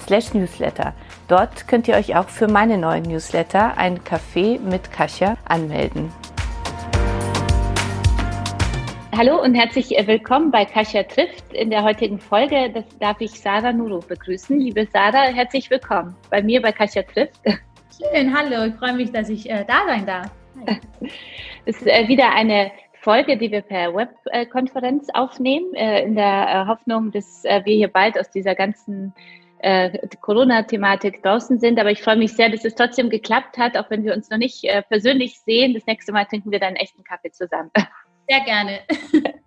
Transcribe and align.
slash 0.00 0.34
newsletter. 0.34 0.94
Dort 1.28 1.68
könnt 1.68 1.88
ihr 1.88 1.94
euch 1.94 2.16
auch 2.16 2.28
für 2.28 2.48
meine 2.48 2.78
neuen 2.78 3.04
Newsletter, 3.04 3.76
ein 3.76 3.98
Café 4.00 4.60
mit 4.60 4.92
Kasia, 4.92 5.36
anmelden. 5.46 6.12
Hallo 9.16 9.42
und 9.42 9.54
herzlich 9.54 9.90
willkommen 10.06 10.50
bei 10.50 10.66
Kasia 10.66 11.02
trifft. 11.02 11.52
In 11.54 11.70
der 11.70 11.82
heutigen 11.82 12.18
Folge 12.18 12.70
das 12.74 12.84
darf 12.98 13.18
ich 13.20 13.40
Sarah 13.40 13.72
Nuro 13.72 14.00
begrüßen. 14.00 14.60
Liebe 14.60 14.86
Sarah, 14.92 15.28
herzlich 15.28 15.70
willkommen 15.70 16.14
bei 16.28 16.42
mir 16.42 16.60
bei 16.60 16.70
Kasia 16.70 17.02
trifft. 17.02 17.40
Schön, 17.44 18.36
hallo, 18.36 18.66
ich 18.66 18.74
freue 18.74 18.92
mich, 18.92 19.10
dass 19.12 19.30
ich 19.30 19.48
äh, 19.48 19.64
da 19.66 19.86
sein 19.86 20.04
darf. 20.04 20.30
Es 21.68 21.78
ist 21.78 21.86
äh, 21.86 22.06
wieder 22.06 22.32
eine 22.32 22.70
Folge, 23.00 23.36
die 23.36 23.50
wir 23.50 23.62
per 23.62 23.94
Webkonferenz 23.94 25.08
aufnehmen, 25.14 25.72
äh, 25.74 26.02
in 26.02 26.14
der 26.14 26.48
äh, 26.48 26.66
Hoffnung, 26.66 27.10
dass 27.10 27.44
äh, 27.44 27.60
wir 27.64 27.74
hier 27.74 27.88
bald 27.88 28.18
aus 28.20 28.30
dieser 28.30 28.54
ganzen 28.54 29.14
Corona-Thematik 30.20 31.22
draußen 31.22 31.58
sind. 31.58 31.78
Aber 31.78 31.90
ich 31.90 32.02
freue 32.02 32.16
mich 32.16 32.32
sehr, 32.32 32.50
dass 32.50 32.64
es 32.64 32.74
trotzdem 32.74 33.10
geklappt 33.10 33.58
hat, 33.58 33.76
auch 33.76 33.90
wenn 33.90 34.04
wir 34.04 34.14
uns 34.14 34.30
noch 34.30 34.38
nicht 34.38 34.66
persönlich 34.88 35.40
sehen. 35.40 35.74
Das 35.74 35.86
nächste 35.86 36.12
Mal 36.12 36.24
trinken 36.24 36.50
wir 36.50 36.60
dann 36.60 36.68
einen 36.68 36.76
echten 36.76 37.04
Kaffee 37.04 37.30
zusammen. 37.30 37.70
Sehr 38.28 38.40
gerne. 38.40 38.80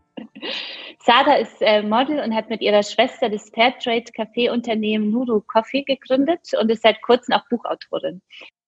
Sada 0.99 1.35
ist 1.35 1.61
Model 1.83 2.19
und 2.19 2.33
hat 2.35 2.49
mit 2.49 2.61
ihrer 2.61 2.83
Schwester 2.83 3.29
das 3.29 3.49
Fairtrade 3.49 4.11
Kaffeeunternehmen 4.15 5.11
Nuru 5.11 5.41
Coffee 5.41 5.83
gegründet 5.83 6.51
und 6.59 6.69
ist 6.69 6.83
seit 6.83 7.01
kurzem 7.01 7.35
auch 7.35 7.47
Buchautorin. 7.49 8.21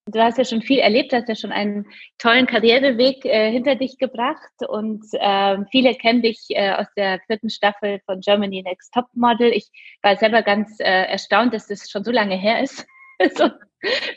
Du 0.06 0.20
hast 0.20 0.36
ja 0.36 0.44
schon 0.44 0.62
viel 0.62 0.80
erlebt, 0.80 1.12
hast 1.12 1.28
ja 1.28 1.36
schon 1.36 1.52
einen 1.52 1.86
tollen 2.18 2.46
Karriereweg 2.46 3.24
äh, 3.24 3.52
hinter 3.52 3.76
dich 3.76 3.98
gebracht 3.98 4.50
und 4.68 5.04
äh, 5.12 5.58
viele 5.70 5.94
kennen 5.94 6.22
dich 6.22 6.46
äh, 6.48 6.72
aus 6.72 6.88
der 6.96 7.20
vierten 7.28 7.50
Staffel 7.50 8.00
von 8.04 8.20
Germany 8.20 8.62
Next 8.62 8.92
Top 8.92 9.06
Model. 9.14 9.52
Ich 9.52 9.68
war 10.02 10.16
selber 10.16 10.42
ganz 10.42 10.80
äh, 10.80 11.04
erstaunt, 11.04 11.54
dass 11.54 11.68
das 11.68 11.88
schon 11.88 12.02
so 12.02 12.10
lange 12.10 12.36
her 12.36 12.60
ist, 12.60 12.84
so, 13.36 13.48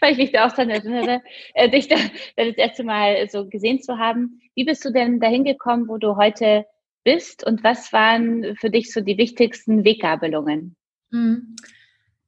weil 0.01 0.13
ich 0.13 0.17
mich 0.17 0.31
da 0.31 0.47
auch 0.47 0.53
daran 0.53 0.71
erinnere, 0.71 1.21
äh, 1.53 1.69
dich 1.69 1.87
da, 1.87 1.97
das 2.35 2.57
erste 2.57 2.83
Mal 2.83 3.29
so 3.29 3.47
gesehen 3.47 3.79
zu 3.79 3.99
haben. 3.99 4.41
Wie 4.55 4.65
bist 4.65 4.83
du 4.85 4.91
denn 4.91 5.19
dahin 5.19 5.43
gekommen, 5.43 5.87
wo 5.87 5.99
du 5.99 6.15
heute 6.15 6.65
bist 7.03 7.45
und 7.45 7.63
was 7.63 7.93
waren 7.93 8.55
für 8.55 8.71
dich 8.71 8.91
so 8.91 9.01
die 9.01 9.19
wichtigsten 9.19 9.85
Weggabelungen? 9.85 10.75
Mhm. 11.11 11.55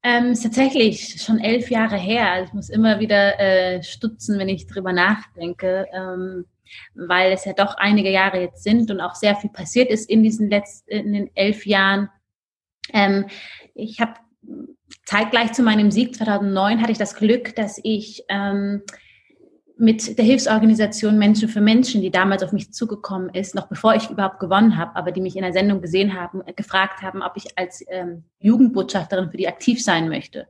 Ähm, 0.09 0.31
ist 0.31 0.43
tatsächlich 0.43 1.21
schon 1.21 1.37
elf 1.37 1.69
Jahre 1.69 1.97
her. 1.97 2.31
Also 2.31 2.47
ich 2.47 2.53
muss 2.53 2.69
immer 2.69 3.01
wieder 3.01 3.37
äh, 3.41 3.83
stutzen, 3.83 4.39
wenn 4.39 4.47
ich 4.47 4.65
drüber 4.65 4.93
nachdenke, 4.93 5.85
ähm, 5.91 6.45
weil 6.95 7.33
es 7.33 7.43
ja 7.43 7.51
doch 7.51 7.75
einige 7.75 8.09
Jahre 8.09 8.39
jetzt 8.39 8.63
sind 8.63 8.89
und 8.89 9.01
auch 9.01 9.15
sehr 9.15 9.35
viel 9.35 9.49
passiert 9.49 9.89
ist 9.89 10.09
in 10.09 10.23
diesen 10.23 10.49
letzten 10.49 10.91
in 10.91 11.11
den 11.11 11.35
elf 11.35 11.65
Jahren. 11.65 12.07
Ähm, 12.93 13.25
ich 13.75 13.99
habe 13.99 14.13
zeitgleich 15.03 15.51
zu 15.51 15.61
meinem 15.61 15.91
Sieg 15.91 16.15
2009 16.15 16.81
hatte 16.81 16.93
ich 16.93 16.97
das 16.97 17.15
Glück, 17.15 17.53
dass 17.57 17.77
ich 17.83 18.23
ähm, 18.29 18.83
mit 19.79 20.17
der 20.17 20.25
Hilfsorganisation 20.25 21.17
Menschen 21.17 21.49
für 21.49 21.61
Menschen, 21.61 22.01
die 22.01 22.09
damals 22.09 22.41
auf 22.43 22.51
mich 22.51 22.73
zugekommen 22.73 23.29
ist, 23.29 23.53
noch 23.53 23.67
bevor 23.67 23.95
ich 23.95 24.09
überhaupt 24.09 24.39
gewonnen 24.39 24.77
habe, 24.77 24.95
aber 24.95 25.11
die 25.11 25.21
mich 25.21 25.35
in 25.35 25.43
der 25.43 25.53
Sendung 25.53 25.81
gesehen 25.81 26.19
haben, 26.19 26.41
gefragt 26.55 27.01
haben, 27.01 27.21
ob 27.21 27.33
ich 27.35 27.57
als 27.57 27.83
ähm, 27.89 28.23
Jugendbotschafterin 28.39 29.29
für 29.29 29.37
die 29.37 29.47
aktiv 29.47 29.83
sein 29.83 30.09
möchte. 30.09 30.47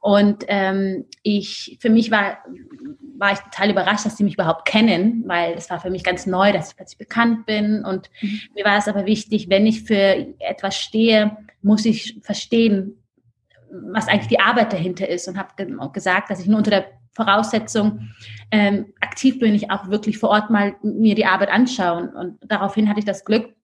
Und 0.00 0.44
ähm, 0.48 1.04
ich, 1.22 1.78
für 1.80 1.90
mich 1.90 2.10
war, 2.10 2.38
war 3.18 3.32
ich 3.32 3.38
total 3.38 3.70
überrascht, 3.70 4.04
dass 4.04 4.16
sie 4.16 4.24
mich 4.24 4.34
überhaupt 4.34 4.66
kennen, 4.66 5.22
weil 5.26 5.52
es 5.52 5.70
war 5.70 5.78
für 5.78 5.90
mich 5.90 6.02
ganz 6.02 6.26
neu, 6.26 6.52
dass 6.52 6.70
ich 6.70 6.76
plötzlich 6.76 6.98
bekannt 6.98 7.46
bin. 7.46 7.84
Und 7.84 8.10
mhm. 8.20 8.40
mir 8.56 8.64
war 8.64 8.78
es 8.78 8.88
aber 8.88 9.06
wichtig, 9.06 9.48
wenn 9.48 9.66
ich 9.66 9.84
für 9.84 10.26
etwas 10.40 10.76
stehe, 10.76 11.36
muss 11.62 11.84
ich 11.84 12.18
verstehen, 12.22 13.02
was 13.70 14.08
eigentlich 14.08 14.26
die 14.26 14.40
Arbeit 14.40 14.72
dahinter 14.72 15.08
ist 15.08 15.28
und 15.28 15.38
habe 15.38 15.90
gesagt, 15.92 16.30
dass 16.30 16.40
ich 16.40 16.46
nur 16.46 16.58
unter 16.58 16.70
der 16.70 16.86
Voraussetzung 17.12 18.10
ähm, 18.50 18.92
aktiv 19.00 19.38
bin, 19.38 19.54
ich 19.54 19.70
auch 19.70 19.88
wirklich 19.88 20.18
vor 20.18 20.30
Ort 20.30 20.50
mal 20.50 20.76
mir 20.82 21.14
die 21.14 21.26
Arbeit 21.26 21.50
anschauen. 21.50 22.08
Und 22.08 22.38
daraufhin 22.42 22.88
hatte 22.88 23.00
ich 23.00 23.04
das 23.04 23.24
Glück, 23.24 23.54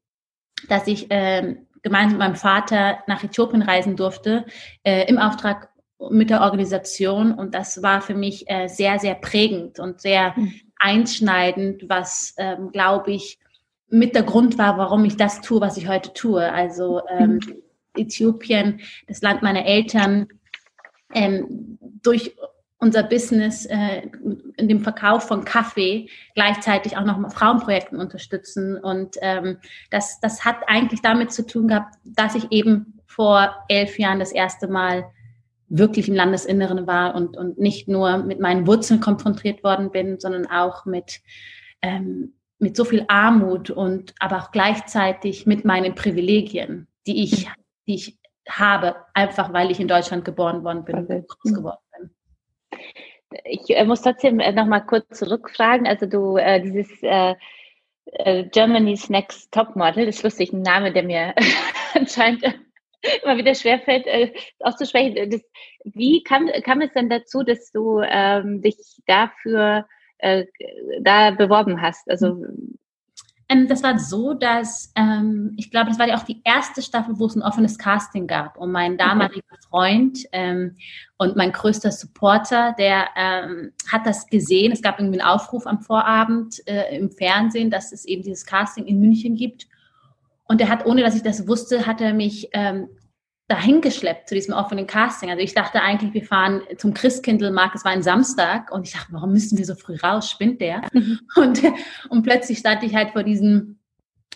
dass 0.68 0.86
ich 0.86 1.06
ähm, 1.10 1.66
gemeinsam 1.82 2.18
mit 2.18 2.26
meinem 2.26 2.36
Vater 2.36 2.98
nach 3.06 3.22
Äthiopien 3.22 3.62
reisen 3.62 3.96
durfte, 3.96 4.44
äh, 4.82 5.08
im 5.08 5.18
Auftrag 5.18 5.70
mit 6.10 6.30
der 6.30 6.42
Organisation. 6.42 7.32
Und 7.32 7.54
das 7.54 7.82
war 7.82 8.00
für 8.00 8.14
mich 8.14 8.48
äh, 8.48 8.68
sehr, 8.68 8.98
sehr 8.98 9.14
prägend 9.14 9.78
und 9.78 10.00
sehr 10.00 10.34
mhm. 10.36 10.52
einschneidend, 10.78 11.88
was, 11.88 12.34
ähm, 12.38 12.70
glaube 12.72 13.12
ich, 13.12 13.38
mit 13.90 14.14
der 14.14 14.22
Grund 14.22 14.58
war, 14.58 14.76
warum 14.76 15.04
ich 15.04 15.16
das 15.16 15.40
tue, 15.40 15.60
was 15.60 15.76
ich 15.76 15.88
heute 15.88 16.12
tue. 16.12 16.52
Also 16.52 17.00
ähm, 17.08 17.34
mhm. 17.34 17.62
Äthiopien, 17.96 18.80
das 19.06 19.22
Land 19.22 19.42
meiner 19.42 19.64
Eltern, 19.64 20.28
ähm, 21.14 21.78
durch 22.02 22.36
unser 22.78 23.02
Business 23.02 23.66
äh, 23.66 24.02
in 24.56 24.68
dem 24.68 24.80
Verkauf 24.80 25.26
von 25.26 25.44
Kaffee 25.44 26.08
gleichzeitig 26.34 26.96
auch 26.96 27.04
noch 27.04 27.32
Frauenprojekten 27.32 27.98
unterstützen. 27.98 28.76
Und 28.78 29.16
ähm, 29.20 29.58
das, 29.90 30.20
das 30.20 30.44
hat 30.44 30.56
eigentlich 30.68 31.02
damit 31.02 31.32
zu 31.32 31.44
tun 31.44 31.68
gehabt, 31.68 31.96
dass 32.04 32.34
ich 32.34 32.50
eben 32.50 33.00
vor 33.06 33.64
elf 33.68 33.98
Jahren 33.98 34.20
das 34.20 34.32
erste 34.32 34.68
Mal 34.68 35.10
wirklich 35.68 36.08
im 36.08 36.14
Landesinneren 36.14 36.86
war 36.86 37.14
und, 37.14 37.36
und 37.36 37.58
nicht 37.58 37.88
nur 37.88 38.18
mit 38.18 38.40
meinen 38.40 38.66
Wurzeln 38.66 39.00
konfrontiert 39.00 39.64
worden 39.64 39.90
bin, 39.90 40.18
sondern 40.20 40.46
auch 40.46 40.86
mit, 40.86 41.20
ähm, 41.82 42.34
mit 42.58 42.76
so 42.76 42.84
viel 42.84 43.04
Armut 43.08 43.70
und 43.70 44.14
aber 44.18 44.38
auch 44.38 44.50
gleichzeitig 44.50 45.46
mit 45.46 45.64
meinen 45.64 45.94
Privilegien, 45.94 46.86
die 47.06 47.24
ich, 47.24 47.48
die 47.86 47.94
ich 47.96 48.18
habe, 48.48 48.96
einfach 49.14 49.52
weil 49.52 49.70
ich 49.70 49.80
in 49.80 49.88
Deutschland 49.88 50.24
geboren 50.24 50.64
worden 50.64 50.84
bin 50.84 51.06
groß 51.06 51.54
geworden 51.54 51.78
bin. 51.82 51.87
Ich 53.44 53.70
äh, 53.70 53.84
muss 53.84 54.02
trotzdem 54.02 54.40
äh, 54.40 54.52
noch 54.52 54.66
mal 54.66 54.80
kurz 54.80 55.18
zurückfragen. 55.18 55.86
Also 55.86 56.06
du, 56.06 56.36
äh, 56.36 56.60
dieses 56.60 57.02
äh, 57.02 57.34
äh 58.06 58.44
Germany's 58.44 59.10
Next 59.10 59.52
Top 59.52 59.76
Model, 59.76 60.06
das 60.06 60.16
ist 60.16 60.22
lustig, 60.22 60.52
ein 60.52 60.62
Name, 60.62 60.92
der 60.92 61.02
mir 61.02 61.34
anscheinend 61.94 62.42
immer 63.22 63.36
wieder 63.36 63.54
schwerfällt 63.54 64.06
äh, 64.06 64.32
auszusprechen. 64.60 65.30
Das, 65.30 65.42
wie 65.84 66.22
kam, 66.22 66.48
kam 66.64 66.80
es 66.80 66.92
denn 66.92 67.08
dazu, 67.08 67.42
dass 67.42 67.70
du 67.70 68.00
ähm, 68.00 68.62
dich 68.62 68.76
dafür 69.06 69.86
äh, 70.18 70.46
da 71.00 71.30
beworben 71.30 71.80
hast? 71.80 72.08
Also 72.10 72.44
ähm, 73.48 73.66
das 73.66 73.82
war 73.82 73.98
so, 73.98 74.34
dass 74.34 74.92
ähm, 74.94 75.54
ich 75.56 75.70
glaube, 75.70 75.88
das 75.88 75.98
war 75.98 76.06
ja 76.06 76.16
auch 76.16 76.24
die 76.24 76.42
erste 76.44 76.82
Staffel, 76.82 77.18
wo 77.18 77.26
es 77.26 77.34
ein 77.34 77.42
offenes 77.42 77.78
Casting 77.78 78.26
gab. 78.26 78.58
Und 78.58 78.72
mein 78.72 78.98
damaliger 78.98 79.56
Freund 79.70 80.18
ähm, 80.32 80.76
und 81.16 81.36
mein 81.36 81.52
größter 81.52 81.90
Supporter, 81.90 82.74
der 82.78 83.08
ähm, 83.16 83.72
hat 83.90 84.06
das 84.06 84.26
gesehen. 84.26 84.72
Es 84.72 84.82
gab 84.82 84.98
irgendwie 84.98 85.20
einen 85.20 85.28
Aufruf 85.28 85.66
am 85.66 85.80
Vorabend 85.80 86.60
äh, 86.66 86.96
im 86.96 87.10
Fernsehen, 87.10 87.70
dass 87.70 87.92
es 87.92 88.04
eben 88.04 88.22
dieses 88.22 88.44
Casting 88.44 88.86
in 88.86 89.00
München 89.00 89.34
gibt. 89.34 89.66
Und 90.44 90.60
er 90.60 90.68
hat, 90.68 90.84
ohne 90.84 91.02
dass 91.02 91.16
ich 91.16 91.22
das 91.22 91.48
wusste, 91.48 91.86
hat 91.86 92.00
er 92.02 92.12
mich 92.12 92.48
ähm, 92.52 92.88
dahin 93.48 93.80
geschleppt 93.80 94.28
zu 94.28 94.34
diesem 94.34 94.54
offenen 94.54 94.86
Casting. 94.86 95.30
Also 95.30 95.42
ich 95.42 95.54
dachte 95.54 95.80
eigentlich, 95.80 96.12
wir 96.14 96.24
fahren 96.24 96.62
zum 96.76 96.94
Christkindlmarkt, 96.94 97.74
es 97.74 97.84
war 97.84 97.92
ein 97.92 98.02
Samstag 98.02 98.70
und 98.70 98.86
ich 98.86 98.92
dachte, 98.92 99.08
warum 99.12 99.32
müssen 99.32 99.56
wir 99.56 99.64
so 99.64 99.74
früh 99.74 99.96
raus? 99.96 100.30
Spinnt 100.30 100.60
der? 100.60 100.82
Mhm. 100.92 101.20
Und, 101.36 101.62
und 102.10 102.22
plötzlich 102.22 102.58
stand 102.58 102.82
ich 102.82 102.94
halt 102.94 103.10
vor 103.10 103.22
diesem 103.22 103.78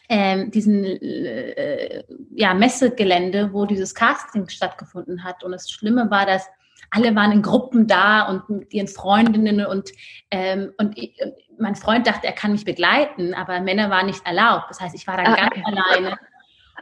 ähm, 0.08 0.50
diesen 0.50 0.84
äh, 0.84 2.02
ja, 2.34 2.52
Messegelände, 2.54 3.52
wo 3.52 3.64
dieses 3.64 3.94
Casting 3.94 4.48
stattgefunden 4.48 5.24
hat. 5.24 5.42
Und 5.42 5.52
das 5.52 5.70
Schlimme 5.70 6.10
war, 6.10 6.26
dass 6.26 6.46
alle 6.90 7.14
waren 7.14 7.32
in 7.32 7.42
Gruppen 7.42 7.86
da 7.86 8.28
und 8.28 8.48
mit 8.50 8.74
ihren 8.74 8.88
Freundinnen 8.88 9.64
und, 9.64 9.90
ähm, 10.30 10.72
und, 10.76 10.98
ich, 10.98 11.16
und 11.22 11.32
mein 11.58 11.76
Freund 11.76 12.06
dachte, 12.06 12.26
er 12.26 12.34
kann 12.34 12.52
mich 12.52 12.66
begleiten, 12.66 13.32
aber 13.32 13.60
Männer 13.60 13.88
waren 13.88 14.06
nicht 14.06 14.26
erlaubt. 14.26 14.66
Das 14.68 14.80
heißt, 14.80 14.94
ich 14.94 15.06
war 15.06 15.16
dann 15.16 15.26
ah, 15.28 15.48
ganz 15.48 15.64
alleine. 15.64 16.18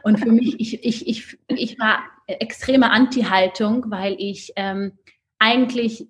Und 0.03 0.19
für 0.19 0.31
mich, 0.31 0.59
ich, 0.59 0.83
ich, 0.83 1.07
ich, 1.07 1.37
ich 1.47 1.79
war 1.79 1.99
extreme 2.27 2.91
Anti-Haltung, 2.91 3.85
weil 3.89 4.15
ich 4.17 4.53
ähm, 4.55 4.97
eigentlich, 5.39 6.07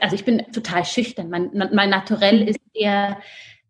also 0.00 0.14
ich 0.14 0.24
bin 0.24 0.44
total 0.52 0.84
schüchtern. 0.84 1.30
Mein, 1.30 1.50
mein 1.72 1.90
Naturell 1.90 2.48
ist 2.48 2.60
eher, 2.72 3.18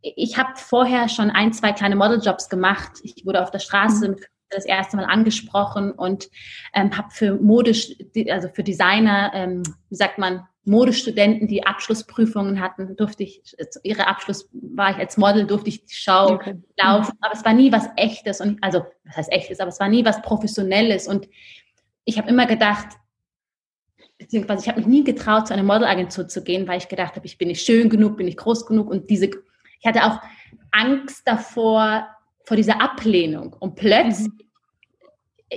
ich 0.01 0.37
habe 0.39 0.51
vorher 0.57 1.09
schon 1.09 1.31
ein, 1.31 1.53
zwei 1.53 1.73
kleine 1.73 1.97
Modeljobs 1.97 2.49
gemacht. 2.49 2.93
Ich 3.03 3.25
wurde 3.25 3.43
auf 3.43 3.51
der 3.51 3.59
Straße 3.59 4.11
mhm. 4.11 4.17
das 4.51 4.65
erste 4.65 4.97
Mal 4.97 5.07
angesprochen 5.07 5.93
und 5.93 6.29
ähm, 6.75 6.97
habe 6.97 7.11
für 7.11 7.35
Modisch, 7.35 7.93
also 8.31 8.49
für 8.49 8.63
Designer, 8.63 9.33
ähm, 9.35 9.63
wie 9.89 9.97
sagt 9.97 10.19
man, 10.19 10.47
Modestudenten, 10.67 11.47
die 11.47 11.65
Abschlussprüfungen 11.65 12.61
hatten, 12.61 12.97
durfte 12.97 13.23
ich, 13.23 13.41
ihre 13.85 14.09
Abschluss 14.09 14.49
war 14.53 14.91
ich 14.91 14.97
als 14.97 15.17
Model, 15.17 15.47
durfte 15.47 15.69
ich 15.69 15.85
die 15.85 15.95
Schau 15.95 16.33
okay. 16.33 16.57
laufen. 16.77 17.17
Aber 17.21 17.35
es 17.35 17.45
war 17.45 17.53
nie 17.53 17.71
was 17.71 17.89
Echtes 17.97 18.41
und 18.41 18.63
also, 18.63 18.85
was 19.05 19.17
heißt 19.17 19.33
Echtes, 19.33 19.61
aber 19.61 19.69
es 19.69 19.79
war 19.79 19.89
nie 19.89 20.05
was 20.05 20.21
Professionelles. 20.23 21.07
Und 21.07 21.29
ich 22.05 22.19
habe 22.19 22.29
immer 22.29 22.47
gedacht, 22.47 22.89
beziehungsweise 24.19 24.63
ich 24.63 24.69
habe 24.69 24.81
mich 24.81 24.89
nie 24.89 25.05
getraut, 25.05 25.47
zu 25.47 25.55
einer 25.55 25.63
Modelagentur 25.63 26.27
zu 26.27 26.43
gehen, 26.43 26.67
weil 26.67 26.79
ich 26.79 26.89
gedacht 26.89 27.15
habe, 27.15 27.27
ich 27.27 27.39
bin 27.39 27.49
nicht 27.49 27.65
schön 27.65 27.89
genug, 27.89 28.17
bin 28.17 28.27
nicht 28.27 28.39
groß 28.39 28.67
genug 28.67 28.91
und 28.91 29.09
diese, 29.09 29.27
ich 29.27 29.87
hatte 29.87 30.05
auch 30.05 30.21
Angst 30.73 31.23
davor, 31.27 32.09
vor 32.43 32.57
dieser 32.57 32.81
Ablehnung. 32.83 33.55
Und 33.61 33.77
plötzlich 33.77 34.29
mhm 34.29 34.46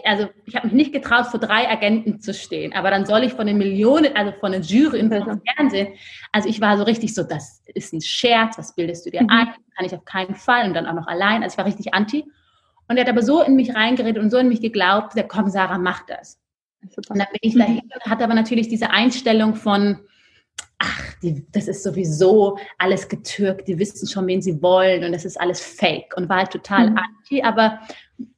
also 0.03 0.29
ich 0.45 0.55
habe 0.55 0.67
mich 0.67 0.75
nicht 0.75 0.93
getraut, 0.93 1.27
vor 1.27 1.39
drei 1.39 1.67
Agenten 1.67 2.19
zu 2.19 2.33
stehen, 2.33 2.73
aber 2.73 2.91
dann 2.91 3.05
soll 3.05 3.23
ich 3.23 3.33
von 3.33 3.47
den 3.47 3.57
Millionen, 3.57 4.15
also 4.15 4.31
von 4.39 4.51
der 4.51 4.61
Jury 4.61 4.99
im 4.99 5.09
Fernsehen, 5.09 5.93
also 6.31 6.47
ich 6.47 6.61
war 6.61 6.77
so 6.77 6.83
richtig 6.83 7.15
so, 7.15 7.23
das 7.23 7.63
ist 7.73 7.93
ein 7.93 8.01
Scherz, 8.01 8.57
was 8.57 8.75
bildest 8.75 9.05
du 9.05 9.09
dir 9.09 9.23
mhm. 9.23 9.29
ein, 9.29 9.47
kann 9.75 9.85
ich 9.85 9.93
auf 9.95 10.05
keinen 10.05 10.35
Fall 10.35 10.67
und 10.67 10.75
dann 10.75 10.85
auch 10.85 10.93
noch 10.93 11.07
allein, 11.07 11.41
also 11.41 11.53
ich 11.53 11.57
war 11.57 11.65
richtig 11.65 11.93
anti 11.93 12.23
und 12.87 12.97
er 12.97 13.01
hat 13.03 13.09
aber 13.09 13.23
so 13.23 13.41
in 13.41 13.55
mich 13.55 13.73
reingeredet 13.73 14.21
und 14.21 14.29
so 14.29 14.37
in 14.37 14.47
mich 14.47 14.61
geglaubt, 14.61 15.15
der 15.15 15.27
komm 15.27 15.49
Sarah, 15.49 15.77
mach 15.77 16.05
das. 16.05 16.39
Super. 16.89 17.11
Und 17.11 17.19
dann 17.19 17.27
bin 17.31 17.39
ich 17.41 17.57
dahin 17.57 17.75
mhm. 17.75 17.91
und 17.93 18.11
hatte 18.11 18.23
aber 18.23 18.35
natürlich 18.35 18.67
diese 18.67 18.91
Einstellung 18.91 19.55
von, 19.55 19.99
ach, 20.77 21.13
die, 21.21 21.45
das 21.51 21.67
ist 21.67 21.83
sowieso 21.83 22.57
alles 22.77 23.09
getürkt, 23.09 23.67
die 23.67 23.77
wissen 23.79 24.07
schon, 24.07 24.27
wen 24.27 24.41
sie 24.41 24.61
wollen 24.61 25.03
und 25.03 25.11
das 25.11 25.25
ist 25.25 25.39
alles 25.39 25.61
fake 25.61 26.13
und 26.15 26.29
war 26.29 26.37
halt 26.37 26.51
total 26.51 26.91
mhm. 26.91 26.97
anti, 26.97 27.41
aber 27.41 27.79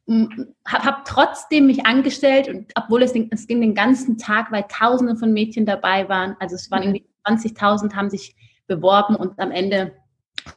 habe 0.08 0.86
hab 0.86 1.06
trotzdem 1.06 1.68
mich 1.68 1.86
angestellt 1.86 2.50
und 2.50 2.72
obwohl 2.76 3.04
es, 3.04 3.14
es 3.30 3.48
ging 3.48 3.62
den 3.62 3.76
ganzen 3.76 4.18
Tag, 4.18 4.52
weil 4.52 4.64
Tausende 4.64 5.16
von 5.16 5.32
Mädchen 5.32 5.66
dabei 5.66 6.10
waren, 6.10 6.36
also 6.40 6.56
es 6.56 6.70
waren 6.72 6.88
mhm. 6.88 6.96
irgendwie 6.96 7.06
20.000 7.26 7.94
haben 7.94 8.10
sich 8.10 8.36
beworben 8.68 9.16
und 9.16 9.40
am 9.40 9.52
Ende 9.52 9.94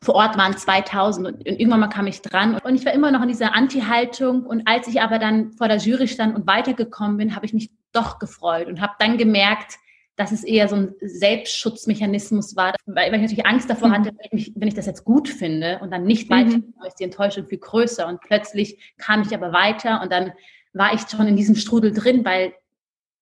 vor 0.01 0.15
Ort 0.15 0.39
waren 0.39 0.57
2000 0.57 1.27
und, 1.27 1.35
und, 1.37 1.47
irgendwann 1.47 1.81
mal 1.81 1.89
kam 1.89 2.07
ich 2.07 2.23
dran. 2.23 2.59
Und 2.59 2.75
ich 2.75 2.87
war 2.87 2.93
immer 2.93 3.11
noch 3.11 3.23
in 3.23 3.29
dieser 3.29 3.55
Anti-Haltung. 3.55 4.47
Und 4.47 4.67
als 4.67 4.89
ich 4.89 5.03
aber 5.03 5.19
dann 5.19 5.53
vor 5.53 5.69
der 5.69 5.77
Jury 5.77 6.09
stand 6.09 6.35
und 6.35 6.47
weitergekommen 6.47 7.19
bin, 7.19 7.37
habe 7.37 7.45
ich 7.45 7.53
mich 7.53 7.71
doch 7.93 8.19
gefreut 8.19 8.67
und 8.69 8.81
habe 8.81 8.95
dann 8.99 9.19
gemerkt, 9.19 9.75
dass 10.17 10.31
es 10.31 10.45
eher 10.45 10.69
so 10.69 10.77
ein 10.77 10.95
Selbstschutzmechanismus 11.01 12.55
war, 12.55 12.75
weil, 12.87 13.13
ich 13.15 13.21
natürlich 13.21 13.47
Angst 13.47 13.69
davor 13.69 13.89
mhm. 13.89 13.93
hatte, 13.93 14.11
wenn 14.11 14.39
ich, 14.39 14.53
wenn 14.55 14.69
ich, 14.69 14.75
das 14.75 14.87
jetzt 14.87 15.05
gut 15.05 15.29
finde 15.29 15.81
und 15.83 15.91
dann 15.91 16.05
nicht 16.05 16.31
weiter, 16.31 16.59
mhm. 16.59 16.75
ist 16.87 17.01
die 17.01 17.05
Enttäuschung 17.05 17.47
viel 17.47 17.59
größer. 17.59 18.07
Und 18.07 18.21
plötzlich 18.21 18.95
kam 18.99 19.23
ich 19.23 19.35
aber 19.35 19.53
weiter 19.53 20.01
und 20.03 20.13
dann 20.13 20.33
war 20.73 20.95
ich 20.95 21.01
schon 21.03 21.27
in 21.27 21.37
diesem 21.37 21.57
Strudel 21.57 21.93
drin, 21.93 22.25
weil 22.25 22.55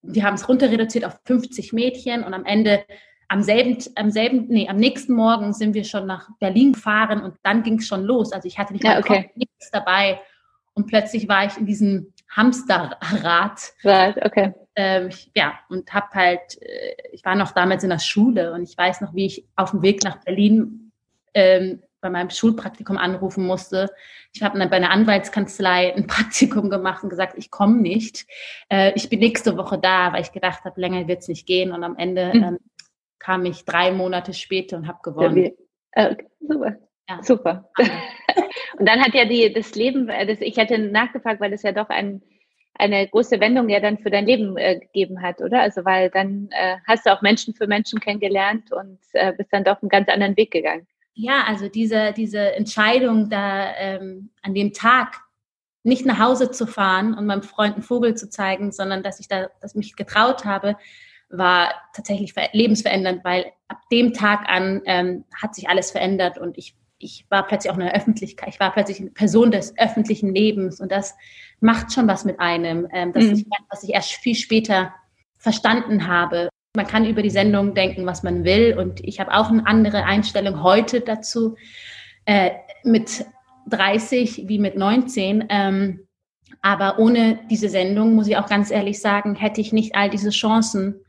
wir 0.03 0.25
haben 0.25 0.35
es 0.35 0.49
runter 0.49 0.71
reduziert 0.71 1.05
auf 1.05 1.19
50 1.25 1.73
Mädchen 1.73 2.25
und 2.25 2.35
am 2.35 2.45
Ende 2.45 2.85
am 3.29 3.43
selben, 3.43 3.79
am 3.95 4.11
selben, 4.11 4.47
nee, 4.49 4.69
am 4.69 4.77
nächsten 4.77 5.15
Morgen 5.15 5.55
sind 5.55 5.73
wir 5.73 5.85
schon 5.85 6.07
nach 6.07 6.29
Berlin 6.39 6.75
gefahren 6.75 7.23
und 7.23 7.37
dann 7.43 7.63
ging 7.63 7.79
es 7.79 7.87
schon 7.87 8.05
los. 8.05 8.33
Also 8.33 8.47
ich 8.47 8.59
hatte 8.59 8.75
nicht 8.75 8.85
ja, 8.85 8.99
okay. 8.99 9.31
nichts 9.37 9.71
dabei 9.71 10.21
und 10.75 10.87
plötzlich 10.87 11.29
war 11.29 11.47
ich 11.47 11.57
in 11.57 11.65
diesem 11.65 12.13
Hamsterrad. 12.29 13.73
Right, 13.85 14.23
okay 14.23 14.53
ähm, 14.75 15.11
ja, 15.35 15.59
und 15.69 15.93
habe 15.93 16.09
halt, 16.15 16.61
äh, 16.63 16.95
ich 17.13 17.25
war 17.25 17.35
noch 17.35 17.53
damals 17.53 17.85
in 17.85 17.91
der 17.91 17.99
Schule 17.99 18.53
und 18.53 18.63
ich 18.63 18.77
weiß 18.77 19.01
noch, 19.03 19.15
wie 19.15 19.27
ich 19.27 19.45
auf 19.57 19.73
dem 19.73 19.83
Weg 19.83 20.03
nach 20.03 20.25
Berlin 20.25 20.93
ähm, 21.35 21.83
bei 22.01 22.11
meinem 22.11 22.31
Schulpraktikum 22.31 22.99
anrufen 22.99 23.47
musste. 23.47 23.91
Ich 24.33 24.43
habe 24.43 24.59
dann 24.59 24.71
bei 24.71 24.77
einer 24.77 24.91
Anwaltskanzlei 24.91 25.95
ein 25.95 26.07
Praktikum 26.07 26.71
gemacht 26.71 27.03
und 27.03 27.11
gesagt, 27.11 27.35
ich 27.37 27.51
komme 27.51 27.81
nicht. 27.81 28.27
Äh, 28.69 28.93
ich 28.95 29.09
bin 29.09 29.21
nächste 29.21 29.57
Woche 29.57 29.79
da, 29.79 30.13
weil 30.13 30.23
ich 30.23 30.33
gedacht 30.33 30.65
habe, 30.65 30.81
länger 30.81 31.07
wird 31.07 31.21
es 31.21 31.29
nicht 31.29 31.47
gehen. 31.47 31.73
Und 31.73 31.85
am 31.85 31.97
Ende 31.97 32.33
mhm. 32.35 32.43
ähm, 32.43 32.59
kam 33.19 33.45
ich 33.45 33.65
drei 33.65 33.93
Monate 33.93 34.35
später 34.35 34.77
und 34.77 34.89
habe 34.89 34.99
gewonnen. 35.03 35.53
Ja, 35.97 36.11
okay, 36.11 36.27
super. 36.41 36.77
Ja. 37.09 37.23
Super. 37.23 37.71
und 38.79 38.89
dann 38.89 39.01
hat 39.01 39.15
ja 39.15 39.25
die, 39.25 39.53
das 39.53 39.75
Leben, 39.75 40.09
äh, 40.09 40.27
das, 40.27 40.41
ich 40.41 40.59
hatte 40.59 40.79
nachgefragt, 40.79 41.41
weil 41.41 41.51
das 41.51 41.63
ja 41.63 41.73
doch 41.73 41.89
ein 41.89 42.23
eine 42.83 43.07
große 43.07 43.39
Wendung 43.39 43.69
ja 43.69 43.79
dann 43.79 43.99
für 43.99 44.11
dein 44.11 44.27
Leben 44.27 44.57
äh, 44.57 44.81
gegeben 44.81 45.23
hat, 45.23 45.41
oder? 45.41 45.61
Also 45.61 45.85
weil 45.85 46.11
dann 46.11 46.49
äh, 46.51 46.79
hast 46.87 47.07
du 47.07 47.13
auch 47.13 47.23
Menschen 47.23 47.55
für 47.55 47.67
Menschen 47.69 48.01
kennengelernt 48.01 48.73
und 48.73 48.99
äh, 49.13 49.33
bist 49.33 49.53
dann 49.53 49.63
doch 49.63 49.81
einen 49.81 49.89
ganz 49.89 50.09
anderen 50.09 50.37
Weg 50.37 50.51
gegangen. 50.51 50.87
Ja, 51.15 51.45
also 51.47 51.69
diese, 51.69 52.13
diese 52.13 52.55
Entscheidung 52.55 53.29
da 53.31 53.73
ähm, 53.77 54.31
an 54.43 54.55
dem 54.55 54.73
Tag 54.73 55.21
nicht 55.85 56.07
nach 56.07 56.19
Hause 56.19 56.51
zu 56.51 56.67
fahren 56.67 57.15
und 57.15 57.27
meinem 57.27 57.43
Freund 57.43 57.75
einen 57.75 57.83
Vogel 57.83 58.17
zu 58.17 58.29
zeigen, 58.29 58.73
sondern 58.73 59.03
dass 59.03 59.21
ich 59.21 59.29
da, 59.29 59.49
dass 59.61 59.75
mich 59.75 59.95
getraut 59.95 60.45
habe, 60.45 60.77
war 61.29 61.73
tatsächlich 61.95 62.35
lebensverändernd, 62.53 63.25
weil 63.25 63.53
ab 63.69 63.79
dem 63.91 64.13
Tag 64.13 64.49
an 64.49 64.83
ähm, 64.87 65.25
hat 65.41 65.55
sich 65.55 65.69
alles 65.69 65.91
verändert 65.91 66.39
und 66.39 66.59
ich 66.59 66.75
ich 67.03 67.27
war 67.29 67.47
plötzlich 67.47 67.71
auch 67.71 67.77
in 67.77 67.85
der 67.85 67.95
Öffentlichkeit, 67.95 68.51
ich 68.51 68.61
war 68.61 68.73
plötzlich 68.73 69.01
eine 69.01 69.11
Person 69.11 69.51
des 69.51 69.77
öffentlichen 69.79 70.35
Lebens 70.35 70.81
und 70.81 70.93
das 70.93 71.15
macht 71.61 71.93
schon 71.93 72.09
was 72.09 72.25
mit 72.25 72.41
einem, 72.41 72.89
ähm, 72.93 73.13
das 73.13 73.25
mhm. 73.25 73.33
ich, 73.35 73.47
was 73.71 73.83
ich 73.83 73.91
erst 73.91 74.13
viel 74.13 74.35
später 74.35 74.95
verstanden 75.37 76.07
habe. 76.07 76.49
Man 76.75 76.87
kann 76.87 77.05
über 77.05 77.23
die 77.23 77.31
Sendung 77.31 77.75
denken, 77.75 78.07
was 78.07 78.23
man 78.23 78.45
will 78.45 78.77
und 78.79 79.01
ich 79.05 79.21
habe 79.21 79.35
auch 79.35 79.51
eine 79.51 79.67
andere 79.67 80.05
Einstellung 80.05 80.63
heute 80.63 81.01
dazu 81.01 81.57
äh, 82.25 82.53
mit 82.85 83.27
30 83.69 84.45
wie 84.47 84.59
mit 84.59 84.77
19. 84.77 85.47
Ähm, 85.49 86.07
aber 86.61 86.99
ohne 86.99 87.41
diese 87.51 87.69
Sendung, 87.69 88.15
muss 88.15 88.29
ich 88.29 88.37
auch 88.37 88.49
ganz 88.49 88.71
ehrlich 88.71 89.01
sagen, 89.01 89.35
hätte 89.35 89.61
ich 89.61 89.73
nicht 89.73 89.95
all 89.95 90.11
diese 90.11 90.31
Chancen, 90.31 91.01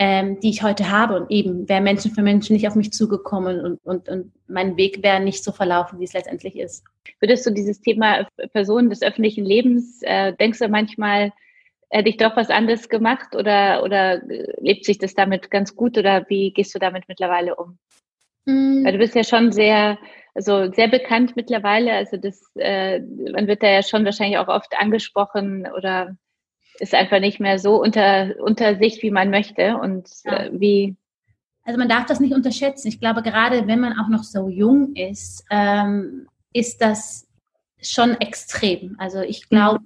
ähm, 0.00 0.40
die 0.40 0.48
ich 0.48 0.62
heute 0.62 0.90
habe. 0.90 1.14
Und 1.20 1.30
eben 1.30 1.68
wäre 1.68 1.82
Menschen 1.82 2.10
für 2.12 2.22
Menschen 2.22 2.54
nicht 2.54 2.66
auf 2.66 2.74
mich 2.74 2.90
zugekommen 2.90 3.60
und, 3.60 3.80
und, 3.84 4.08
und 4.08 4.32
mein 4.48 4.78
Weg 4.78 5.02
wäre 5.02 5.20
nicht 5.20 5.44
so 5.44 5.52
verlaufen, 5.52 6.00
wie 6.00 6.04
es 6.04 6.14
letztendlich 6.14 6.56
ist. 6.56 6.84
Würdest 7.20 7.44
du 7.46 7.50
dieses 7.50 7.82
Thema 7.82 8.26
Personen 8.54 8.88
des 8.88 9.02
öffentlichen 9.02 9.44
Lebens, 9.44 10.00
äh, 10.02 10.32
denkst 10.32 10.58
du 10.58 10.68
manchmal, 10.68 11.32
hätte 11.90 12.08
ich 12.08 12.16
doch 12.16 12.34
was 12.34 12.48
anderes 12.48 12.88
gemacht 12.88 13.36
oder, 13.36 13.82
oder 13.82 14.22
lebt 14.58 14.86
sich 14.86 14.96
das 14.96 15.14
damit 15.14 15.50
ganz 15.50 15.76
gut 15.76 15.98
oder 15.98 16.24
wie 16.28 16.50
gehst 16.52 16.74
du 16.74 16.78
damit 16.78 17.04
mittlerweile 17.06 17.56
um? 17.56 17.78
Mm. 18.46 18.86
Weil 18.86 18.92
du 18.92 18.98
bist 18.98 19.14
ja 19.14 19.24
schon 19.24 19.52
sehr, 19.52 19.98
also 20.34 20.72
sehr 20.72 20.88
bekannt 20.88 21.36
mittlerweile, 21.36 21.92
also 21.92 22.16
das, 22.16 22.40
äh, 22.54 23.00
man 23.00 23.46
wird 23.48 23.62
da 23.62 23.68
ja 23.68 23.82
schon 23.82 24.06
wahrscheinlich 24.06 24.38
auch 24.38 24.48
oft 24.48 24.72
angesprochen 24.78 25.68
oder 25.76 26.16
ist 26.78 26.94
einfach 26.94 27.20
nicht 27.20 27.40
mehr 27.40 27.58
so 27.58 27.80
unter, 27.80 28.34
unter 28.40 28.76
sich, 28.76 29.02
wie 29.02 29.10
man 29.10 29.30
möchte 29.30 29.76
und 29.76 30.08
ja. 30.24 30.44
äh, 30.44 30.50
wie. 30.52 30.96
Also 31.64 31.78
man 31.78 31.88
darf 31.88 32.06
das 32.06 32.20
nicht 32.20 32.34
unterschätzen. 32.34 32.88
Ich 32.88 33.00
glaube, 33.00 33.22
gerade 33.22 33.66
wenn 33.66 33.80
man 33.80 33.98
auch 33.98 34.08
noch 34.08 34.24
so 34.24 34.48
jung 34.48 34.94
ist, 34.94 35.44
ähm, 35.50 36.26
ist 36.52 36.80
das 36.80 37.28
schon 37.80 38.20
extrem. 38.20 38.96
Also 38.98 39.20
ich 39.20 39.44
mhm. 39.50 39.56
glaube, 39.56 39.84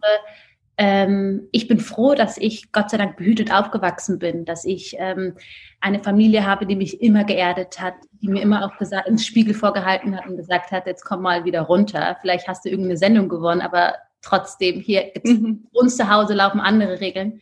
ähm, 0.76 1.48
ich 1.52 1.68
bin 1.68 1.78
froh, 1.78 2.14
dass 2.14 2.36
ich 2.36 2.72
Gott 2.72 2.90
sei 2.90 2.96
Dank 2.96 3.16
behütet 3.16 3.52
aufgewachsen 3.52 4.18
bin, 4.18 4.44
dass 4.44 4.64
ich 4.64 4.96
ähm, 4.98 5.34
eine 5.80 6.02
Familie 6.02 6.46
habe, 6.46 6.66
die 6.66 6.76
mich 6.76 7.00
immer 7.00 7.24
geerdet 7.24 7.80
hat, 7.80 7.94
die 8.22 8.28
mir 8.28 8.42
immer 8.42 8.64
auch 8.64 8.76
gesagt, 8.78 9.08
ins 9.08 9.24
Spiegel 9.24 9.54
vorgehalten 9.54 10.16
hat 10.16 10.26
und 10.26 10.36
gesagt 10.36 10.72
hat, 10.72 10.86
jetzt 10.86 11.04
komm 11.04 11.22
mal 11.22 11.44
wieder 11.44 11.62
runter. 11.62 12.16
Vielleicht 12.20 12.48
hast 12.48 12.64
du 12.64 12.70
irgendeine 12.70 12.96
Sendung 12.96 13.28
gewonnen, 13.28 13.60
aber 13.60 13.94
trotzdem 14.24 14.80
hier 14.80 15.12
mhm. 15.24 15.66
uns 15.72 15.96
zu 15.96 16.10
Hause 16.10 16.34
laufen 16.34 16.60
andere 16.60 17.00
Regeln, 17.00 17.40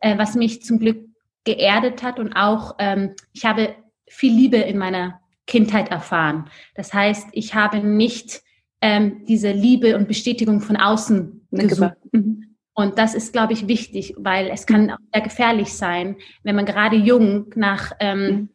äh, 0.00 0.16
was 0.18 0.34
mich 0.34 0.62
zum 0.62 0.78
Glück 0.78 1.06
geerdet 1.44 2.02
hat 2.02 2.20
und 2.20 2.34
auch 2.34 2.76
ähm, 2.78 3.14
ich 3.32 3.44
habe 3.44 3.74
viel 4.08 4.32
Liebe 4.32 4.58
in 4.58 4.78
meiner 4.78 5.20
Kindheit 5.46 5.90
erfahren. 5.90 6.48
Das 6.74 6.94
heißt, 6.94 7.28
ich 7.32 7.54
habe 7.54 7.78
nicht 7.78 8.42
ähm, 8.80 9.24
diese 9.26 9.50
Liebe 9.52 9.96
und 9.96 10.08
Bestätigung 10.08 10.60
von 10.60 10.76
außen 10.76 11.46
gesucht. 11.50 11.96
Mhm. 12.12 12.56
Und 12.74 12.98
das 12.98 13.14
ist, 13.14 13.32
glaube 13.32 13.52
ich, 13.52 13.68
wichtig, 13.68 14.14
weil 14.16 14.48
es 14.48 14.66
kann 14.66 14.90
auch 14.90 14.98
sehr 15.12 15.22
gefährlich 15.22 15.72
sein, 15.74 16.16
wenn 16.42 16.56
man 16.56 16.64
gerade 16.64 16.96
jung 16.96 17.52
nach, 17.54 17.92
ähm, 18.00 18.48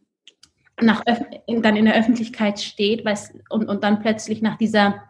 mhm. 0.79 0.85
nach 0.85 1.03
dann 1.05 1.75
in 1.75 1.85
der 1.85 1.95
Öffentlichkeit 1.95 2.59
steht 2.59 3.05
und, 3.49 3.69
und 3.69 3.83
dann 3.83 4.01
plötzlich 4.01 4.41
nach 4.41 4.57
dieser, 4.57 5.03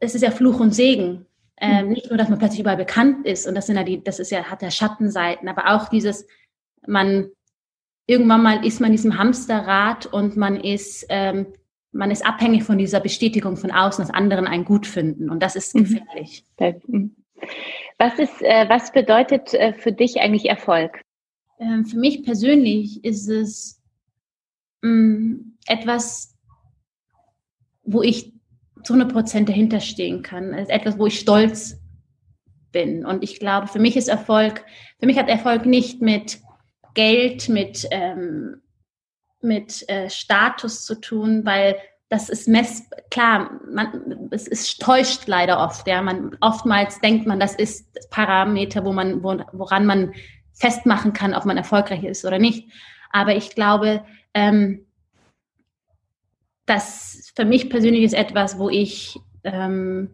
es 0.00 0.14
ist 0.14 0.22
ja 0.22 0.30
Fluch 0.30 0.58
und 0.58 0.74
Segen, 0.74 1.26
ähm, 1.60 1.90
nicht 1.90 2.08
nur, 2.08 2.18
dass 2.18 2.28
man 2.28 2.38
plötzlich 2.38 2.60
überall 2.60 2.76
bekannt 2.76 3.26
ist 3.26 3.46
und 3.46 3.54
das 3.54 3.66
sind 3.66 3.76
ja 3.76 3.84
die, 3.84 4.02
das 4.02 4.18
ist 4.18 4.30
ja, 4.30 4.44
hat 4.44 4.62
ja 4.62 4.70
Schattenseiten, 4.70 5.48
aber 5.48 5.74
auch 5.74 5.88
dieses, 5.88 6.26
man, 6.86 7.28
irgendwann 8.06 8.42
mal 8.42 8.66
ist 8.66 8.80
man 8.80 8.88
in 8.90 8.96
diesem 8.96 9.18
Hamsterrad 9.18 10.06
und 10.06 10.36
man 10.36 10.58
ist, 10.58 11.06
ähm, 11.08 11.46
man 11.92 12.10
ist 12.10 12.26
abhängig 12.26 12.64
von 12.64 12.78
dieser 12.78 13.00
Bestätigung 13.00 13.56
von 13.56 13.70
außen, 13.70 14.04
dass 14.04 14.14
anderen 14.14 14.46
einen 14.46 14.64
gut 14.64 14.86
finden 14.86 15.30
und 15.30 15.42
das 15.42 15.56
ist 15.56 15.74
mhm. 15.74 15.84
gefährlich. 15.84 16.44
Mhm. 16.86 17.16
Was 17.98 18.18
ist, 18.18 18.42
äh, 18.42 18.68
was 18.68 18.92
bedeutet 18.92 19.54
äh, 19.54 19.72
für 19.74 19.92
dich 19.92 20.20
eigentlich 20.20 20.46
Erfolg? 20.46 21.00
Ähm, 21.58 21.84
für 21.84 21.98
mich 21.98 22.24
persönlich 22.24 23.04
ist 23.04 23.28
es 23.28 23.80
mh, 24.82 24.90
mm, 24.90 25.58
etwas, 25.66 26.36
wo 27.84 28.02
ich 28.02 28.32
zu 28.84 28.94
100 28.94 29.12
Prozent 29.12 29.48
dahinter 29.48 29.80
stehen 29.80 30.22
kann. 30.22 30.52
Es 30.54 30.62
ist 30.62 30.70
etwas, 30.70 30.98
wo 30.98 31.06
ich 31.06 31.18
stolz 31.18 31.78
bin. 32.72 33.04
Und 33.04 33.22
ich 33.22 33.38
glaube, 33.38 33.66
für 33.66 33.78
mich 33.78 33.96
ist 33.96 34.08
Erfolg, 34.08 34.64
für 34.98 35.06
mich 35.06 35.18
hat 35.18 35.28
Erfolg 35.28 35.66
nicht 35.66 36.00
mit 36.00 36.40
Geld, 36.94 37.48
mit, 37.48 37.86
ähm, 37.90 38.62
mit 39.40 39.88
äh, 39.88 40.08
Status 40.10 40.84
zu 40.84 41.00
tun, 41.00 41.44
weil 41.44 41.76
das 42.08 42.28
ist 42.28 42.46
mess 42.46 42.90
klar, 43.10 43.58
man, 43.70 44.28
es 44.30 44.46
ist 44.46 44.82
täuscht 44.82 45.26
leider 45.26 45.58
oft. 45.58 45.86
Ja, 45.86 46.02
man 46.02 46.36
oftmals 46.40 47.00
denkt 47.00 47.26
man, 47.26 47.40
das 47.40 47.54
ist 47.54 47.86
Parameter, 48.10 48.84
wo 48.84 48.92
man, 48.92 49.22
wo, 49.22 49.38
woran 49.52 49.86
man 49.86 50.12
festmachen 50.52 51.14
kann, 51.14 51.34
ob 51.34 51.46
man 51.46 51.56
erfolgreich 51.56 52.04
ist 52.04 52.26
oder 52.26 52.38
nicht. 52.38 52.70
Aber 53.12 53.34
ich 53.34 53.54
glaube, 53.54 54.04
ähm, 54.34 54.86
das 56.66 57.32
für 57.34 57.44
mich 57.44 57.70
persönlich 57.70 58.04
ist 58.04 58.14
etwas, 58.14 58.58
wo 58.58 58.68
ich 58.68 59.18
ähm, 59.44 60.10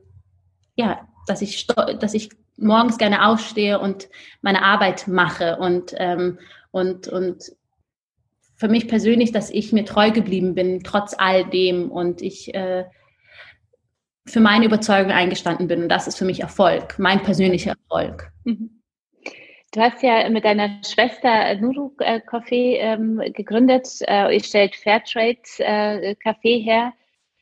ja, 0.76 1.07
dass 1.26 1.43
ich 1.43 1.67
dass 1.67 2.14
ich 2.14 2.31
morgens 2.57 2.99
gerne 2.99 3.26
aufstehe 3.26 3.78
und 3.78 4.09
meine 4.40 4.62
Arbeit 4.62 5.09
mache 5.09 5.57
und 5.57 5.95
ähm, 5.97 6.38
und 6.71 7.09
und 7.09 7.52
für 8.57 8.69
mich 8.69 8.88
persönlich, 8.88 9.31
dass 9.31 9.50
ich 9.50 9.73
mir 9.73 9.85
treu 9.85 10.11
geblieben 10.11 10.55
bin, 10.55 10.83
trotz 10.83 11.14
all 11.17 11.49
dem 11.49 11.90
und 11.90 12.23
ich 12.23 12.52
äh, 12.55 12.85
für 14.26 14.40
meine 14.40 14.64
Überzeugung 14.64 15.12
eingestanden 15.12 15.69
bin. 15.69 15.83
Und 15.83 15.88
das 15.88 16.09
ist 16.09 16.19
für 16.19 16.25
mich 16.25 16.40
Erfolg, 16.40 16.99
mein 16.99 17.23
persönlicher 17.23 17.75
Erfolg. 17.88 18.33
Mhm. 18.45 18.77
Du 19.73 19.81
hast 19.81 20.03
ja 20.03 20.29
mit 20.31 20.45
deiner 20.45 20.81
Schwester 20.85 21.55
Nuru 21.57 21.93
äh, 21.99 22.21
Café 22.21 22.77
ähm, 22.79 23.21
gegründet. 23.35 23.87
Äh, 24.07 24.35
ihr 24.35 24.43
stellt 24.43 24.75
Fairtrade 24.75 25.39
äh, 25.59 26.15
Kaffee 26.15 26.59
her. 26.59 26.93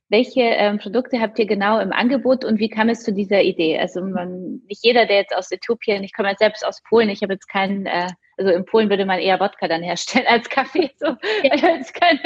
Welche 0.08 0.42
ähm, 0.42 0.78
Produkte 0.78 1.20
habt 1.20 1.38
ihr 1.38 1.46
genau 1.46 1.78
im 1.80 1.92
Angebot 1.92 2.44
und 2.44 2.58
wie 2.58 2.68
kam 2.68 2.88
es 2.88 3.02
zu 3.02 3.12
dieser 3.12 3.42
Idee? 3.42 3.78
Also 3.78 4.02
man, 4.02 4.62
nicht 4.68 4.84
jeder, 4.84 5.06
der 5.06 5.16
jetzt 5.16 5.34
aus 5.34 5.50
Äthiopien, 5.50 6.04
ich 6.04 6.12
komme 6.12 6.30
jetzt 6.30 6.38
selbst 6.38 6.64
aus 6.64 6.82
Polen, 6.88 7.08
ich 7.08 7.22
habe 7.22 7.32
jetzt 7.32 7.48
keinen 7.48 7.86
äh, 7.86 8.08
also 8.38 8.52
in 8.52 8.64
Polen 8.64 8.90
würde 8.90 9.06
man 9.06 9.18
eher 9.18 9.40
Wodka 9.40 9.68
dann 9.68 9.82
herstellen 9.82 10.26
als 10.28 10.48
Kaffee. 10.48 10.90
So, 10.98 11.06
ja. 11.42 11.74
als 11.74 11.92
kein, 11.92 12.20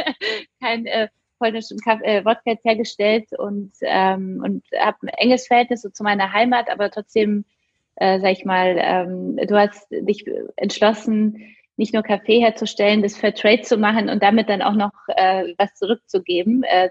kein 0.61 0.87
äh, 0.87 1.09
polnischen 1.39 1.79
Kaffee, 1.79 2.05
äh, 2.05 2.25
Wodka 2.25 2.43
jetzt 2.51 2.65
hergestellt 2.65 3.29
und, 3.39 3.73
ähm, 3.83 4.43
und 4.45 4.65
habe 4.79 4.99
ein 5.03 5.09
enges 5.09 5.47
Verhältnis 5.47 5.83
so 5.83 5.91
zu 5.91 6.03
meiner 6.03 6.33
Heimat, 6.33 6.71
aber 6.71 6.91
trotzdem, 6.91 7.45
äh, 8.01 8.19
sag 8.21 8.33
ich 8.33 8.45
mal, 8.45 8.77
ähm, 8.79 9.37
du 9.37 9.57
hast 9.57 9.87
dich 9.91 10.25
entschlossen, 10.57 11.55
nicht 11.77 11.95
nur 11.95 12.03
Kaffee 12.03 12.41
herzustellen, 12.41 13.03
das 13.03 13.17
Fair 13.17 13.35
Trade 13.35 13.63
zu 13.63 13.77
machen 13.77 14.09
und 14.09 14.23
damit 14.23 14.49
dann 14.49 14.63
auch 14.63 14.75
noch 14.75 14.93
äh, 15.09 15.55
was 15.57 15.75
zurückzugeben 15.75 16.63
äh, 16.65 16.91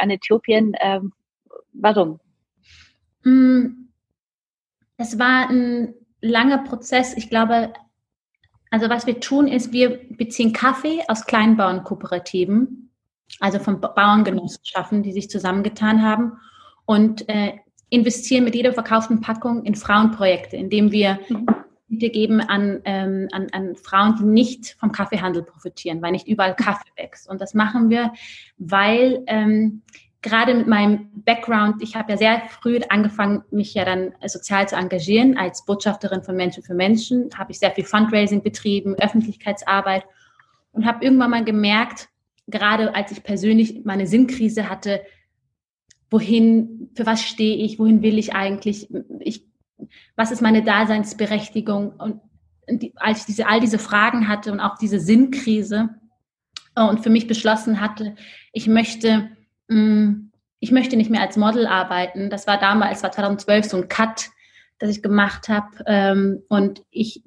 an 0.00 0.10
Äthiopien. 0.10 0.74
Äh, 0.74 1.00
warum? 1.72 2.20
Hm, 3.22 3.88
es 4.96 5.18
war 5.18 5.48
ein 5.48 5.94
langer 6.20 6.58
Prozess. 6.58 7.16
Ich 7.16 7.30
glaube, 7.30 7.72
also 8.70 8.88
was 8.88 9.06
wir 9.06 9.20
tun 9.20 9.48
ist, 9.48 9.72
wir 9.72 10.00
beziehen 10.10 10.52
Kaffee 10.52 11.02
aus 11.08 11.26
Kleinbauernkooperativen, 11.26 12.90
also 13.40 13.58
von 13.58 13.80
Bauerngenossenschaften, 13.80 15.02
die 15.02 15.12
sich 15.12 15.30
zusammengetan 15.30 16.02
haben 16.02 16.38
und 16.84 17.28
äh, 17.28 17.54
investieren 17.90 18.44
mit 18.44 18.54
jeder 18.54 18.72
verkauften 18.72 19.20
Packung 19.20 19.64
in 19.64 19.74
Frauenprojekte, 19.74 20.56
indem 20.56 20.92
wir 20.92 21.20
Miete 21.88 22.10
geben 22.10 22.40
an, 22.40 22.80
ähm, 22.84 23.28
an, 23.30 23.46
an 23.52 23.76
Frauen, 23.76 24.16
die 24.18 24.24
nicht 24.24 24.76
vom 24.80 24.90
Kaffeehandel 24.90 25.44
profitieren, 25.44 26.02
weil 26.02 26.12
nicht 26.12 26.26
überall 26.26 26.56
Kaffee 26.56 26.90
wächst. 26.96 27.28
Und 27.28 27.40
das 27.40 27.54
machen 27.54 27.90
wir, 27.90 28.12
weil 28.58 29.22
ähm, 29.28 29.82
gerade 30.20 30.54
mit 30.54 30.66
meinem 30.66 31.10
Background, 31.14 31.80
ich 31.80 31.94
habe 31.94 32.12
ja 32.12 32.18
sehr 32.18 32.42
früh 32.48 32.80
angefangen, 32.88 33.44
mich 33.52 33.74
ja 33.74 33.84
dann 33.84 34.14
sozial 34.26 34.68
zu 34.68 34.74
engagieren 34.74 35.38
als 35.38 35.64
Botschafterin 35.64 36.24
von 36.24 36.34
Menschen 36.34 36.64
für 36.64 36.74
Menschen, 36.74 37.30
habe 37.38 37.52
ich 37.52 37.60
sehr 37.60 37.70
viel 37.70 37.84
Fundraising 37.84 38.42
betrieben, 38.42 38.96
Öffentlichkeitsarbeit 38.96 40.04
und 40.72 40.84
habe 40.84 41.04
irgendwann 41.04 41.30
mal 41.30 41.44
gemerkt, 41.44 42.08
gerade 42.48 42.94
als 42.96 43.12
ich 43.12 43.22
persönlich 43.22 43.82
meine 43.84 44.08
Sinnkrise 44.08 44.68
hatte, 44.68 45.02
wohin, 46.10 46.90
für 46.94 47.06
was 47.06 47.22
stehe 47.22 47.56
ich, 47.56 47.78
wohin 47.78 48.02
will 48.02 48.18
ich 48.18 48.34
eigentlich, 48.34 48.88
ich, 49.20 49.44
was 50.16 50.30
ist 50.30 50.42
meine 50.42 50.62
Daseinsberechtigung 50.62 51.92
und 51.92 52.20
die, 52.68 52.92
als 52.96 53.20
ich 53.20 53.26
diese, 53.26 53.46
all 53.46 53.60
diese 53.60 53.78
Fragen 53.78 54.28
hatte 54.28 54.50
und 54.50 54.60
auch 54.60 54.76
diese 54.76 54.98
Sinnkrise 54.98 55.90
äh, 56.74 56.82
und 56.82 57.02
für 57.02 57.10
mich 57.10 57.26
beschlossen 57.26 57.80
hatte, 57.80 58.16
ich 58.52 58.66
möchte 58.66 59.30
Mm, 59.68 60.30
ich 60.60 60.72
möchte 60.72 60.96
nicht 60.96 61.10
mehr 61.10 61.20
als 61.20 61.36
Model 61.36 61.66
arbeiten. 61.66 62.30
Das 62.30 62.46
war 62.46 62.58
damals, 62.58 63.02
war 63.02 63.12
2012 63.12 63.66
so 63.66 63.76
ein 63.76 63.88
Cut, 63.88 64.30
das 64.78 64.90
ich 64.90 65.02
gemacht 65.02 65.48
habe. 65.48 65.68
Ähm, 65.86 66.42
und 66.48 66.82
ich 66.90 67.22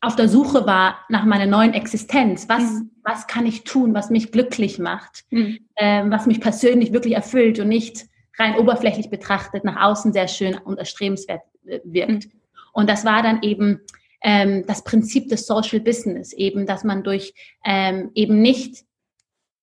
auf 0.00 0.16
der 0.16 0.28
Suche 0.28 0.66
war 0.66 0.98
nach 1.08 1.24
meiner 1.24 1.46
neuen 1.46 1.74
Existenz. 1.74 2.48
Was, 2.48 2.62
mhm. 2.62 2.90
was 3.02 3.26
kann 3.26 3.46
ich 3.46 3.64
tun, 3.64 3.94
was 3.94 4.10
mich 4.10 4.32
glücklich 4.32 4.78
macht, 4.78 5.24
mhm. 5.30 5.58
ähm, 5.76 6.10
was 6.10 6.26
mich 6.26 6.40
persönlich 6.40 6.92
wirklich 6.92 7.14
erfüllt 7.14 7.60
und 7.60 7.68
nicht 7.68 8.06
rein 8.38 8.56
oberflächlich 8.56 9.10
betrachtet 9.10 9.64
nach 9.64 9.82
außen 9.82 10.12
sehr 10.12 10.28
schön 10.28 10.56
und 10.56 10.78
erstrebenswert 10.78 11.42
äh, 11.66 11.80
wirkt. 11.84 12.26
Mhm. 12.26 12.32
Und 12.72 12.88
das 12.88 13.04
war 13.04 13.22
dann 13.22 13.42
eben 13.42 13.80
ähm, 14.22 14.64
das 14.66 14.84
Prinzip 14.84 15.28
des 15.28 15.46
Social 15.46 15.80
Business, 15.80 16.32
eben, 16.32 16.66
dass 16.66 16.84
man 16.84 17.02
durch 17.02 17.34
ähm, 17.64 18.10
eben 18.14 18.40
nicht 18.40 18.84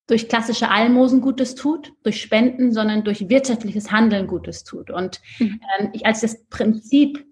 durch 0.06 0.28
klassische 0.28 0.70
Almosen 0.70 1.20
Gutes 1.20 1.54
tut, 1.54 1.92
durch 2.02 2.20
Spenden, 2.22 2.72
sondern 2.72 3.04
durch 3.04 3.28
wirtschaftliches 3.28 3.92
Handeln 3.92 4.26
Gutes 4.26 4.64
tut. 4.64 4.90
Und 4.90 5.20
mhm. 5.38 5.60
ähm, 5.78 5.90
ich 5.92 6.06
als 6.06 6.22
das 6.22 6.44
Prinzip 6.46 7.26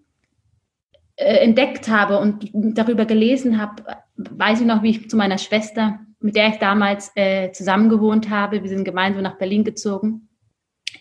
äh, 1.16 1.38
entdeckt 1.38 1.88
habe 1.88 2.18
und 2.18 2.50
darüber 2.52 3.04
gelesen 3.06 3.61
habe, 3.61 3.82
weiß 4.16 4.61
ich 4.61 4.66
noch, 4.66 4.82
wie 4.82 4.90
ich 4.90 5.11
zu 5.11 5.16
meiner 5.16 5.38
Schwester, 5.38 6.00
mit 6.20 6.37
der 6.37 6.49
ich 6.49 6.56
damals 6.56 7.11
äh, 7.14 7.52
zusammen 7.52 7.88
gewohnt 7.88 8.30
habe, 8.30 8.62
wir 8.62 8.68
sind 8.68 8.85
gemeinsam 8.85 9.23
nach 9.23 9.38
Berlin 9.38 9.64
gezogen, 9.64 10.28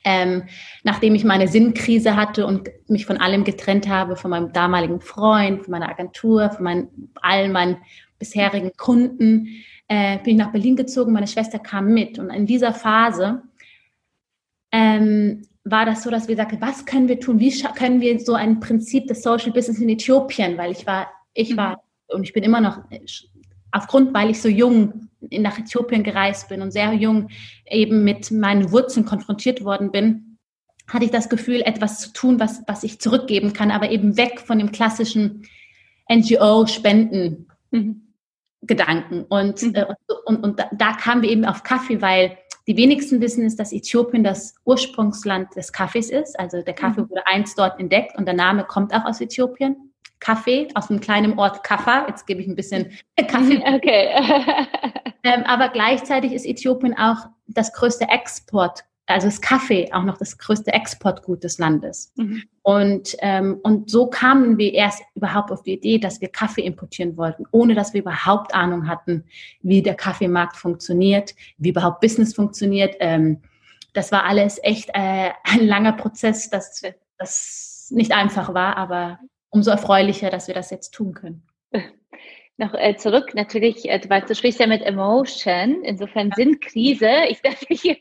ähm, 0.03 0.43
nachdem 0.83 1.15
ich 1.15 1.23
meine 1.23 1.47
Sinnkrise 1.47 2.15
hatte 2.15 2.45
und 2.45 2.69
mich 2.87 3.05
von 3.05 3.17
allem 3.17 3.43
getrennt 3.43 3.87
habe, 3.87 4.15
von 4.15 4.31
meinem 4.31 4.53
damaligen 4.53 5.01
Freund, 5.01 5.63
von 5.63 5.71
meiner 5.71 5.89
Agentur, 5.89 6.49
von 6.49 6.63
meinen, 6.63 7.11
allen 7.21 7.51
meinen 7.51 7.77
bisherigen 8.19 8.71
Kunden, 8.77 9.47
äh, 9.87 10.17
bin 10.19 10.33
ich 10.33 10.39
nach 10.39 10.51
Berlin 10.51 10.75
gezogen, 10.75 11.11
meine 11.11 11.27
Schwester 11.27 11.59
kam 11.59 11.93
mit. 11.93 12.19
Und 12.19 12.29
in 12.29 12.45
dieser 12.45 12.73
Phase 12.73 13.43
ähm, 14.71 15.41
war 15.65 15.85
das 15.85 16.03
so, 16.03 16.11
dass 16.11 16.27
wir 16.27 16.35
sagten, 16.35 16.61
was 16.61 16.85
können 16.85 17.07
wir 17.07 17.19
tun? 17.19 17.39
Wie 17.39 17.51
können 17.75 17.99
wir 17.99 18.19
so 18.19 18.35
ein 18.35 18.59
Prinzip 18.59 19.07
des 19.07 19.23
Social 19.23 19.51
Business 19.51 19.79
in 19.79 19.89
Äthiopien, 19.89 20.57
weil 20.57 20.71
ich 20.71 20.85
war, 20.85 21.07
ich 21.33 21.57
war 21.57 21.83
und 22.07 22.23
ich 22.23 22.33
bin 22.33 22.43
immer 22.43 22.61
noch 22.61 22.79
aufgrund, 23.71 24.13
weil 24.13 24.29
ich 24.29 24.41
so 24.41 24.47
jung 24.47 25.09
nach 25.31 25.57
Äthiopien 25.57 26.03
gereist 26.03 26.49
bin 26.49 26.61
und 26.61 26.71
sehr 26.71 26.93
jung 26.93 27.29
eben 27.69 28.03
mit 28.03 28.29
meinen 28.29 28.71
Wurzeln 28.71 29.05
konfrontiert 29.05 29.65
worden 29.65 29.91
bin, 29.91 30.37
hatte 30.87 31.05
ich 31.05 31.11
das 31.11 31.29
Gefühl, 31.29 31.61
etwas 31.61 31.99
zu 31.99 32.13
tun, 32.13 32.39
was, 32.39 32.61
was 32.67 32.83
ich 32.83 33.01
zurückgeben 33.01 33.53
kann, 33.53 33.71
aber 33.71 33.89
eben 33.89 34.17
weg 34.17 34.39
von 34.39 34.59
dem 34.59 34.71
klassischen 34.71 35.47
NGO-Spenden. 36.11 37.47
Mhm. 37.71 38.01
Und, 39.29 39.61
mhm. 39.61 39.75
äh, 39.75 39.85
und, 40.25 40.43
und, 40.43 40.59
da, 40.59 40.69
da 40.75 40.93
kamen 40.93 41.23
wir 41.23 41.29
eben 41.29 41.45
auf 41.45 41.63
Kaffee, 41.63 42.01
weil 42.01 42.37
die 42.67 42.77
wenigsten 42.77 43.21
wissen 43.21 43.45
ist, 43.45 43.59
dass 43.59 43.71
Äthiopien 43.71 44.23
das 44.23 44.55
Ursprungsland 44.65 45.55
des 45.55 45.71
Kaffees 45.71 46.09
ist. 46.09 46.39
Also 46.39 46.61
der 46.61 46.73
Kaffee 46.73 47.01
mhm. 47.01 47.09
wurde 47.09 47.27
einst 47.27 47.57
dort 47.59 47.79
entdeckt 47.79 48.17
und 48.17 48.25
der 48.25 48.33
Name 48.33 48.63
kommt 48.63 48.93
auch 48.93 49.05
aus 49.05 49.21
Äthiopien. 49.21 49.91
Kaffee 50.19 50.69
aus 50.73 50.89
einem 50.89 51.01
kleinen 51.01 51.37
Ort 51.37 51.63
Kaffa. 51.63 52.07
Jetzt 52.07 52.25
gebe 52.25 52.41
ich 52.41 52.47
ein 52.47 52.55
bisschen 52.55 52.91
Kaffee. 53.27 53.57
Okay. 53.57 54.09
ähm, 55.23 55.43
aber 55.43 55.69
gleichzeitig 55.69 56.33
ist 56.33 56.45
Äthiopien 56.45 56.97
auch 56.97 57.27
das 57.47 57.73
größte 57.73 58.05
Export 58.05 58.83
also 59.07 59.27
das 59.27 59.41
Kaffee 59.41 59.91
auch 59.93 60.03
noch 60.03 60.17
das 60.17 60.37
größte 60.37 60.73
Exportgut 60.73 61.43
des 61.43 61.59
Landes. 61.59 62.11
Mhm. 62.15 62.43
Und, 62.63 63.15
ähm, 63.19 63.59
und 63.61 63.89
so 63.89 64.07
kamen 64.07 64.57
wir 64.57 64.73
erst 64.73 65.03
überhaupt 65.13 65.51
auf 65.51 65.61
die 65.61 65.73
Idee, 65.73 65.99
dass 65.99 66.21
wir 66.21 66.29
Kaffee 66.29 66.65
importieren 66.65 67.15
wollten, 67.15 67.45
ohne 67.51 67.75
dass 67.75 67.93
wir 67.93 68.01
überhaupt 68.01 68.55
Ahnung 68.55 68.87
hatten, 68.87 69.25
wie 69.61 69.83
der 69.83 69.95
Kaffeemarkt 69.95 70.57
funktioniert, 70.57 71.35
wie 71.57 71.69
überhaupt 71.69 72.01
Business 72.01 72.33
funktioniert. 72.33 72.95
Ähm, 72.99 73.41
das 73.93 74.11
war 74.11 74.25
alles 74.25 74.59
echt 74.63 74.89
äh, 74.93 75.31
ein 75.43 75.67
langer 75.67 75.93
Prozess, 75.93 76.49
das, 76.49 76.81
das 77.17 77.87
nicht 77.91 78.11
einfach 78.11 78.53
war, 78.53 78.77
aber 78.77 79.19
umso 79.49 79.69
erfreulicher, 79.69 80.29
dass 80.29 80.47
wir 80.47 80.55
das 80.55 80.71
jetzt 80.71 80.93
tun 80.93 81.13
können. 81.13 81.43
noch 82.57 82.73
äh, 82.73 82.95
zurück, 82.95 83.33
natürlich, 83.33 83.89
äh, 83.89 84.01
weil 84.07 84.21
du 84.21 84.35
sprichst 84.35 84.59
ja 84.59 84.67
mit 84.67 84.81
Emotion, 84.81 85.83
insofern 85.83 86.29
ja. 86.29 86.35
Sinnkrise. 86.35 87.09
Ich 87.29 87.41
dachte, 87.41 87.65
hier 87.69 87.97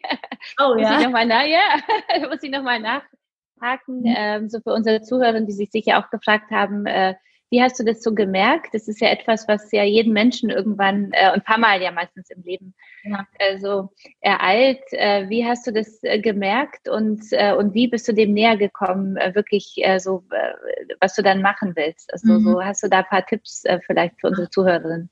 oh, 0.60 0.74
muss 0.74 0.82
ja. 0.82 0.98
ich 0.98 1.04
nochmal 1.04 1.26
nach, 1.26 1.46
ja, 1.46 2.28
muss 2.28 2.42
ich 2.42 2.50
noch 2.50 2.62
mal 2.62 2.80
nachhaken, 2.80 4.00
mhm. 4.00 4.14
ähm, 4.16 4.48
so 4.48 4.60
für 4.60 4.72
unsere 4.72 5.02
Zuhörer, 5.02 5.40
die 5.40 5.52
sich 5.52 5.70
sicher 5.70 5.98
auch 5.98 6.10
gefragt 6.10 6.50
haben, 6.50 6.86
äh, 6.86 7.14
wie 7.50 7.62
hast 7.62 7.78
du 7.78 7.84
das 7.84 8.02
so 8.02 8.14
gemerkt? 8.14 8.74
Das 8.74 8.88
ist 8.88 9.00
ja 9.00 9.08
etwas, 9.08 9.46
was 9.46 9.70
ja 9.70 9.84
jeden 9.84 10.12
Menschen 10.12 10.50
irgendwann 10.50 11.12
äh, 11.12 11.30
ein 11.30 11.42
paar 11.42 11.58
Mal 11.58 11.80
ja 11.82 11.92
meistens 11.92 12.30
im 12.30 12.42
Leben 12.42 12.74
ja. 13.04 13.26
also 13.38 13.90
ereilt. 14.20 14.82
Äh, 14.90 15.28
wie 15.28 15.46
hast 15.46 15.66
du 15.66 15.72
das 15.72 16.02
äh, 16.02 16.20
gemerkt 16.20 16.88
und, 16.88 17.22
äh, 17.30 17.54
und 17.54 17.74
wie 17.74 17.86
bist 17.86 18.08
du 18.08 18.12
dem 18.12 18.32
näher 18.32 18.56
gekommen, 18.56 19.16
äh, 19.16 19.34
wirklich 19.34 19.74
äh, 19.76 19.98
so, 19.98 20.24
äh, 20.30 20.94
was 21.00 21.14
du 21.14 21.22
dann 21.22 21.42
machen 21.42 21.74
willst? 21.76 22.12
Also 22.12 22.32
mhm. 22.32 22.44
so 22.44 22.62
hast 22.62 22.82
du 22.82 22.88
da 22.88 22.98
ein 22.98 23.04
paar 23.04 23.26
Tipps 23.26 23.64
äh, 23.64 23.78
vielleicht 23.86 24.20
für 24.20 24.28
unsere 24.28 24.50
Zuhörerinnen? 24.50 25.10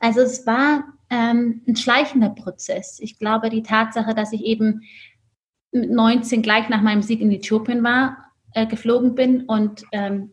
Also 0.00 0.22
es 0.22 0.46
war 0.46 0.84
ähm, 1.10 1.62
ein 1.68 1.76
schleichender 1.76 2.30
Prozess. 2.30 2.98
Ich 3.00 3.18
glaube, 3.18 3.50
die 3.50 3.62
Tatsache, 3.62 4.14
dass 4.14 4.32
ich 4.32 4.42
eben 4.44 4.82
mit 5.72 5.90
19 5.90 6.42
gleich 6.42 6.68
nach 6.68 6.82
meinem 6.82 7.02
Sieg 7.02 7.20
in 7.20 7.30
Äthiopien 7.30 7.84
war, 7.84 8.16
äh, 8.54 8.66
geflogen 8.66 9.14
bin 9.14 9.44
und 9.44 9.84
ähm, 9.92 10.32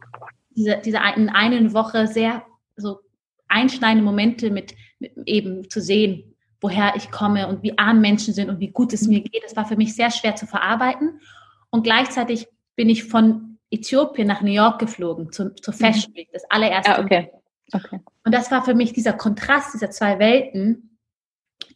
diese, 0.58 0.82
diese 0.84 1.00
in 1.16 1.30
einer 1.30 1.74
Woche 1.74 2.08
sehr 2.08 2.44
so 2.76 3.00
einschneidende 3.48 4.04
Momente 4.04 4.50
mit, 4.50 4.76
mit 5.00 5.14
eben 5.26 5.70
zu 5.70 5.80
sehen, 5.80 6.36
woher 6.60 6.96
ich 6.96 7.12
komme 7.12 7.48
und 7.48 7.64
wie 7.64 7.78
arm 7.78 8.02
Menschen 8.02 8.34
sind 8.34 8.50
und 8.50 8.60
wie 8.60 8.72
gut 8.72 8.92
es 8.92 9.08
mir 9.08 9.22
geht. 9.22 9.44
Das 9.44 9.56
war 9.56 9.66
für 9.66 9.78
mich 9.78 9.96
sehr 9.96 10.12
schwer 10.12 10.36
zu 10.36 10.48
verarbeiten. 10.48 11.22
Und 11.70 11.84
gleichzeitig 11.84 12.48
bin 12.76 12.90
ich 12.90 13.04
von 13.04 13.60
Äthiopien 13.70 14.28
nach 14.28 14.42
New 14.42 14.52
York 14.52 14.80
geflogen, 14.80 15.32
zu, 15.32 15.54
zur 15.56 15.74
mhm. 15.74 15.78
Fashion 15.78 16.16
Week, 16.16 16.30
das 16.34 16.50
allererste. 16.50 16.98
Ah, 16.98 17.02
okay. 17.02 17.32
okay. 17.72 18.00
Und 18.26 18.34
das 18.34 18.50
war 18.52 18.66
für 18.66 18.74
mich 18.74 18.94
dieser 18.94 19.14
Kontrast 19.14 19.74
dieser 19.74 19.92
zwei 19.92 20.20
Welten, 20.20 20.98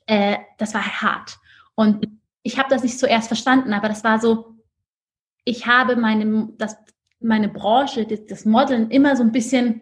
äh, 0.08 0.38
das 0.58 0.74
war 0.74 1.02
hart. 1.02 1.38
Und 1.76 2.08
ich 2.44 2.58
habe 2.58 2.70
das 2.70 2.84
nicht 2.84 2.98
zuerst 2.98 3.28
verstanden, 3.28 3.74
aber 3.74 3.88
das 3.88 4.04
war 4.04 4.20
so, 4.20 4.56
ich 5.44 5.68
habe 5.68 5.96
meine, 5.96 6.50
das, 6.58 6.78
meine 7.24 7.50
Branche, 7.50 8.06
das, 8.06 8.26
das 8.26 8.46
Modeln 8.46 8.90
immer 8.90 9.16
so 9.16 9.24
ein 9.24 9.32
bisschen 9.32 9.82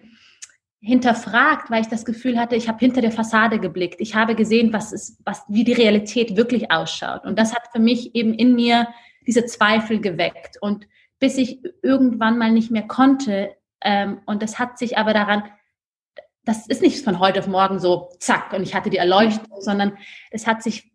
hinterfragt, 0.81 1.69
weil 1.69 1.81
ich 1.81 1.87
das 1.87 2.05
Gefühl 2.05 2.39
hatte, 2.39 2.55
ich 2.55 2.67
habe 2.67 2.79
hinter 2.79 3.01
der 3.01 3.11
Fassade 3.11 3.59
geblickt. 3.59 3.99
Ich 3.99 4.15
habe 4.15 4.35
gesehen, 4.35 4.71
was 4.71 4.93
ist, 4.93 5.19
was, 5.25 5.43
wie 5.49 5.63
die 5.63 5.73
Realität 5.73 6.37
wirklich 6.37 6.71
ausschaut. 6.71 7.25
Und 7.25 7.37
das 7.37 7.53
hat 7.53 7.63
für 7.73 7.79
mich 7.79 8.15
eben 8.15 8.33
in 8.33 8.55
mir 8.55 8.87
diese 9.27 9.45
Zweifel 9.45 9.99
geweckt. 9.99 10.57
Und 10.61 10.87
bis 11.19 11.37
ich 11.37 11.59
irgendwann 11.83 12.37
mal 12.37 12.51
nicht 12.51 12.71
mehr 12.71 12.87
konnte, 12.87 13.55
ähm, 13.81 14.21
und 14.25 14.41
das 14.41 14.57
hat 14.57 14.77
sich 14.77 14.97
aber 14.97 15.13
daran, 15.13 15.43
das 16.45 16.67
ist 16.67 16.81
nicht 16.81 17.03
von 17.03 17.19
heute 17.19 17.39
auf 17.39 17.47
morgen 17.47 17.79
so, 17.79 18.09
zack, 18.19 18.53
und 18.53 18.63
ich 18.63 18.73
hatte 18.73 18.89
die 18.89 18.97
Erleuchtung, 18.97 19.61
sondern 19.61 19.97
es 20.31 20.47
hat 20.47 20.63
sich 20.63 20.91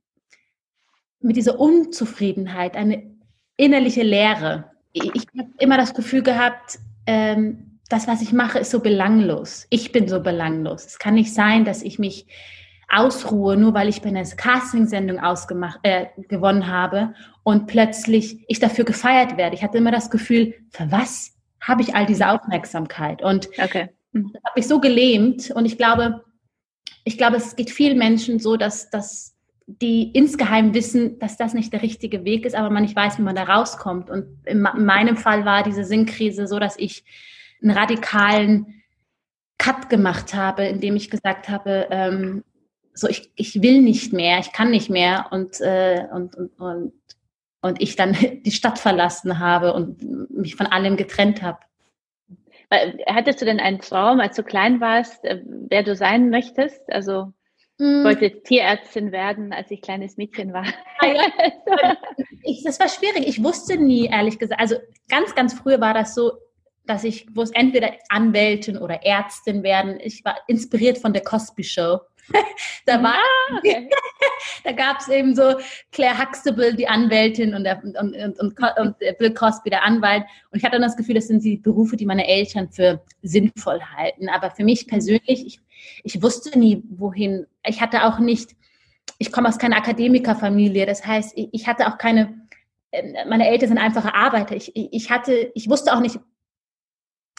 mit 1.20 1.36
dieser 1.36 1.58
Unzufriedenheit, 1.58 2.76
eine 2.76 3.14
innerliche 3.56 4.02
Leere. 4.02 4.72
Ich, 4.94 5.26
habe 5.36 5.50
immer 5.58 5.76
das 5.76 5.92
Gefühl 5.92 6.22
gehabt, 6.22 6.78
ähm, 7.06 7.80
das, 7.88 8.08
was 8.08 8.22
ich 8.22 8.32
mache, 8.32 8.60
ist 8.60 8.70
so 8.70 8.80
belanglos. 8.80 9.66
Ich 9.70 9.92
bin 9.92 10.08
so 10.08 10.20
belanglos. 10.20 10.86
Es 10.86 10.98
kann 10.98 11.14
nicht 11.14 11.34
sein, 11.34 11.64
dass 11.64 11.82
ich 11.82 11.98
mich 11.98 12.26
ausruhe, 12.88 13.56
nur 13.56 13.74
weil 13.74 13.88
ich 13.88 14.02
bei 14.02 14.08
einer 14.08 14.24
Casting-Sendung 14.24 15.18
ausgemacht, 15.18 15.80
äh, 15.82 16.06
gewonnen 16.28 16.68
habe 16.68 17.14
und 17.42 17.66
plötzlich 17.66 18.44
ich 18.48 18.60
dafür 18.60 18.84
gefeiert 18.84 19.36
werde. 19.36 19.56
Ich 19.56 19.62
hatte 19.62 19.78
immer 19.78 19.90
das 19.90 20.10
Gefühl, 20.10 20.54
für 20.70 20.90
was 20.90 21.32
habe 21.60 21.82
ich 21.82 21.94
all 21.94 22.06
diese 22.06 22.28
Aufmerksamkeit? 22.28 23.22
Und 23.22 23.48
okay. 23.58 23.90
das 24.12 24.42
hat 24.44 24.56
mich 24.56 24.68
so 24.68 24.80
gelähmt. 24.80 25.50
Und 25.50 25.66
ich 25.66 25.76
glaube, 25.76 26.24
ich 27.04 27.18
glaube, 27.18 27.36
es 27.36 27.56
geht 27.56 27.70
vielen 27.70 27.98
Menschen 27.98 28.38
so, 28.38 28.56
dass, 28.56 28.90
dass 28.90 29.33
die 29.66 30.10
insgeheim 30.12 30.74
wissen, 30.74 31.18
dass 31.18 31.36
das 31.36 31.54
nicht 31.54 31.72
der 31.72 31.82
richtige 31.82 32.24
Weg 32.24 32.44
ist, 32.44 32.54
aber 32.54 32.70
man 32.70 32.82
nicht 32.82 32.96
weiß, 32.96 33.18
wie 33.18 33.22
man 33.22 33.36
da 33.36 33.44
rauskommt. 33.44 34.10
Und 34.10 34.26
in 34.44 34.60
meinem 34.60 35.16
Fall 35.16 35.44
war 35.44 35.62
diese 35.62 35.84
Sinnkrise 35.84 36.46
so, 36.46 36.58
dass 36.58 36.78
ich 36.78 37.04
einen 37.62 37.70
radikalen 37.70 38.82
Cut 39.58 39.88
gemacht 39.88 40.34
habe, 40.34 40.64
indem 40.64 40.96
ich 40.96 41.10
gesagt 41.10 41.48
habe, 41.48 41.86
ähm, 41.90 42.44
so 42.92 43.08
ich, 43.08 43.30
ich 43.36 43.62
will 43.62 43.80
nicht 43.80 44.12
mehr, 44.12 44.38
ich 44.38 44.52
kann 44.52 44.70
nicht 44.70 44.90
mehr 44.90 45.26
und, 45.30 45.60
äh, 45.60 46.04
und, 46.12 46.36
und, 46.36 46.60
und, 46.60 46.92
und 47.62 47.80
ich 47.80 47.96
dann 47.96 48.12
die 48.44 48.52
Stadt 48.52 48.78
verlassen 48.78 49.38
habe 49.38 49.72
und 49.72 50.30
mich 50.30 50.56
von 50.56 50.66
allem 50.66 50.96
getrennt 50.96 51.42
habe. 51.42 51.58
Hattest 53.06 53.40
du 53.40 53.44
denn 53.44 53.60
einen 53.60 53.78
Traum, 53.78 54.20
als 54.20 54.36
du 54.36 54.42
klein 54.42 54.80
warst, 54.80 55.24
äh, 55.24 55.42
wer 55.46 55.82
du 55.82 55.94
sein 55.96 56.28
möchtest? 56.28 56.92
Also 56.92 57.32
hm. 57.84 58.04
wollte 58.04 58.42
Tierärztin 58.42 59.12
werden, 59.12 59.52
als 59.52 59.70
ich 59.70 59.82
kleines 59.82 60.16
Mädchen 60.16 60.52
war. 60.52 60.64
Ah, 61.00 61.06
ich, 62.42 62.62
das 62.64 62.80
war 62.80 62.88
schwierig. 62.88 63.28
Ich 63.28 63.42
wusste 63.44 63.76
nie, 63.76 64.06
ehrlich 64.06 64.38
gesagt. 64.38 64.60
Also 64.60 64.76
ganz, 65.08 65.34
ganz 65.34 65.52
früher 65.52 65.80
war 65.80 65.92
das 65.92 66.14
so, 66.14 66.32
dass 66.86 67.04
ich 67.04 67.26
wusste, 67.34 67.56
entweder 67.56 67.92
Anwältin 68.08 68.78
oder 68.78 69.04
Ärztin 69.04 69.62
werden. 69.62 69.98
Ich 70.00 70.24
war 70.24 70.36
inspiriert 70.46 70.98
von 70.98 71.12
der 71.12 71.22
Cosby 71.22 71.62
Show. 71.62 72.00
da 72.86 73.02
war, 73.02 73.16
ah, 73.16 73.56
okay. 73.58 73.90
da 74.64 74.72
gab 74.72 75.00
es 75.00 75.08
eben 75.08 75.34
so 75.34 75.56
Claire 75.92 76.18
Huxtable, 76.18 76.74
die 76.74 76.88
Anwältin, 76.88 77.54
und, 77.54 77.64
der, 77.64 77.82
und, 77.84 77.96
und, 77.96 78.40
und, 78.40 78.58
und 78.78 78.98
Bill 79.18 79.34
Cosby, 79.34 79.68
der 79.68 79.84
Anwalt. 79.84 80.24
Und 80.50 80.58
ich 80.58 80.64
hatte 80.64 80.76
dann 80.76 80.82
das 80.82 80.96
Gefühl, 80.96 81.16
das 81.16 81.28
sind 81.28 81.44
die 81.44 81.58
Berufe, 81.58 81.96
die 81.96 82.06
meine 82.06 82.26
Eltern 82.26 82.70
für 82.70 83.02
sinnvoll 83.22 83.80
halten. 83.94 84.30
Aber 84.30 84.50
für 84.50 84.64
mich 84.64 84.86
persönlich, 84.86 85.46
ich, 85.46 85.60
ich 86.02 86.22
wusste 86.22 86.58
nie, 86.58 86.82
wohin. 86.88 87.46
Ich 87.66 87.80
hatte 87.80 88.04
auch 88.04 88.18
nicht, 88.18 88.56
ich 89.18 89.32
komme 89.32 89.48
aus 89.48 89.58
keiner 89.58 89.76
Akademikerfamilie. 89.76 90.86
Das 90.86 91.06
heißt, 91.06 91.32
ich, 91.36 91.48
ich 91.52 91.66
hatte 91.66 91.86
auch 91.88 91.98
keine, 91.98 92.46
äh, 92.90 93.24
meine 93.26 93.48
Eltern 93.48 93.70
sind 93.70 93.78
einfache 93.78 94.14
Arbeiter. 94.14 94.56
Ich, 94.56 94.72
ich 94.74 95.10
hatte, 95.10 95.50
ich 95.54 95.68
wusste 95.68 95.94
auch 95.94 96.00
nicht, 96.00 96.18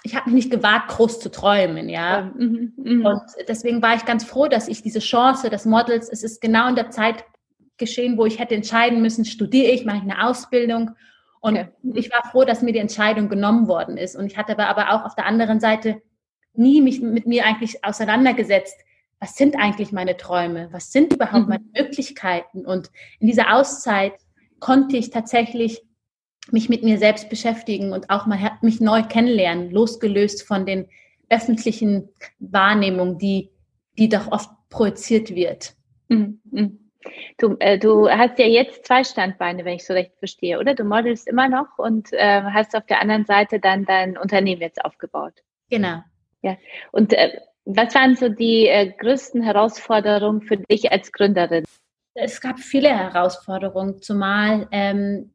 ich 0.03 0.15
habe 0.15 0.29
mich 0.29 0.45
nicht 0.45 0.51
gewagt, 0.51 0.89
groß 0.89 1.19
zu 1.19 1.31
träumen, 1.31 1.89
ja. 1.89 2.31
Mhm, 2.37 2.73
mh. 2.77 3.09
Und 3.09 3.21
deswegen 3.47 3.81
war 3.81 3.95
ich 3.95 4.05
ganz 4.05 4.23
froh, 4.23 4.47
dass 4.47 4.67
ich 4.67 4.83
diese 4.83 4.99
Chance 4.99 5.49
des 5.49 5.65
Models, 5.65 6.09
es 6.09 6.23
ist 6.23 6.41
genau 6.41 6.69
in 6.69 6.75
der 6.75 6.91
Zeit 6.91 7.25
geschehen, 7.77 8.17
wo 8.17 8.25
ich 8.25 8.39
hätte 8.39 8.55
entscheiden 8.55 9.01
müssen, 9.01 9.25
studiere 9.25 9.71
ich, 9.71 9.83
mache 9.83 9.97
ich 9.97 10.03
eine 10.03 10.27
Ausbildung. 10.27 10.91
Und 11.41 11.57
okay. 11.57 11.69
ich 11.93 12.11
war 12.11 12.29
froh, 12.31 12.43
dass 12.43 12.61
mir 12.61 12.71
die 12.71 12.79
Entscheidung 12.79 13.29
genommen 13.29 13.67
worden 13.67 13.97
ist. 13.97 14.15
Und 14.15 14.27
ich 14.27 14.37
hatte 14.37 14.57
aber 14.57 14.91
auch 14.91 15.05
auf 15.05 15.15
der 15.15 15.25
anderen 15.25 15.59
Seite 15.59 16.01
nie 16.57 16.81
mich 16.81 17.01
mit 17.01 17.25
mir 17.25 17.45
eigentlich 17.45 17.83
auseinandergesetzt. 17.83 18.77
Was 19.19 19.35
sind 19.35 19.55
eigentlich 19.55 19.91
meine 19.91 20.17
Träume? 20.17 20.69
Was 20.71 20.91
sind 20.91 21.13
überhaupt 21.13 21.43
mhm. 21.43 21.49
meine 21.49 21.65
Möglichkeiten? 21.75 22.65
Und 22.65 22.91
in 23.19 23.27
dieser 23.27 23.55
Auszeit 23.55 24.13
konnte 24.59 24.97
ich 24.97 25.09
tatsächlich 25.09 25.81
mich 26.51 26.69
mit 26.69 26.83
mir 26.83 26.97
selbst 26.97 27.29
beschäftigen 27.29 27.91
und 27.91 28.09
auch 28.09 28.25
mal 28.25 28.57
mich 28.61 28.79
neu 28.79 29.03
kennenlernen, 29.03 29.71
losgelöst 29.71 30.43
von 30.43 30.65
den 30.65 30.87
öffentlichen 31.29 32.09
Wahrnehmungen, 32.39 33.17
die, 33.17 33.49
die 33.97 34.09
doch 34.09 34.31
oft 34.31 34.49
projiziert 34.69 35.33
wird. 35.33 35.75
Mhm. 36.07 36.39
mhm. 36.51 36.79
Du, 37.37 37.55
äh, 37.59 37.77
du 37.77 38.09
hast 38.09 38.39
ja 38.39 38.47
jetzt 38.47 38.85
zwei 38.85 39.03
Standbeine, 39.03 39.63
wenn 39.63 39.75
ich 39.75 39.85
so 39.85 39.93
recht 39.93 40.17
verstehe, 40.17 40.59
oder? 40.59 40.73
Du 40.73 40.83
modelst 40.83 41.27
immer 41.27 41.47
noch 41.49 41.77
und 41.77 42.11
äh, 42.13 42.41
hast 42.41 42.75
auf 42.75 42.85
der 42.87 42.99
anderen 42.99 43.25
Seite 43.25 43.59
dann 43.59 43.85
dein 43.85 44.17
Unternehmen 44.17 44.61
jetzt 44.61 44.83
aufgebaut. 44.83 45.43
Genau. 45.69 46.01
Ja. 46.45 46.57
Und 46.91 47.11
äh, 47.13 47.39
was 47.65 47.95
waren 47.95 48.15
so 48.15 48.29
die 48.29 48.67
äh, 48.67 48.91
größten 48.99 49.41
Herausforderungen 49.41 50.41
für 50.41 50.57
dich 50.57 50.91
als 50.91 51.11
Gründerin? 51.11 51.65
Es 52.13 52.39
gab 52.39 52.59
viele 52.59 52.89
Herausforderungen, 52.89 54.01
zumal 54.01 54.67
ähm, 54.71 55.33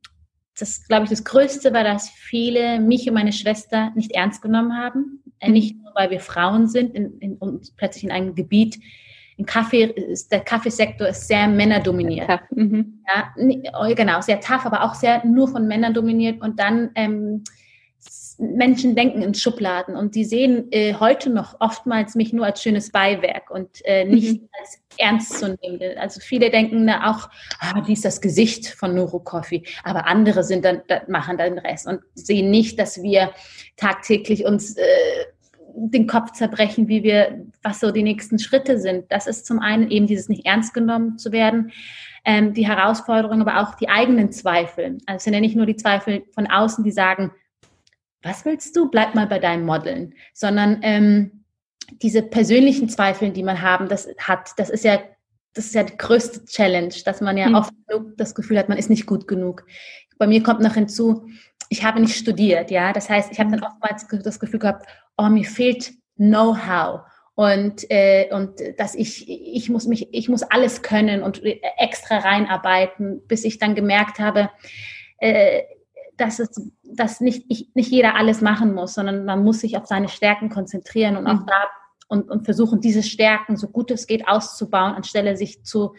das, 0.58 0.86
glaube 0.86 1.04
ich, 1.04 1.10
das 1.10 1.24
Größte 1.24 1.72
war, 1.72 1.84
dass 1.84 2.10
viele 2.10 2.78
mich 2.78 3.08
und 3.08 3.14
meine 3.14 3.32
Schwester 3.32 3.90
nicht 3.96 4.12
ernst 4.12 4.40
genommen 4.40 4.76
haben. 4.76 5.22
Äh, 5.40 5.48
mhm. 5.48 5.52
Nicht 5.54 5.76
nur, 5.82 5.92
weil 5.94 6.10
wir 6.10 6.20
Frauen 6.20 6.68
sind 6.68 6.94
in, 6.94 7.18
in, 7.18 7.36
und 7.38 7.76
plötzlich 7.76 8.04
in 8.04 8.12
einem 8.12 8.34
Gebiet, 8.34 8.78
im 9.36 9.46
Kaffee 9.46 9.84
ist, 9.84 10.30
der 10.30 10.40
Kaffeesektor 10.40 11.08
ist 11.08 11.26
sehr 11.26 11.48
männerdominiert. 11.48 12.28
Mhm. 12.50 13.02
Ja, 13.08 13.34
oh, 13.80 13.92
genau, 13.94 14.20
sehr 14.20 14.38
tough, 14.38 14.66
aber 14.66 14.84
auch 14.84 14.94
sehr 14.94 15.24
nur 15.24 15.48
von 15.48 15.66
Männern 15.66 15.94
dominiert. 15.94 16.42
Und 16.42 16.60
dann 16.60 16.90
ähm, 16.94 17.42
Menschen 18.40 18.96
denken 18.96 19.20
in 19.20 19.34
Schubladen 19.34 19.96
und 19.96 20.14
die 20.14 20.24
sehen 20.24 20.68
äh, 20.72 20.94
heute 20.94 21.28
noch 21.28 21.60
oftmals 21.60 22.14
mich 22.14 22.32
nur 22.32 22.46
als 22.46 22.62
schönes 22.62 22.90
Beiwerk 22.90 23.50
und 23.50 23.84
äh, 23.84 24.04
nicht 24.06 24.40
mhm. 24.40 24.48
als 24.58 24.80
ernst 24.96 25.38
zu 25.38 25.58
nehmen. 25.60 25.98
Also 25.98 26.20
viele 26.20 26.50
denken 26.50 26.86
na, 26.86 27.10
auch, 27.10 27.28
ah, 27.60 27.82
die 27.82 27.92
ist 27.92 28.04
das 28.04 28.22
Gesicht 28.22 28.68
von 28.68 28.94
Nuro 28.94 29.20
Coffee, 29.20 29.64
aber 29.84 30.06
andere 30.06 30.42
sind 30.42 30.64
dann, 30.64 30.80
machen 31.06 31.36
dann 31.36 31.56
den 31.56 31.58
Rest 31.58 31.86
und 31.86 32.00
sehen 32.14 32.50
nicht, 32.50 32.78
dass 32.78 33.02
wir 33.02 33.32
tagtäglich 33.76 34.46
uns 34.46 34.76
äh, 34.76 34.84
den 35.74 36.06
Kopf 36.06 36.32
zerbrechen, 36.32 36.88
wie 36.88 37.02
wir, 37.02 37.44
was 37.62 37.80
so 37.80 37.90
die 37.90 38.02
nächsten 38.02 38.38
Schritte 38.38 38.78
sind. 38.78 39.04
Das 39.10 39.26
ist 39.26 39.46
zum 39.46 39.60
einen 39.60 39.90
eben 39.90 40.06
dieses 40.06 40.28
nicht 40.28 40.46
ernst 40.46 40.72
genommen 40.72 41.18
zu 41.18 41.30
werden, 41.30 41.72
ähm, 42.24 42.54
die 42.54 42.66
Herausforderung, 42.66 43.42
aber 43.42 43.60
auch 43.60 43.74
die 43.74 43.88
eigenen 43.88 44.32
Zweifel. 44.32 44.98
Also 45.06 45.16
es 45.16 45.24
sind 45.24 45.34
ja 45.34 45.40
nicht 45.40 45.56
nur 45.56 45.66
die 45.66 45.76
Zweifel 45.76 46.22
von 46.32 46.46
außen, 46.46 46.84
die 46.84 46.90
sagen, 46.90 47.32
was 48.22 48.44
willst 48.44 48.76
du? 48.76 48.90
Bleib 48.90 49.14
mal 49.14 49.26
bei 49.26 49.38
deinem 49.38 49.64
Modeln. 49.64 50.14
Sondern 50.34 50.80
ähm, 50.82 51.44
diese 52.02 52.22
persönlichen 52.22 52.88
Zweifel, 52.88 53.30
die 53.30 53.42
man 53.42 53.62
haben, 53.62 53.88
das 53.88 54.08
hat, 54.18 54.50
das 54.56 54.70
ist 54.70 54.84
ja, 54.84 55.00
das 55.54 55.66
ist 55.66 55.74
ja 55.74 55.82
die 55.82 55.96
größte 55.96 56.44
Challenge, 56.44 56.94
dass 57.04 57.20
man 57.20 57.36
ja 57.36 57.48
mhm. 57.48 57.54
oft 57.56 57.72
das 58.16 58.34
Gefühl 58.34 58.58
hat, 58.58 58.68
man 58.68 58.78
ist 58.78 58.90
nicht 58.90 59.06
gut 59.06 59.26
genug. 59.26 59.64
Bei 60.18 60.26
mir 60.26 60.42
kommt 60.42 60.60
noch 60.60 60.74
hinzu, 60.74 61.26
ich 61.70 61.84
habe 61.84 62.00
nicht 62.00 62.16
studiert, 62.16 62.70
ja. 62.70 62.92
Das 62.92 63.08
heißt, 63.08 63.32
ich 63.32 63.40
habe 63.40 63.50
dann 63.50 63.62
oftmals 63.62 64.06
das 64.22 64.40
Gefühl 64.40 64.60
gehabt, 64.60 64.86
oh, 65.16 65.28
mir 65.28 65.44
fehlt 65.44 65.92
Know-how 66.16 67.02
und, 67.34 67.90
äh, 67.90 68.28
und 68.32 68.60
dass 68.76 68.94
ich, 68.94 69.28
ich 69.28 69.70
muss 69.70 69.86
mich, 69.86 70.12
ich 70.12 70.28
muss 70.28 70.42
alles 70.42 70.82
können 70.82 71.22
und 71.22 71.42
extra 71.78 72.18
reinarbeiten, 72.18 73.26
bis 73.26 73.44
ich 73.44 73.58
dann 73.58 73.74
gemerkt 73.74 74.18
habe, 74.18 74.50
äh, 75.18 75.62
dass 76.16 76.38
es, 76.38 76.70
dass 76.94 77.20
nicht, 77.20 77.44
ich, 77.48 77.70
nicht 77.74 77.90
jeder 77.90 78.16
alles 78.16 78.40
machen 78.40 78.74
muss, 78.74 78.94
sondern 78.94 79.24
man 79.24 79.42
muss 79.42 79.60
sich 79.60 79.76
auf 79.76 79.86
seine 79.86 80.08
Stärken 80.08 80.48
konzentrieren 80.48 81.16
und 81.16 81.26
auch 81.26 81.40
mhm. 81.40 81.46
da 81.46 81.68
und, 82.08 82.28
und 82.28 82.44
versuchen, 82.44 82.80
diese 82.80 83.02
Stärken 83.02 83.56
so 83.56 83.68
gut 83.68 83.90
es 83.90 84.06
geht 84.06 84.26
auszubauen, 84.26 84.94
anstelle 84.94 85.36
sich 85.36 85.62
zu, 85.62 85.94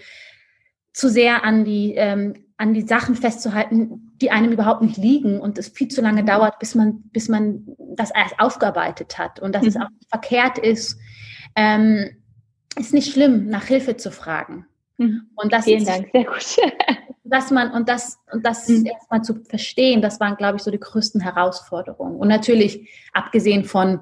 zu 0.94 1.10
sehr 1.10 1.44
an 1.46 1.64
die, 1.64 1.94
ähm, 1.96 2.34
an 2.58 2.74
die 2.74 2.82
Sachen 2.82 3.16
festzuhalten, 3.16 4.12
die 4.22 4.30
einem 4.30 4.52
überhaupt 4.52 4.82
nicht 4.82 4.98
liegen 4.98 5.40
und 5.40 5.58
es 5.58 5.70
viel 5.70 5.88
zu 5.88 6.02
lange 6.02 6.24
mhm. 6.24 6.28
dauert, 6.28 6.60
bis 6.60 6.76
man, 6.76 7.02
bis 7.12 7.30
man 7.30 7.66
das 7.96 8.12
erst 8.12 8.40
aufgearbeitet 8.40 9.18
hat 9.18 9.40
und 9.40 9.56
dass 9.56 9.64
mhm. 9.64 9.68
es 9.70 9.76
auch 9.78 9.88
verkehrt 10.10 10.58
ist, 10.58 11.00
ähm, 11.56 12.10
ist 12.78 12.94
nicht 12.94 13.12
schlimm, 13.12 13.48
nach 13.48 13.66
Hilfe 13.66 13.98
zu 13.98 14.12
fragen. 14.12 14.66
Mhm. 14.98 15.30
Und 15.36 15.54
das 15.54 15.64
Vielen 15.64 15.80
ist, 15.80 15.88
Dank, 15.88 16.10
sehr 16.12 16.26
gut. 16.26 16.58
dass 17.32 17.52
man 17.52 17.72
und 17.72 17.90
das 17.90 18.20
und 18.32 18.46
das 18.46 18.68
mhm. 18.68 18.86
erstmal 18.86 19.24
zu 19.24 19.36
verstehen, 19.44 20.02
das 20.02 20.20
waren, 20.20 20.36
glaube 20.36 20.58
ich, 20.58 20.64
so 20.64 20.72
die 20.72 20.80
größten 20.80 21.22
Herausforderungen. 21.22 22.16
Und 22.18 22.28
natürlich 22.28 22.90
abgesehen 23.14 23.64
von 23.64 24.02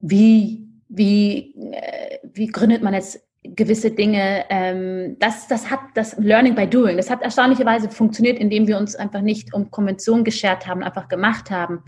wie 0.00 0.68
wie 0.88 1.54
äh, 1.72 2.18
wie 2.22 2.46
gründet 2.46 2.82
man 2.82 2.94
jetzt 2.94 3.20
gewisse 3.42 3.90
Dinge, 3.90 4.44
ähm, 4.50 5.16
das, 5.20 5.46
das 5.48 5.70
hat 5.70 5.80
das 5.94 6.16
Learning 6.18 6.54
by 6.54 6.66
Doing, 6.66 6.96
das 6.96 7.08
hat 7.08 7.22
erstaunlicherweise 7.22 7.88
funktioniert, 7.88 8.38
indem 8.38 8.66
wir 8.66 8.76
uns 8.76 8.96
einfach 8.96 9.20
nicht 9.20 9.54
um 9.54 9.70
Konvention 9.70 10.24
geschert 10.24 10.66
haben, 10.66 10.82
einfach 10.82 11.08
gemacht 11.08 11.50
haben. 11.50 11.82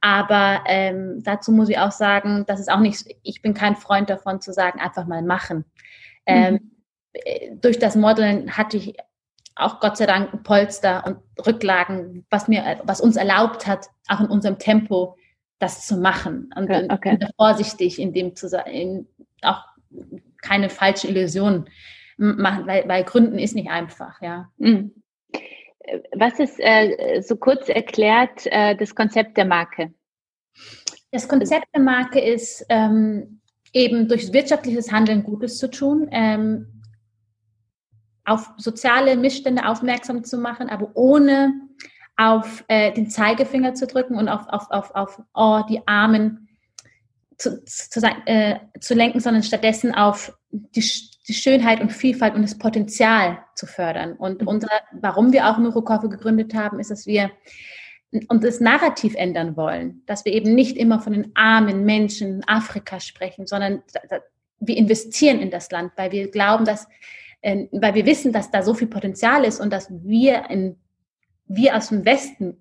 Aber 0.00 0.64
ähm, 0.66 1.22
dazu 1.22 1.52
muss 1.52 1.68
ich 1.68 1.78
auch 1.78 1.92
sagen, 1.92 2.44
das 2.46 2.60
ist 2.60 2.70
auch 2.70 2.80
nicht, 2.80 3.06
ich 3.22 3.42
bin 3.42 3.54
kein 3.54 3.76
Freund 3.76 4.10
davon 4.10 4.40
zu 4.40 4.52
sagen, 4.52 4.80
einfach 4.80 5.06
mal 5.06 5.22
machen. 5.22 5.64
Ähm, 6.26 6.54
mhm. 6.54 6.70
Ähm, 7.14 7.60
durch 7.60 7.78
das 7.78 7.96
Modeln 7.96 8.56
hatte 8.56 8.76
ich 8.76 8.96
auch 9.56 9.80
Gott 9.80 9.96
sei 9.96 10.06
Dank 10.06 10.42
Polster 10.42 11.04
und 11.06 11.46
Rücklagen, 11.46 12.26
was 12.30 12.48
mir, 12.48 12.80
was 12.84 13.00
uns 13.00 13.16
erlaubt 13.16 13.66
hat, 13.66 13.86
auch 14.08 14.20
in 14.20 14.26
unserem 14.26 14.58
Tempo 14.58 15.16
das 15.58 15.86
zu 15.86 15.96
machen 15.96 16.50
und, 16.56 16.70
okay. 16.90 17.12
und 17.12 17.30
vorsichtig 17.36 18.00
in 18.00 18.12
dem 18.12 18.34
zu 18.34 18.48
sein, 18.48 19.06
auch 19.42 19.64
keine 20.42 20.68
falschen 20.68 21.10
Illusionen 21.10 21.68
machen, 22.16 22.66
weil, 22.66 22.88
weil 22.88 23.04
Gründen 23.04 23.38
ist 23.38 23.54
nicht 23.54 23.70
einfach, 23.70 24.20
ja. 24.20 24.50
Mhm. 24.58 24.92
Was 26.16 26.40
ist 26.40 26.58
äh, 26.58 27.20
so 27.20 27.36
kurz 27.36 27.68
erklärt 27.68 28.46
äh, 28.46 28.74
das 28.74 28.94
Konzept 28.94 29.36
der 29.36 29.44
Marke? 29.44 29.92
Das 31.10 31.28
Konzept 31.28 31.66
der 31.74 31.82
Marke 31.82 32.20
ist 32.20 32.64
ähm, 32.70 33.40
eben 33.72 34.08
durch 34.08 34.32
wirtschaftliches 34.32 34.90
Handeln 34.90 35.22
Gutes 35.22 35.58
zu 35.58 35.70
tun, 35.70 36.08
ähm, 36.10 36.73
auf 38.24 38.50
soziale 38.56 39.16
Missstände 39.16 39.66
aufmerksam 39.66 40.24
zu 40.24 40.38
machen, 40.38 40.68
aber 40.68 40.90
ohne 40.94 41.52
auf 42.16 42.64
äh, 42.68 42.92
den 42.92 43.10
Zeigefinger 43.10 43.74
zu 43.74 43.86
drücken 43.86 44.16
und 44.16 44.28
auf, 44.28 44.46
auf, 44.48 44.70
auf, 44.70 44.94
auf 44.94 45.22
oh, 45.34 45.62
die 45.68 45.86
Armen 45.86 46.48
zu, 47.36 47.64
zu, 47.64 48.00
äh, 48.26 48.56
zu 48.80 48.94
lenken, 48.94 49.20
sondern 49.20 49.42
stattdessen 49.42 49.94
auf 49.94 50.36
die, 50.50 50.84
die 51.26 51.34
Schönheit 51.34 51.80
und 51.80 51.92
Vielfalt 51.92 52.34
und 52.34 52.42
das 52.42 52.56
Potenzial 52.56 53.38
zu 53.56 53.66
fördern. 53.66 54.12
Und 54.12 54.42
mhm. 54.42 54.48
unser, 54.48 54.68
warum 54.92 55.32
wir 55.32 55.48
auch 55.48 55.58
Neurokoffe 55.58 56.08
gegründet 56.08 56.54
haben, 56.54 56.78
ist, 56.78 56.90
dass 56.90 57.06
wir 57.06 57.30
und 58.28 58.44
das 58.44 58.60
Narrativ 58.60 59.16
ändern 59.16 59.56
wollen, 59.56 60.02
dass 60.06 60.24
wir 60.24 60.32
eben 60.32 60.54
nicht 60.54 60.76
immer 60.76 61.00
von 61.00 61.14
den 61.14 61.32
armen 61.34 61.84
Menschen 61.84 62.36
in 62.36 62.44
Afrika 62.48 63.00
sprechen, 63.00 63.48
sondern 63.48 63.82
wir 64.60 64.76
investieren 64.76 65.40
in 65.40 65.50
das 65.50 65.68
Land, 65.72 65.92
weil 65.96 66.12
wir 66.12 66.30
glauben, 66.30 66.64
dass, 66.64 66.86
äh, 67.44 67.68
weil 67.72 67.94
wir 67.94 68.06
wissen, 68.06 68.32
dass 68.32 68.50
da 68.50 68.62
so 68.62 68.72
viel 68.72 68.88
Potenzial 68.88 69.44
ist 69.44 69.60
und 69.60 69.70
dass 69.70 69.88
wir 69.90 70.48
in, 70.48 70.76
wir 71.46 71.76
aus 71.76 71.90
dem 71.90 72.04
Westen, 72.06 72.56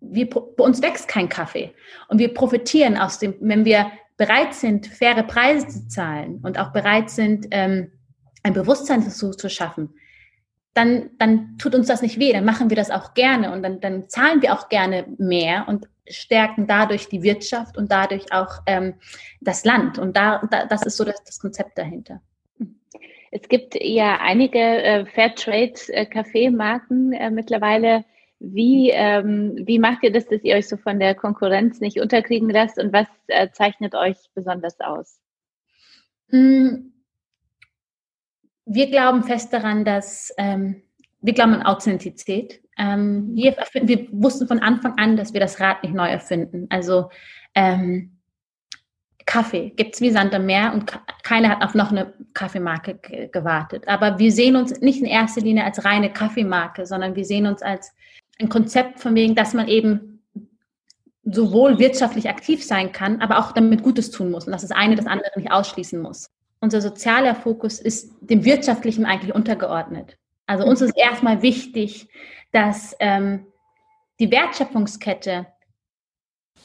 wir, 0.00 0.30
bei 0.30 0.64
uns 0.64 0.80
wächst 0.80 1.08
kein 1.08 1.28
Kaffee 1.28 1.74
und 2.06 2.20
wir 2.20 2.32
profitieren 2.32 2.96
aus 2.96 3.18
dem, 3.18 3.34
wenn 3.40 3.64
wir 3.64 3.90
bereit 4.16 4.54
sind, 4.54 4.86
faire 4.86 5.24
Preise 5.24 5.66
zu 5.66 5.88
zahlen 5.88 6.40
und 6.44 6.56
auch 6.56 6.72
bereit 6.72 7.10
sind, 7.10 7.48
ähm, 7.50 7.90
ein 8.44 8.52
Bewusstsein 8.52 9.02
dazu 9.02 9.32
zu 9.32 9.50
schaffen, 9.50 9.90
dann, 10.72 11.10
dann 11.18 11.58
tut 11.58 11.74
uns 11.74 11.88
das 11.88 12.02
nicht 12.02 12.20
weh, 12.20 12.32
dann 12.32 12.44
machen 12.44 12.70
wir 12.70 12.76
das 12.76 12.92
auch 12.92 13.14
gerne 13.14 13.50
und 13.50 13.64
dann, 13.64 13.80
dann 13.80 14.08
zahlen 14.08 14.40
wir 14.40 14.52
auch 14.52 14.68
gerne 14.68 15.06
mehr 15.18 15.66
und 15.66 15.88
stärken 16.08 16.68
dadurch 16.68 17.08
die 17.08 17.24
Wirtschaft 17.24 17.76
und 17.76 17.90
dadurch 17.90 18.32
auch 18.32 18.60
ähm, 18.66 18.94
das 19.40 19.64
Land. 19.64 19.98
Und 19.98 20.16
da, 20.16 20.42
da, 20.48 20.66
das 20.66 20.82
ist 20.86 20.96
so 20.96 21.04
das, 21.04 21.22
das 21.24 21.40
Konzept 21.40 21.76
dahinter. 21.76 22.20
Es 23.30 23.48
gibt 23.48 23.76
ja 23.80 24.18
einige 24.20 24.58
äh, 24.58 25.06
Fairtrade-Kaffeemarken 25.06 27.12
äh, 27.12 27.26
äh, 27.26 27.30
mittlerweile, 27.30 28.04
wie, 28.40 28.90
ähm, 28.90 29.56
wie 29.64 29.78
macht 29.78 30.02
ihr 30.02 30.12
das, 30.12 30.26
dass 30.26 30.44
ihr 30.44 30.56
euch 30.56 30.68
so 30.68 30.76
von 30.76 31.00
der 31.00 31.14
Konkurrenz 31.14 31.80
nicht 31.80 31.98
unterkriegen 32.00 32.50
lasst 32.50 32.78
und 32.78 32.92
was 32.92 33.06
äh, 33.26 33.48
zeichnet 33.50 33.94
euch 33.94 34.16
besonders 34.34 34.78
aus? 34.80 35.18
Hm. 36.30 36.92
Wir 38.64 38.88
glauben 38.88 39.24
fest 39.24 39.52
daran, 39.52 39.84
dass 39.84 40.32
ähm, 40.36 40.82
wir 41.20 41.32
glauben 41.32 41.54
an 41.54 41.62
Authentizität. 41.62 42.62
Ähm, 42.78 43.34
wir, 43.34 43.56
wir, 43.72 44.06
wussten 44.12 44.46
von 44.46 44.60
Anfang 44.60 44.98
an, 44.98 45.16
dass 45.16 45.32
wir 45.32 45.40
das 45.40 45.58
Rad 45.58 45.82
nicht 45.82 45.94
neu 45.94 46.06
erfinden. 46.06 46.66
Also 46.70 47.10
ähm, 47.54 48.17
Kaffee 49.28 49.74
gibt 49.76 49.94
es 49.94 50.00
wie 50.00 50.10
Sand 50.10 50.34
am 50.34 50.46
Meer 50.46 50.72
und 50.72 50.90
keiner 51.22 51.50
hat 51.50 51.62
auf 51.62 51.74
noch 51.74 51.90
eine 51.90 52.14
Kaffeemarke 52.32 53.28
gewartet. 53.30 53.86
Aber 53.86 54.18
wir 54.18 54.32
sehen 54.32 54.56
uns 54.56 54.80
nicht 54.80 55.00
in 55.00 55.04
erster 55.04 55.42
Linie 55.42 55.64
als 55.64 55.84
reine 55.84 56.10
Kaffeemarke, 56.10 56.86
sondern 56.86 57.14
wir 57.14 57.26
sehen 57.26 57.46
uns 57.46 57.60
als 57.60 57.92
ein 58.40 58.48
Konzept 58.48 59.00
von 59.00 59.14
wegen, 59.14 59.34
dass 59.34 59.52
man 59.52 59.68
eben 59.68 60.22
sowohl 61.24 61.78
wirtschaftlich 61.78 62.30
aktiv 62.30 62.64
sein 62.64 62.90
kann, 62.90 63.20
aber 63.20 63.38
auch 63.38 63.52
damit 63.52 63.82
Gutes 63.82 64.10
tun 64.10 64.30
muss 64.30 64.46
und 64.46 64.52
dass 64.52 64.62
das 64.62 64.70
eine 64.70 64.94
das 64.94 65.06
andere 65.06 65.30
nicht 65.36 65.52
ausschließen 65.52 66.00
muss. 66.00 66.30
Unser 66.60 66.80
sozialer 66.80 67.34
Fokus 67.34 67.80
ist 67.80 68.10
dem 68.22 68.46
wirtschaftlichen 68.46 69.04
eigentlich 69.04 69.34
untergeordnet. 69.34 70.16
Also 70.46 70.64
uns 70.64 70.80
ist 70.80 70.96
erstmal 70.96 71.42
wichtig, 71.42 72.08
dass 72.52 72.96
ähm, 72.98 73.46
die 74.20 74.30
Wertschöpfungskette 74.30 75.48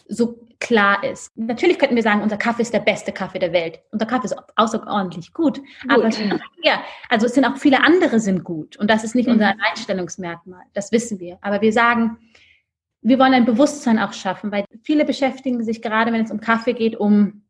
so 0.08 0.48
klar 0.64 1.04
ist. 1.04 1.32
Natürlich 1.36 1.78
könnten 1.78 1.96
wir 1.96 2.02
sagen, 2.02 2.22
unser 2.22 2.38
Kaffee 2.38 2.62
ist 2.62 2.74
der 2.74 2.80
beste 2.80 3.12
Kaffee 3.12 3.38
der 3.38 3.52
Welt. 3.52 3.82
Unser 3.92 4.06
Kaffee 4.06 4.26
ist 4.26 4.36
außerordentlich 4.56 5.34
gut. 5.34 5.60
gut. 5.60 5.68
Aber 5.90 6.10
ja, 6.64 6.82
also 7.10 7.26
es 7.26 7.36
sind 7.36 7.46
auch 7.46 7.58
viele 7.58 7.84
andere 7.84 8.20
sind 8.20 8.44
gut. 8.44 8.78
Und 8.78 8.90
das 8.90 9.04
ist 9.04 9.14
nicht 9.14 9.28
mhm. 9.28 9.34
unser 9.34 9.54
Einstellungsmerkmal. 9.70 10.64
Das 10.74 10.92
wissen 10.92 11.20
wir. 11.20 11.38
Aber 11.42 11.62
wir 11.62 11.74
sagen, 11.74 12.18
wir 13.02 13.20
wollen 13.20 13.34
ein 13.34 13.46
Bewusstsein 13.46 14.00
auch 14.00 14.14
schaffen, 14.14 14.52
weil 14.52 14.64
viele 14.84 15.04
beschäftigen 15.04 15.64
sich 15.64 15.82
gerade, 15.82 16.14
wenn 16.14 16.24
es 16.24 16.32
um 16.32 16.40
Kaffee 16.40 16.74
geht, 16.74 16.96
um 16.96 17.44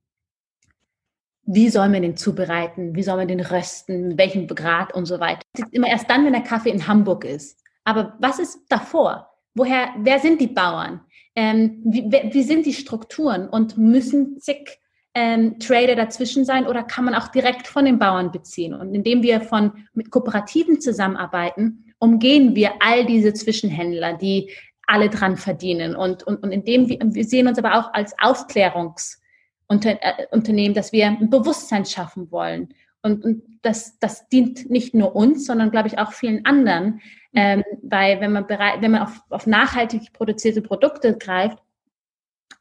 wie 1.45 1.69
soll 1.69 1.89
man 1.89 2.01
den 2.01 2.17
zubereiten, 2.17 2.95
wie 2.95 3.03
soll 3.03 3.17
man 3.17 3.27
den 3.27 3.41
rösten, 3.41 4.17
welchen 4.17 4.47
Grad 4.47 4.93
und 4.93 5.05
so 5.05 5.19
weiter. 5.19 5.41
Immer 5.71 5.89
erst 5.89 6.09
dann, 6.09 6.25
wenn 6.25 6.33
der 6.33 6.41
Kaffee 6.41 6.71
in 6.71 6.87
Hamburg 6.87 7.25
ist. 7.25 7.61
Aber 7.83 8.15
was 8.19 8.39
ist 8.39 8.61
davor? 8.69 9.29
Woher, 9.53 9.89
wer 9.97 10.19
sind 10.19 10.41
die 10.41 10.47
Bauern? 10.47 11.01
Ähm, 11.35 11.81
wie, 11.83 12.11
wie 12.11 12.43
sind 12.43 12.65
die 12.65 12.73
Strukturen 12.73 13.49
und 13.49 13.77
müssen 13.77 14.39
zig 14.39 14.79
ähm, 15.15 15.59
Trader 15.59 15.95
dazwischen 15.95 16.45
sein 16.45 16.67
oder 16.67 16.83
kann 16.83 17.05
man 17.05 17.15
auch 17.15 17.27
direkt 17.27 17.67
von 17.67 17.85
den 17.85 17.99
Bauern 17.99 18.31
beziehen? 18.31 18.73
Und 18.73 18.93
indem 18.93 19.23
wir 19.23 19.41
von 19.41 19.71
mit 19.93 20.11
Kooperativen 20.11 20.79
zusammenarbeiten, 20.79 21.93
umgehen 21.99 22.55
wir 22.55 22.73
all 22.79 23.05
diese 23.05 23.33
Zwischenhändler, 23.33 24.13
die 24.13 24.51
alle 24.85 25.09
dran 25.09 25.37
verdienen. 25.37 25.95
Und, 25.95 26.23
und, 26.23 26.43
und 26.43 26.51
indem 26.51 26.89
wir, 26.89 26.99
wir 27.01 27.25
sehen 27.25 27.47
uns 27.47 27.57
aber 27.57 27.79
auch 27.79 27.93
als 27.93 28.13
Aufklärungsunternehmen, 28.19 30.71
äh, 30.71 30.73
dass 30.73 30.91
wir 30.91 31.07
ein 31.07 31.29
Bewusstsein 31.29 31.85
schaffen 31.85 32.29
wollen. 32.31 32.73
Und, 33.03 33.23
und 33.23 33.43
das, 33.61 33.99
das 33.99 34.27
dient 34.29 34.69
nicht 34.69 34.93
nur 34.93 35.15
uns, 35.15 35.45
sondern 35.45 35.71
glaube 35.71 35.89
ich 35.89 35.99
auch 35.99 36.13
vielen 36.13 36.45
anderen, 36.45 37.01
ähm, 37.33 37.63
weil 37.81 38.21
wenn 38.21 38.31
man 38.31 38.47
bereit, 38.47 38.81
wenn 38.81 38.91
man 38.91 39.03
auf, 39.03 39.21
auf 39.29 39.45
nachhaltig 39.45 40.13
produzierte 40.13 40.61
Produkte 40.61 41.17
greift, 41.17 41.59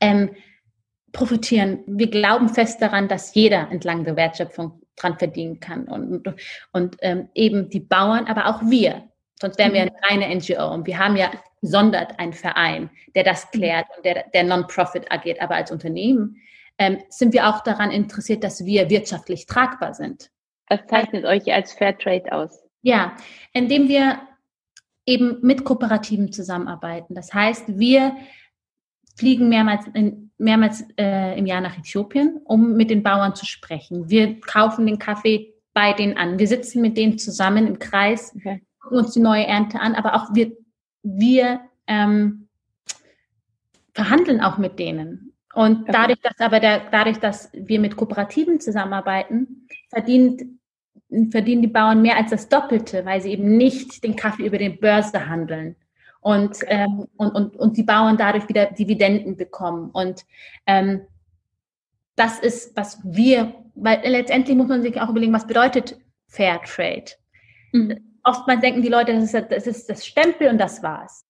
ähm, 0.00 0.30
profitieren. 1.12 1.80
Wir 1.86 2.10
glauben 2.10 2.48
fest 2.48 2.82
daran, 2.82 3.06
dass 3.06 3.34
jeder 3.34 3.70
entlang 3.70 4.04
der 4.04 4.16
Wertschöpfung 4.16 4.82
dran 4.96 5.18
verdienen 5.18 5.60
kann 5.60 5.84
und, 5.84 6.26
und, 6.26 6.36
und 6.72 6.96
ähm, 7.00 7.28
eben 7.34 7.70
die 7.70 7.80
Bauern, 7.80 8.26
aber 8.26 8.46
auch 8.46 8.62
wir. 8.68 9.08
Sonst 9.40 9.58
wären 9.58 9.72
wir 9.72 9.82
mhm. 9.82 9.90
eine 10.08 10.24
reine 10.24 10.36
NGO 10.36 10.72
und 10.72 10.86
wir 10.86 10.98
haben 10.98 11.16
ja 11.16 11.30
gesondert 11.60 12.18
einen 12.18 12.32
Verein, 12.32 12.90
der 13.14 13.24
das 13.24 13.46
mhm. 13.46 13.58
klärt 13.58 13.86
und 13.96 14.04
der, 14.04 14.24
der 14.34 14.44
Non-Profit 14.44 15.10
agiert. 15.10 15.40
Aber 15.40 15.54
als 15.54 15.70
Unternehmen 15.70 16.36
ähm, 16.78 16.98
sind 17.08 17.32
wir 17.32 17.48
auch 17.48 17.62
daran 17.62 17.90
interessiert, 17.90 18.42
dass 18.42 18.64
wir 18.64 18.90
wirtschaftlich 18.90 19.46
tragbar 19.46 19.94
sind. 19.94 20.30
Was 20.72 20.86
zeichnet 20.86 21.24
also, 21.24 21.42
euch 21.44 21.52
als 21.52 21.72
Fairtrade 21.74 22.32
aus? 22.32 22.58
Ja, 22.82 23.16
indem 23.52 23.88
wir 23.88 24.20
eben 25.04 25.38
mit 25.42 25.64
Kooperativen 25.64 26.32
zusammenarbeiten. 26.32 27.14
Das 27.14 27.34
heißt, 27.34 27.78
wir 27.78 28.16
fliegen 29.16 29.48
mehrmals 29.48 29.86
in, 29.92 30.30
mehrmals 30.38 30.84
äh, 30.98 31.38
im 31.38 31.46
Jahr 31.46 31.60
nach 31.60 31.76
Äthiopien, 31.78 32.40
um 32.44 32.74
mit 32.74 32.90
den 32.90 33.02
Bauern 33.02 33.34
zu 33.34 33.44
sprechen. 33.44 34.08
Wir 34.08 34.40
kaufen 34.40 34.86
den 34.86 34.98
Kaffee 34.98 35.54
bei 35.74 35.92
denen 35.92 36.16
an. 36.16 36.38
Wir 36.38 36.48
sitzen 36.48 36.80
mit 36.80 36.96
denen 36.96 37.18
zusammen 37.18 37.66
im 37.66 37.78
Kreis, 37.78 38.34
okay. 38.36 38.62
gucken 38.80 38.98
uns 38.98 39.12
die 39.12 39.20
neue 39.20 39.46
Ernte 39.46 39.80
an, 39.80 39.94
aber 39.94 40.14
auch 40.14 40.34
wir, 40.34 40.52
wir 41.02 41.60
ähm, 41.86 42.48
verhandeln 43.92 44.40
auch 44.40 44.58
mit 44.58 44.78
denen. 44.78 45.34
Und 45.54 45.82
okay. 45.82 45.92
dadurch, 45.92 46.20
dass 46.20 46.38
aber 46.38 46.60
der, 46.60 46.90
dadurch, 46.90 47.18
dass 47.18 47.50
wir 47.52 47.78
mit 47.78 47.96
Kooperativen 47.96 48.60
zusammenarbeiten, 48.60 49.68
verdient, 49.90 50.42
verdienen 51.30 51.62
die 51.62 51.68
Bauern 51.68 52.02
mehr 52.02 52.16
als 52.16 52.30
das 52.30 52.48
Doppelte, 52.48 53.04
weil 53.04 53.20
sie 53.20 53.32
eben 53.32 53.56
nicht 53.56 54.02
den 54.02 54.16
Kaffee 54.16 54.46
über 54.46 54.58
die 54.58 54.70
Börse 54.70 55.28
handeln. 55.28 55.76
Und, 56.20 56.58
ähm, 56.68 57.08
und, 57.16 57.30
und, 57.30 57.56
und 57.56 57.76
die 57.76 57.82
Bauern 57.82 58.16
dadurch 58.16 58.48
wieder 58.48 58.66
Dividenden 58.66 59.36
bekommen. 59.36 59.90
Und 59.90 60.24
ähm, 60.66 61.02
das 62.14 62.38
ist, 62.38 62.76
was 62.76 63.00
wir, 63.02 63.54
weil 63.74 64.00
letztendlich 64.04 64.56
muss 64.56 64.68
man 64.68 64.82
sich 64.82 65.00
auch 65.00 65.08
überlegen, 65.08 65.32
was 65.32 65.46
bedeutet 65.46 65.98
Fair 66.28 66.60
Trade. 66.62 67.06
Mhm. 67.72 67.98
Oftmals 68.22 68.60
denken 68.60 68.82
die 68.82 68.88
Leute, 68.88 69.12
das 69.12 69.34
ist, 69.34 69.50
das 69.50 69.66
ist 69.66 69.90
das 69.90 70.06
Stempel 70.06 70.48
und 70.48 70.58
das 70.58 70.82
war's. 70.82 71.24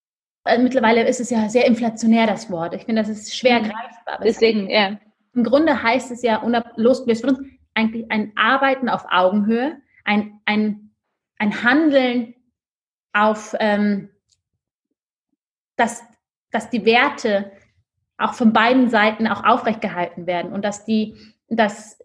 Also 0.45 0.62
mittlerweile 0.62 1.07
ist 1.07 1.21
es 1.21 1.31
ja 1.31 1.49
sehr 1.49 1.66
inflationär, 1.66 2.27
das 2.27 2.51
Wort. 2.51 2.75
Ich 2.75 2.85
finde, 2.85 3.03
das 3.03 3.09
ist 3.09 3.35
schwer 3.35 3.61
mhm. 3.61 3.64
greifbar. 3.64 4.21
Deswegen, 4.23 4.68
ja. 4.68 4.99
Im 5.35 5.45
Grunde 5.45 5.83
heißt 5.83 6.11
es 6.11 6.21
ja, 6.21 6.42
losgelöst 6.77 7.25
von 7.25 7.37
uns, 7.37 7.49
eigentlich 7.74 8.11
ein 8.11 8.32
Arbeiten 8.37 8.88
auf 8.88 9.06
Augenhöhe, 9.11 9.80
ein, 10.04 10.40
ein, 10.44 10.90
ein 11.38 11.62
Handeln 11.62 12.35
auf, 13.12 13.54
ähm, 13.61 14.11
dass, 15.76 16.02
dass 16.50 16.70
die 16.70 16.85
Werte 16.85 17.52
auch 18.18 18.35
von 18.35 18.52
beiden 18.52 18.88
Seiten 18.88 19.26
auch 19.26 19.44
aufrechtgehalten 19.44 20.26
werden 20.26 20.52
und 20.52 20.64
dass 20.64 20.85
die, 20.85 21.16
dass 21.48 21.98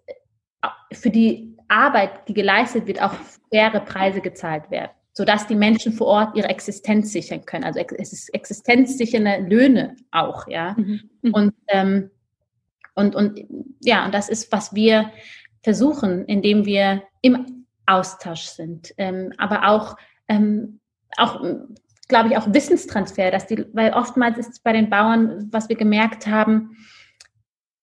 für 0.91 1.10
die 1.10 1.58
Arbeit, 1.67 2.27
die 2.27 2.34
geleistet 2.34 2.88
wird, 2.88 3.01
auch 3.01 3.13
faire 3.51 3.82
Preise 3.82 4.21
gezahlt 4.21 4.71
werden 4.71 4.91
sodass 5.17 5.47
die 5.47 5.56
Menschen 5.56 5.93
vor 5.93 6.06
Ort 6.06 6.38
ihre 6.38 6.47
Existenz 6.47 7.12
sichern 7.12 7.43
können. 7.43 7.63
Also 7.63 7.80
es 7.80 8.13
ist 8.13 8.32
existenzsichernde 8.36 9.47
Löhne 9.49 9.95
auch, 10.12 10.47
ja. 10.47 10.75
Mhm. 10.77 11.10
mhm. 11.23 11.34
Und, 11.34 11.53
ähm, 11.69 12.12
und, 12.93 13.15
und 13.15 13.39
ja, 13.82 14.06
und 14.06 14.13
das 14.13 14.30
ist, 14.30 14.51
was 14.51 14.75
wir 14.75 15.10
versuchen, 15.63 16.26
indem 16.26 16.65
wir 16.65 17.04
im 17.22 17.65
Austausch 17.86 18.43
sind, 18.43 18.93
ähm, 18.98 19.34
aber 19.38 19.70
auch, 19.70 19.96
ähm, 20.28 20.80
auch 21.17 21.41
glaube 22.08 22.30
ich, 22.30 22.38
auch 22.38 22.54
Wissenstransfer, 22.54 23.32
dass 23.32 23.48
die, 23.48 23.65
weil 23.74 23.93
oftmals 23.93 24.38
ist 24.38 24.52
es 24.52 24.60
bei 24.60 24.74
den 24.74 24.89
Bauern, 24.89 25.48
was 25.52 25.70
wir 25.70 25.76
gemerkt 25.76 26.28
haben, 26.28 26.78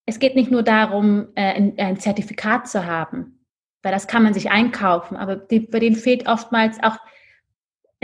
es 0.07 0.19
geht 0.19 0.35
nicht 0.35 0.51
nur 0.51 0.63
darum, 0.63 1.29
äh, 1.35 1.55
ein, 1.55 1.75
ein 1.79 1.99
Zertifikat 1.99 2.69
zu 2.69 2.85
haben, 2.85 3.45
weil 3.83 3.93
das 3.93 4.07
kann 4.07 4.23
man 4.23 4.35
sich 4.35 4.51
einkaufen, 4.51 5.17
aber 5.17 5.37
die, 5.37 5.61
bei 5.61 5.79
denen 5.79 5.97
fehlt 5.97 6.29
oftmals 6.29 6.83
auch 6.83 6.99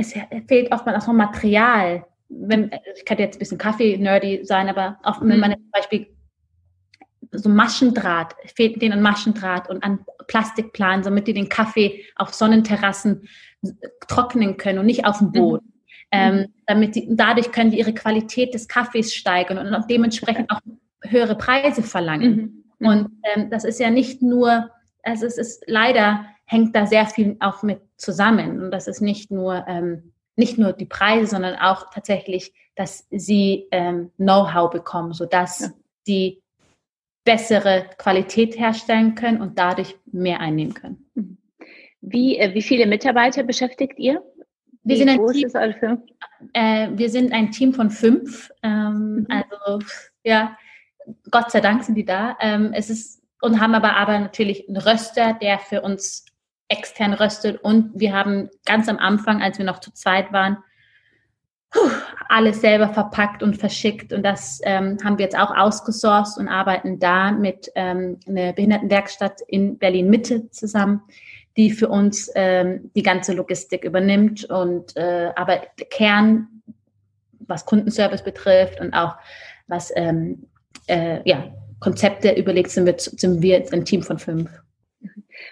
es 0.00 0.14
fehlt 0.48 0.72
oftmals 0.72 1.02
auch 1.02 1.09
noch 1.09 1.14
Material. 1.14 2.06
Wenn, 2.28 2.70
ich 2.96 3.04
könnte 3.04 3.22
jetzt 3.22 3.37
ein 3.37 3.40
bisschen 3.40 3.59
Kaffee-nerdy 3.59 4.44
sein, 4.44 4.68
aber 4.68 4.98
auch 5.02 5.20
wenn 5.20 5.37
mhm. 5.37 5.40
man 5.40 5.52
zum 5.52 5.70
Beispiel 5.72 6.06
so 7.33 7.48
Maschendraht, 7.48 8.35
fehlt 8.54 8.80
denen 8.80 8.94
an 8.94 9.02
Maschendraht 9.02 9.68
und 9.68 9.83
an 9.85 10.04
Plastikplan, 10.26 11.02
damit 11.02 11.26
die 11.26 11.35
den 11.35 11.48
Kaffee 11.48 12.04
auf 12.16 12.35
Sonnenterrassen 12.35 13.28
trocknen 14.09 14.56
können 14.56 14.78
und 14.78 14.87
nicht 14.87 15.04
auf 15.06 15.18
dem 15.18 15.28
mhm. 15.28 15.33
Boden. 15.33 15.66
Mhm. 15.66 15.72
Ähm, 16.12 16.46
damit 16.66 16.96
die, 16.96 17.09
dadurch 17.11 17.52
können 17.52 17.70
die 17.70 17.78
ihre 17.78 17.94
Qualität 17.94 18.52
des 18.54 18.66
Kaffees 18.66 19.14
steigern 19.14 19.59
und, 19.59 19.88
dementsprechend 19.88 20.50
auch 20.50 20.61
höhere 21.02 21.37
Preise 21.37 21.83
verlangen. 21.83 22.64
Mhm. 22.78 22.87
Und 22.87 23.09
ähm, 23.22 23.50
das 23.50 23.64
ist 23.64 23.78
ja 23.78 23.90
nicht 23.90 24.22
nur, 24.22 24.70
also 25.02 25.26
es 25.26 25.38
ist 25.38 25.62
leider 25.66 26.26
hängt 26.50 26.74
da 26.74 26.85
sehr 26.85 27.06
viel 27.06 27.37
auch 27.38 27.62
mit 27.62 27.80
zusammen. 27.96 28.61
Und 28.61 28.70
das 28.72 28.88
ist 28.88 29.00
nicht 29.00 29.30
nur, 29.30 29.64
ähm, 29.68 30.12
nicht 30.35 30.59
nur 30.59 30.72
die 30.72 30.87
Preise, 30.87 31.28
sondern 31.28 31.54
auch 31.54 31.90
tatsächlich, 31.90 32.52
dass 32.74 33.06
sie 33.11 33.68
ähm, 33.70 34.11
Know-how 34.16 34.70
bekommen, 34.70 35.12
sodass 35.12 35.61
ja. 35.61 35.68
sie 36.06 36.42
bessere 37.30 37.86
Qualität 37.96 38.58
herstellen 38.58 39.14
können 39.14 39.40
und 39.40 39.56
dadurch 39.56 39.96
mehr 40.10 40.40
einnehmen 40.40 40.74
können. 40.74 41.06
Mhm. 41.14 41.38
Wie, 42.00 42.36
äh, 42.36 42.54
wie 42.54 42.62
viele 42.62 42.86
Mitarbeiter 42.86 43.44
beschäftigt 43.44 44.00
ihr? 44.00 44.20
Wir 44.82 44.96
sind, 44.96 45.10
ein 45.10 45.24
Team, 45.28 45.48
äh, 46.54 46.88
wir 46.92 47.08
sind 47.08 47.32
ein 47.32 47.52
Team 47.52 47.72
von 47.72 47.90
fünf. 47.90 48.50
Ähm, 48.64 49.14
mhm. 49.14 49.26
Also 49.28 49.78
ja, 50.24 50.58
Gott 51.30 51.52
sei 51.52 51.60
Dank 51.60 51.84
sind 51.84 51.94
die 51.94 52.04
da. 52.04 52.36
Ähm, 52.40 52.72
es 52.74 52.90
ist 52.90 53.22
und 53.40 53.60
haben 53.60 53.74
aber 53.74 53.94
aber 53.94 54.18
natürlich 54.18 54.68
einen 54.68 54.78
Röster, 54.78 55.38
der 55.40 55.60
für 55.60 55.82
uns 55.82 56.24
extern 56.66 57.12
röstet. 57.12 57.62
Und 57.62 57.92
wir 57.94 58.12
haben 58.12 58.50
ganz 58.64 58.88
am 58.88 58.98
Anfang, 58.98 59.40
als 59.40 59.56
wir 59.58 59.64
noch 59.64 59.78
zu 59.78 59.92
zweit 59.92 60.32
waren, 60.32 60.58
alles 62.30 62.60
selber 62.60 62.88
verpackt 62.88 63.42
und 63.42 63.56
verschickt. 63.56 64.12
Und 64.12 64.22
das 64.22 64.60
ähm, 64.62 64.98
haben 65.04 65.18
wir 65.18 65.24
jetzt 65.24 65.36
auch 65.36 65.54
ausgesourced 65.54 66.38
und 66.38 66.48
arbeiten 66.48 67.00
da 67.00 67.32
mit 67.32 67.70
ähm, 67.74 68.18
einer 68.26 68.52
Behindertenwerkstatt 68.52 69.40
in 69.48 69.78
Berlin 69.78 70.08
Mitte 70.08 70.48
zusammen, 70.50 71.02
die 71.56 71.72
für 71.72 71.88
uns 71.88 72.30
ähm, 72.36 72.90
die 72.94 73.02
ganze 73.02 73.32
Logistik 73.32 73.84
übernimmt. 73.84 74.44
Und 74.44 74.96
äh, 74.96 75.30
aber 75.34 75.62
Kern, 75.90 76.46
was 77.40 77.66
Kundenservice 77.66 78.22
betrifft 78.22 78.80
und 78.80 78.94
auch 78.94 79.16
was 79.66 79.92
ähm, 79.96 80.46
äh, 80.86 81.28
ja, 81.28 81.52
Konzepte 81.80 82.32
überlegt, 82.32 82.70
sind 82.70 82.86
wir, 82.86 82.94
sind 82.96 83.42
wir 83.42 83.66
ein 83.72 83.84
Team 83.84 84.04
von 84.04 84.18
fünf. 84.18 84.48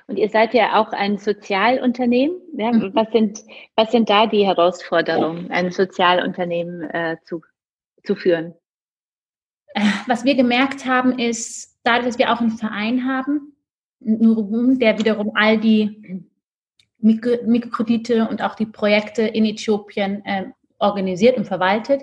Und 0.07 0.19
ihr 0.19 0.29
seid 0.29 0.55
ja 0.55 0.81
auch 0.81 0.93
ein 0.93 1.19
Sozialunternehmen. 1.19 2.37
Ja? 2.57 2.73
Mhm. 2.73 2.95
Was, 2.95 3.11
sind, 3.13 3.41
was 3.77 3.91
sind 3.93 4.09
da 4.11 4.27
die 4.27 4.47
Herausforderungen, 4.47 5.51
ein 5.51 5.71
Sozialunternehmen 5.71 6.83
äh, 6.91 7.17
zu, 7.25 7.43
zu 8.05 8.15
führen? 8.15 8.55
Was 10.07 10.25
wir 10.25 10.35
gemerkt 10.35 10.87
haben, 10.87 11.19
ist, 11.19 11.79
dadurch, 11.83 12.07
dass 12.07 12.19
wir 12.19 12.33
auch 12.33 12.41
einen 12.41 12.59
Verein 12.59 13.07
haben, 13.07 13.55
der 14.01 14.99
wiederum 14.99 15.33
all 15.35 15.59
die 15.59 16.25
Mikrokredite 16.99 18.29
und 18.29 18.43
auch 18.43 18.55
die 18.55 18.67
Projekte 18.67 19.23
in 19.23 19.45
Äthiopien 19.45 20.25
äh, 20.25 20.47
organisiert 20.79 21.37
und 21.37 21.47
verwaltet, 21.47 22.03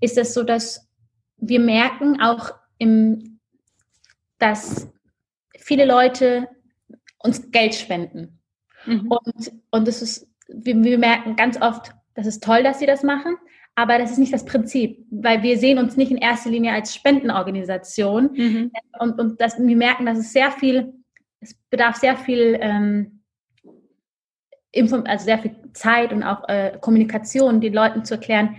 ist 0.00 0.18
es 0.18 0.34
so, 0.34 0.42
dass 0.42 0.88
wir 1.36 1.60
merken 1.60 2.20
auch 2.20 2.50
im, 2.78 3.38
dass 4.38 4.88
viele 5.58 5.84
Leute 5.84 6.48
uns 7.20 7.50
Geld 7.50 7.74
spenden. 7.74 8.40
Mhm. 8.86 9.10
Und, 9.10 9.52
und 9.70 9.88
das 9.88 10.02
ist, 10.02 10.28
wir, 10.48 10.82
wir 10.82 10.98
merken 10.98 11.36
ganz 11.36 11.60
oft, 11.60 11.92
das 12.14 12.26
ist 12.26 12.42
toll, 12.42 12.62
dass 12.62 12.78
sie 12.78 12.86
das 12.86 13.02
machen, 13.02 13.36
aber 13.74 13.98
das 13.98 14.10
ist 14.10 14.18
nicht 14.18 14.32
das 14.32 14.44
Prinzip, 14.44 15.06
weil 15.10 15.42
wir 15.42 15.58
sehen 15.58 15.78
uns 15.78 15.96
nicht 15.96 16.10
in 16.10 16.18
erster 16.18 16.50
Linie 16.50 16.72
als 16.72 16.94
Spendenorganisation. 16.94 18.30
Mhm. 18.34 18.72
Und, 18.98 19.18
und 19.18 19.40
das, 19.40 19.58
wir 19.58 19.76
merken, 19.76 20.06
dass 20.06 20.18
es 20.18 20.32
sehr 20.32 20.50
viel, 20.50 20.92
es 21.40 21.54
bedarf 21.70 21.96
sehr 21.96 22.16
viel, 22.16 22.58
ähm, 22.60 23.20
also 24.74 25.24
sehr 25.24 25.38
viel 25.38 25.56
Zeit 25.72 26.12
und 26.12 26.22
auch 26.22 26.48
äh, 26.48 26.78
Kommunikation, 26.80 27.60
den 27.60 27.72
Leuten 27.72 28.04
zu 28.04 28.14
erklären, 28.14 28.56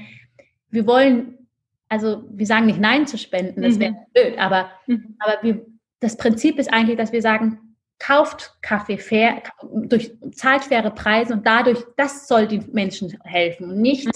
wir 0.69 0.88
wollen, 0.88 1.47
also 1.89 2.24
wir 2.32 2.45
sagen 2.45 2.65
nicht 2.65 2.80
Nein 2.80 3.06
zu 3.06 3.17
spenden, 3.17 3.62
das 3.62 3.80
wäre 3.80 3.91
mhm. 3.91 3.97
blöd, 4.13 4.38
aber, 4.39 4.71
mhm. 4.88 5.17
aber 5.19 5.43
wir, 5.43 5.65
das 6.00 6.17
Prinzip 6.17 6.58
ist 6.58 6.74
eigentlich, 6.74 6.97
dass 6.97 7.12
wir 7.12 7.21
sagen, 7.21 7.70
kauft 8.02 8.58
Kaffee 8.64 8.98
fair, 8.98 9.44
durch, 9.62 10.12
zahlt 10.32 10.64
faire 10.64 10.90
Preise 10.90 11.34
und 11.34 11.46
dadurch, 11.46 11.80
das 11.98 12.28
soll 12.28 12.48
den 12.48 12.68
Menschen 12.74 13.16
helfen 13.24 13.70
und 13.70 13.80
nicht 13.80 14.10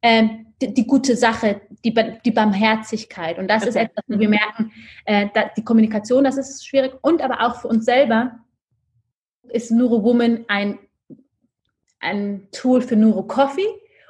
äh, 0.00 0.24
die, 0.60 0.74
die, 0.74 0.86
gute 0.86 1.16
Sache, 1.16 1.60
die, 1.84 1.94
die 2.24 2.30
Barmherzigkeit. 2.32 3.38
Und 3.38 3.48
das 3.48 3.66
ist 3.66 3.76
etwas, 3.76 4.04
wo 4.08 4.18
wir 4.18 4.28
merken, 4.28 4.72
äh, 5.04 5.28
die 5.56 5.62
Kommunikation, 5.62 6.24
das 6.24 6.38
ist 6.38 6.66
schwierig. 6.66 6.92
Und 7.02 7.22
aber 7.22 7.40
auch 7.46 7.60
für 7.60 7.68
uns 7.68 7.84
selber 7.84 8.40
ist 9.48 9.70
Nuro 9.70 10.02
Woman 10.02 10.44
ein, 10.48 10.80
ein 12.00 12.48
Tool 12.50 12.82
für 12.82 12.96
Nuro 12.96 13.22
Coffee 13.22 13.68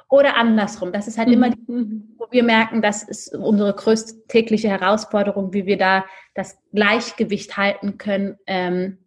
oder 0.09 0.37
andersrum. 0.37 0.91
Das 0.91 1.07
ist 1.07 1.17
halt 1.17 1.27
mhm. 1.27 1.33
immer, 1.33 1.49
die, 1.49 1.71
mhm. 1.71 2.15
wo 2.17 2.27
wir 2.31 2.43
merken, 2.43 2.81
das 2.81 3.03
ist 3.03 3.35
unsere 3.35 3.73
größte 3.73 4.27
tägliche 4.27 4.69
Herausforderung, 4.69 5.53
wie 5.53 5.65
wir 5.65 5.77
da 5.77 6.05
das 6.33 6.57
Gleichgewicht 6.73 7.57
halten 7.57 7.97
können. 7.97 8.37
Ähm, 8.47 8.99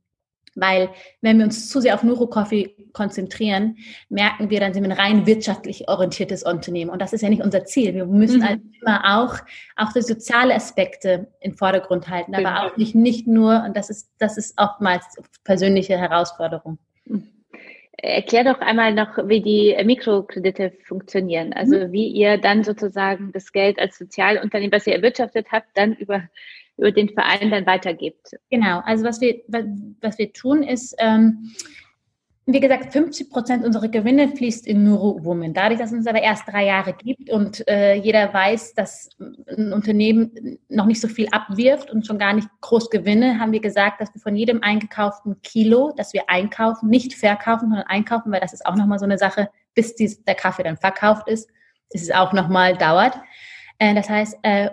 weil 0.61 0.91
wenn 1.21 1.39
wir 1.39 1.45
uns 1.45 1.69
zu 1.69 1.81
sehr 1.81 1.95
auf 1.95 2.03
Neurocoffee 2.03 2.89
konzentrieren, 2.93 3.77
merken 4.09 4.51
wir, 4.51 4.59
dann 4.61 4.75
sind 4.75 4.83
wir 4.83 4.91
ein 4.91 4.99
rein 4.99 5.27
wirtschaftlich 5.27 5.89
orientiertes 5.89 6.43
Unternehmen. 6.43 6.91
Und 6.91 7.01
das 7.01 7.13
ist 7.13 7.21
ja 7.21 7.29
nicht 7.29 7.43
unser 7.43 7.65
Ziel. 7.65 7.95
Wir 7.95 8.07
müssen 8.07 8.41
mhm. 8.41 8.47
also 8.47 8.63
immer 8.81 9.19
auch, 9.19 9.37
auch 9.77 9.93
die 9.93 10.03
soziale 10.03 10.55
Aspekte 10.55 11.29
in 11.41 11.55
Vordergrund 11.55 12.09
halten, 12.09 12.35
aber 12.35 12.65
auch 12.65 12.77
nicht, 12.77 12.95
nicht 12.95 13.27
nur, 13.27 13.63
und 13.65 13.77
das 13.77 13.89
ist, 13.91 14.11
das 14.19 14.37
ist 14.37 14.59
oftmals 14.61 15.05
persönliche 15.45 15.97
Herausforderung. 15.97 16.79
Erklär 18.01 18.45
doch 18.45 18.61
einmal 18.61 18.95
noch, 18.95 19.19
wie 19.25 19.43
die 19.43 19.77
Mikrokredite 19.85 20.73
funktionieren. 20.85 21.53
Also 21.53 21.77
mhm. 21.77 21.93
wie 21.93 22.07
ihr 22.07 22.39
dann 22.39 22.63
sozusagen 22.63 23.33
das 23.33 23.53
Geld 23.53 23.79
als 23.81 23.99
Sozialunternehmen, 23.99 24.73
was 24.73 24.87
ihr 24.87 24.95
erwirtschaftet 24.95 25.49
habt, 25.51 25.67
dann 25.75 25.95
über, 25.95 26.23
über 26.77 26.93
den 26.93 27.09
Verein 27.09 27.51
dann 27.51 27.67
weitergibt. 27.67 28.37
Genau, 28.51 28.81
also 28.85 29.05
was 29.05 29.21
wir, 29.21 29.41
was 29.49 30.19
wir 30.19 30.33
tun 30.33 30.63
ist, 30.63 30.95
ähm, 30.99 31.53
wie 32.51 32.61
gesagt, 32.61 32.95
50 32.95 33.29
Prozent 33.29 33.63
unserer 33.63 33.89
Gewinne 33.89 34.29
fließt 34.29 34.67
in 34.67 34.83
Neurowoman. 34.83 35.53
Dadurch, 35.53 35.79
dass 35.79 35.93
es 35.93 35.99
uns 35.99 36.07
aber 36.07 36.23
erst 36.23 36.49
drei 36.49 36.65
Jahre 36.65 36.95
gibt 36.95 37.29
und 37.29 37.69
äh, 37.69 37.95
jeder 37.97 38.33
weiß, 38.33 38.73
dass 38.73 39.11
ein 39.19 39.75
Unternehmen 39.75 40.59
noch 40.71 40.87
nicht 40.87 40.99
so 40.99 41.09
viel 41.09 41.29
abwirft 41.31 41.91
und 41.91 42.07
schon 42.07 42.19
gar 42.19 42.33
nicht 42.33 42.49
groß 42.63 42.89
Gewinne, 42.89 43.39
haben 43.39 43.53
wir 43.53 43.61
gesagt, 43.61 44.01
dass 44.01 44.15
wir 44.15 44.23
von 44.23 44.35
jedem 44.35 44.63
eingekauften 44.63 45.43
Kilo, 45.43 45.93
das 45.95 46.15
wir 46.15 46.31
einkaufen, 46.31 46.89
nicht 46.89 47.13
verkaufen, 47.13 47.69
sondern 47.69 47.87
einkaufen, 47.87 48.33
weil 48.33 48.41
das 48.41 48.55
ist 48.55 48.65
auch 48.65 48.77
nochmal 48.77 48.99
so 48.99 49.05
eine 49.05 49.19
Sache, 49.19 49.51
bis 49.75 49.95
dies, 49.95 50.25
der 50.25 50.35
Kaffee 50.35 50.63
dann 50.63 50.79
verkauft 50.79 51.29
ist, 51.29 51.51
dass 51.91 52.01
es 52.01 52.11
auch 52.11 52.33
nochmal 52.33 52.79
dauert. 52.79 53.15
Äh, 53.79 53.95
das 53.95 54.09
heißt, 54.09 54.39
äh, 54.41 54.71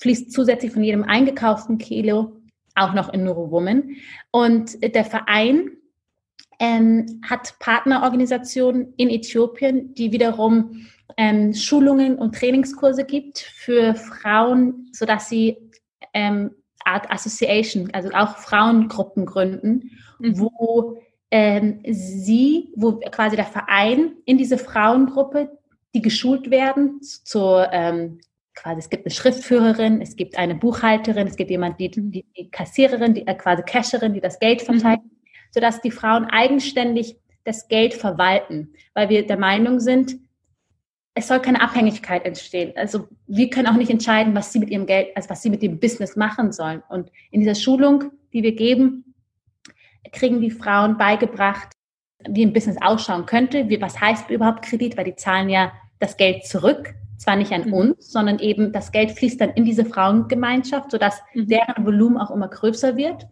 fließt 0.00 0.32
zusätzlich 0.32 0.70
von 0.70 0.84
jedem 0.84 1.02
eingekauften 1.02 1.78
Kilo 1.78 2.36
auch 2.74 2.92
noch 2.92 3.10
in 3.14 3.24
Neurowoman. 3.24 3.96
Und 4.32 4.82
der 4.82 5.06
Verein 5.06 5.70
ähm, 6.58 7.20
hat 7.28 7.58
Partnerorganisationen 7.58 8.94
in 8.96 9.10
Äthiopien, 9.10 9.94
die 9.94 10.12
wiederum 10.12 10.86
ähm, 11.16 11.54
Schulungen 11.54 12.18
und 12.18 12.34
Trainingskurse 12.34 13.04
gibt 13.04 13.38
für 13.38 13.94
Frauen, 13.94 14.88
sodass 14.92 15.28
sie 15.28 15.56
ähm, 16.12 16.50
Art 16.84 17.10
Association, 17.10 17.90
also 17.92 18.10
auch 18.10 18.36
Frauengruppen 18.36 19.26
gründen, 19.26 19.90
mhm. 20.18 20.38
wo 20.38 20.98
ähm, 21.30 21.80
sie, 21.88 22.72
wo 22.76 23.00
quasi 23.10 23.36
der 23.36 23.46
Verein 23.46 24.12
in 24.24 24.38
diese 24.38 24.58
Frauengruppe, 24.58 25.58
die 25.94 26.02
geschult 26.02 26.50
werden 26.50 27.00
zur 27.02 27.68
ähm, 27.72 28.20
quasi, 28.54 28.78
es 28.78 28.90
gibt 28.90 29.04
eine 29.04 29.10
Schriftführerin, 29.12 30.00
es 30.00 30.16
gibt 30.16 30.38
eine 30.38 30.54
Buchhalterin, 30.54 31.26
es 31.26 31.36
gibt 31.36 31.50
jemand, 31.50 31.80
die, 31.80 31.90
die, 31.90 32.24
die 32.36 32.50
Kassiererin, 32.50 33.14
die 33.14 33.26
äh, 33.26 33.34
quasi 33.34 33.62
Casherin, 33.62 34.14
die 34.14 34.20
das 34.20 34.38
Geld 34.38 34.62
verteilt. 34.62 35.02
Mhm 35.02 35.15
sodass 35.56 35.80
die 35.80 35.90
Frauen 35.90 36.26
eigenständig 36.26 37.16
das 37.44 37.66
Geld 37.68 37.94
verwalten, 37.94 38.74
weil 38.92 39.08
wir 39.08 39.26
der 39.26 39.38
Meinung 39.38 39.80
sind, 39.80 40.16
es 41.14 41.28
soll 41.28 41.40
keine 41.40 41.62
Abhängigkeit 41.62 42.26
entstehen. 42.26 42.74
Also 42.76 43.08
wir 43.26 43.48
können 43.48 43.66
auch 43.66 43.78
nicht 43.78 43.90
entscheiden, 43.90 44.34
was 44.34 44.52
sie 44.52 44.58
mit 44.58 44.68
ihrem 44.68 44.84
Geld, 44.84 45.16
also 45.16 45.30
was 45.30 45.40
sie 45.40 45.48
mit 45.48 45.62
dem 45.62 45.80
Business 45.80 46.14
machen 46.14 46.52
sollen. 46.52 46.82
Und 46.90 47.10
in 47.30 47.40
dieser 47.40 47.54
Schulung, 47.54 48.12
die 48.34 48.42
wir 48.42 48.54
geben, 48.54 49.14
kriegen 50.12 50.42
die 50.42 50.50
Frauen 50.50 50.98
beigebracht, 50.98 51.68
wie 52.28 52.44
ein 52.44 52.52
Business 52.52 52.76
ausschauen 52.78 53.24
könnte. 53.24 53.70
Wie, 53.70 53.80
was 53.80 53.98
heißt 53.98 54.28
überhaupt 54.28 54.62
Kredit? 54.62 54.98
Weil 54.98 55.06
die 55.06 55.16
zahlen 55.16 55.48
ja 55.48 55.72
das 56.00 56.18
Geld 56.18 56.44
zurück, 56.44 56.94
zwar 57.16 57.36
nicht 57.36 57.52
an 57.52 57.68
mhm. 57.68 57.72
uns, 57.72 58.12
sondern 58.12 58.40
eben 58.40 58.74
das 58.74 58.92
Geld 58.92 59.12
fließt 59.12 59.40
dann 59.40 59.54
in 59.54 59.64
diese 59.64 59.86
Frauengemeinschaft, 59.86 60.90
sodass 60.90 61.22
mhm. 61.32 61.48
deren 61.48 61.86
Volumen 61.86 62.18
auch 62.18 62.30
immer 62.30 62.48
größer 62.48 62.98
wird. 62.98 63.26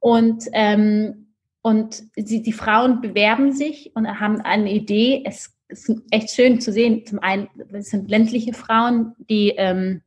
Und 0.00 0.44
ähm, 0.52 1.23
und 1.64 2.02
sie, 2.14 2.42
die 2.42 2.52
Frauen 2.52 3.00
bewerben 3.00 3.52
sich 3.52 3.90
und 3.94 4.06
haben 4.20 4.42
eine 4.42 4.70
Idee. 4.70 5.24
Es 5.26 5.56
ist 5.68 5.90
echt 6.10 6.30
schön 6.30 6.60
zu 6.60 6.70
sehen. 6.72 7.06
Zum 7.06 7.20
einen, 7.20 7.48
es 7.72 7.88
sind 7.88 8.10
ländliche 8.10 8.52
Frauen, 8.52 9.14
die 9.30 9.54
ähm, 9.56 10.02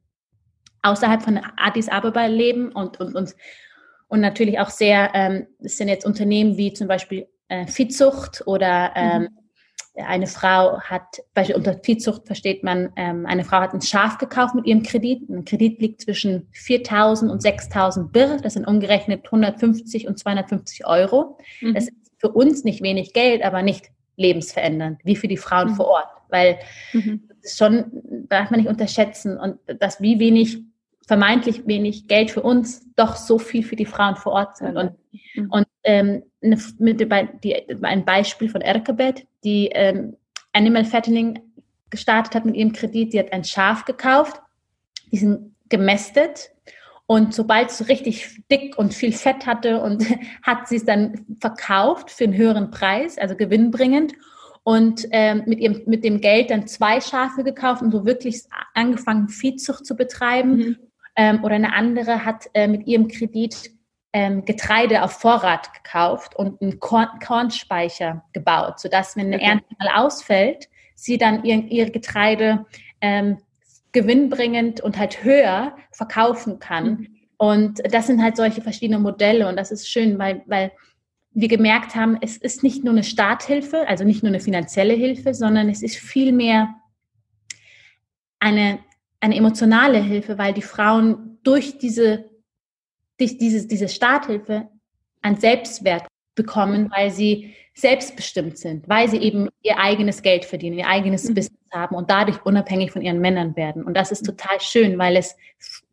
außerhalb 0.84 1.24
von 1.24 1.39
Addis 1.58 1.89
Ababa 1.89 2.28
leben 2.28 2.72
und, 2.72 3.00
und, 3.00 3.15
und, 3.15 3.36
und 4.08 4.22
natürlich 4.22 4.60
auch 4.60 4.70
sehr, 4.70 5.10
ähm, 5.15 5.48
es 5.58 5.78
sind 5.78 5.88
jetzt 5.88 6.06
Unternehmen 6.06 6.58
wie 6.58 6.74
zum 6.74 6.88
Beispiel 6.88 7.28
äh, 7.48 7.65
Viehzucht 7.65 8.43
oder 8.46 8.91
ähm, 8.96 9.22
mhm 9.24 9.47
eine 10.06 10.28
Frau 10.28 10.80
hat, 10.80 11.22
beispielsweise 11.34 11.58
unter 11.58 11.84
Viehzucht 11.84 12.28
versteht 12.28 12.64
man, 12.64 12.92
ähm, 12.96 13.26
eine 13.26 13.44
Frau 13.44 13.58
hat 13.58 13.74
ein 13.74 13.82
Schaf 13.82 14.18
gekauft 14.18 14.56
mit 14.56 14.66
ihrem 14.66 14.84
Kredit. 14.84 15.30
Ein 15.30 15.46
Kredit 15.46 15.82
liegt 15.82 16.02
zwischen 16.02 16.48
4.000 16.54 17.30
und 17.30 17.42
6.000 17.42 18.12
Birr. 18.12 18.38
Das 18.38 18.54
sind 18.54 18.68
umgerechnet 18.68 19.26
150 19.26 20.08
und 20.08 20.20
250 20.20 20.86
Euro. 20.86 21.38
Mhm. 21.62 21.74
Das 21.74 21.86
ist 21.86 21.94
für 22.18 22.30
uns 22.30 22.64
nicht 22.64 22.82
wenig 22.82 23.14
Geld, 23.14 23.44
aber 23.44 23.62
nicht 23.62 23.88
lebensverändernd, 24.16 25.00
wie 25.04 25.16
für 25.16 25.28
die 25.28 25.38
Frauen 25.38 25.70
mhm. 25.70 25.76
vor 25.76 25.88
Ort. 25.88 26.10
Weil 26.30 26.60
mhm. 26.94 27.24
das 27.28 27.52
ist 27.52 27.58
schon, 27.58 27.86
darf 28.30 28.52
man 28.52 28.60
nicht 28.60 28.70
unterschätzen 28.70 29.38
und 29.38 29.58
das 29.80 30.02
wie 30.02 30.20
wenig 30.20 30.60
vermeintlich 31.08 31.66
wenig 31.66 32.08
Geld 32.08 32.32
für 32.32 32.42
uns 32.42 32.86
doch 32.96 33.16
so 33.16 33.40
viel 33.40 33.64
für 33.64 33.78
die 33.78 33.86
Frauen 33.86 34.18
vor 34.18 34.34
Ort 34.34 34.58
sind. 34.58 34.76
Und, 34.76 34.92
mhm. 35.36 35.50
und 35.50 35.68
ähm, 35.84 36.24
eine, 36.44 36.58
mit, 36.80 37.00
die, 37.44 37.84
ein 37.84 38.06
Beispiel 38.06 38.50
von 38.50 38.62
Erkebet, 38.62 39.26
die 39.48 39.70
ähm, 39.74 40.18
Animal 40.52 40.84
Fattening 40.84 41.40
gestartet 41.90 42.36
hat 42.36 42.46
mit 42.46 42.56
ihrem 42.56 42.74
Kredit. 42.74 43.14
Sie 43.14 43.20
hat 43.20 43.32
ein 43.32 43.44
Schaf 43.46 43.86
gekauft, 43.86 44.42
die 45.12 45.18
sind 45.18 45.56
gemästet 45.70 46.52
und 47.06 47.34
sobald 47.34 47.70
es 47.70 47.88
richtig 47.88 48.42
dick 48.52 48.78
und 48.78 48.94
viel 48.94 49.14
Fett 49.14 49.46
hatte 49.46 49.82
und 49.82 50.04
hat 50.44 50.68
sie 50.68 50.76
es 50.76 50.86
dann 50.86 51.26
verkauft 51.40 52.12
für 52.12 52.26
einen 52.26 52.36
höheren 52.36 52.72
Preis, 52.72 53.18
also 53.18 53.36
gewinnbringend 53.36 54.14
und 54.64 55.08
ähm, 55.12 55.44
mit, 55.46 55.60
ihrem, 55.60 55.84
mit 55.86 56.04
dem 56.04 56.20
Geld 56.20 56.50
dann 56.50 56.68
zwei 56.68 57.00
Schafe 57.00 57.46
gekauft 57.46 57.82
und 57.82 57.92
so 57.92 58.06
wirklich 58.06 58.42
angefangen, 58.74 59.30
Viehzucht 59.30 59.86
zu 59.86 59.96
betreiben. 59.96 60.58
Mhm 60.58 60.78
ähm, 61.18 61.44
oder 61.44 61.56
eine 61.56 61.74
andere 61.74 62.24
hat 62.24 62.48
äh, 62.54 62.68
mit 62.68 62.88
ihrem 62.88 63.08
Kredit 63.10 63.72
ähm, 64.18 64.46
Getreide 64.46 65.04
auf 65.04 65.12
Vorrat 65.12 65.72
gekauft 65.76 66.36
und 66.36 66.60
einen 66.60 66.80
Korn 66.80 67.20
Kornspeicher 67.24 68.24
gebaut, 68.34 68.80
sodass, 68.80 69.16
wenn 69.16 69.32
eine. 69.32 69.40
Ernte 69.40 69.76
mal 69.78 69.90
ausfällt, 70.04 70.70
sie 70.96 71.20
dann 71.20 71.44
ihr, 71.44 71.64
ihr 71.66 71.92
Getreide 71.92 72.66
ähm, 73.00 73.38
gewinnbringend 73.92 74.82
und 74.82 74.98
halt 74.98 75.24
höher 75.24 75.76
verkaufen 75.92 76.58
kann. 76.58 76.86
Mhm. 76.88 77.08
Und 77.38 77.94
das 77.94 78.08
sind 78.08 78.24
halt 78.24 78.38
solche 78.38 78.64
verschiedene 78.64 78.98
Modelle 78.98 79.48
und 79.48 79.56
das 79.56 79.72
ist 79.72 79.88
schön, 79.88 80.18
weil, 80.18 80.42
weil 80.48 80.72
wir 81.34 81.48
gemerkt 81.48 81.94
haben, 81.94 82.18
es 82.20 82.38
ist 82.38 82.64
nicht 82.64 82.84
nur 82.84 82.94
eine 82.94 83.04
Starthilfe, 83.04 83.88
also 83.88 84.04
nicht 84.04 84.24
nur 84.24 84.32
eine 84.32 84.40
finanzielle 84.40 84.96
Hilfe, 84.96 85.36
sondern 85.36 85.70
es 85.70 85.84
ist 85.84 85.98
vielmehr 85.98 86.74
eine 88.40 88.80
eine 89.20 89.36
emotionale 89.36 90.00
Hilfe, 90.00 90.38
weil 90.38 90.54
die 90.54 90.62
Frauen 90.62 91.40
durch 91.44 91.78
diese, 91.78 92.27
durch 93.20 93.38
diese, 93.38 93.68
diese 93.68 93.88
Starthilfe 93.88 94.70
an 95.22 95.36
Selbstwert 95.36 96.08
bekommen, 96.36 96.92
weil 96.96 97.12
sie 97.12 97.54
selbstbestimmt 97.74 98.58
sind, 98.58 98.88
weil 98.88 99.08
sie 99.10 99.18
eben 99.18 99.50
ihr 99.62 99.80
eigenes 99.80 100.22
Geld 100.22 100.46
verdienen, 100.46 100.80
ihr 100.80 100.88
eigenes 100.88 101.30
mhm. 101.30 101.36
Business 101.36 101.60
haben 101.72 101.96
und 101.96 102.10
dadurch 102.10 102.44
unabhängig 102.46 102.92
von 102.92 103.02
ihren 103.02 103.20
Männern 103.20 103.56
werden. 103.56 103.84
Und 103.84 103.96
das 103.96 104.12
ist 104.12 104.24
mhm. 104.24 104.38
total 104.38 104.60
schön, 104.62 104.98
weil 104.98 105.16
es 105.16 105.36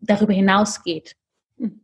darüber 0.01 0.33
hinausgeht. 0.33 1.15
Mhm. 1.57 1.81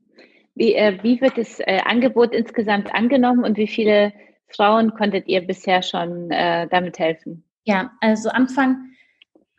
Wie, 0.54 0.74
äh, 0.74 0.98
wie 1.02 1.20
wird 1.20 1.36
das 1.36 1.60
äh, 1.60 1.80
Angebot 1.84 2.32
insgesamt 2.32 2.94
angenommen 2.94 3.44
und 3.44 3.56
wie 3.56 3.66
viele 3.66 4.12
Frauen 4.48 4.94
konntet 4.94 5.28
ihr 5.28 5.46
bisher 5.46 5.82
schon 5.82 6.30
äh, 6.30 6.66
damit 6.68 6.98
helfen? 6.98 7.44
Ja, 7.64 7.92
also 8.00 8.30
Anfang 8.30 8.90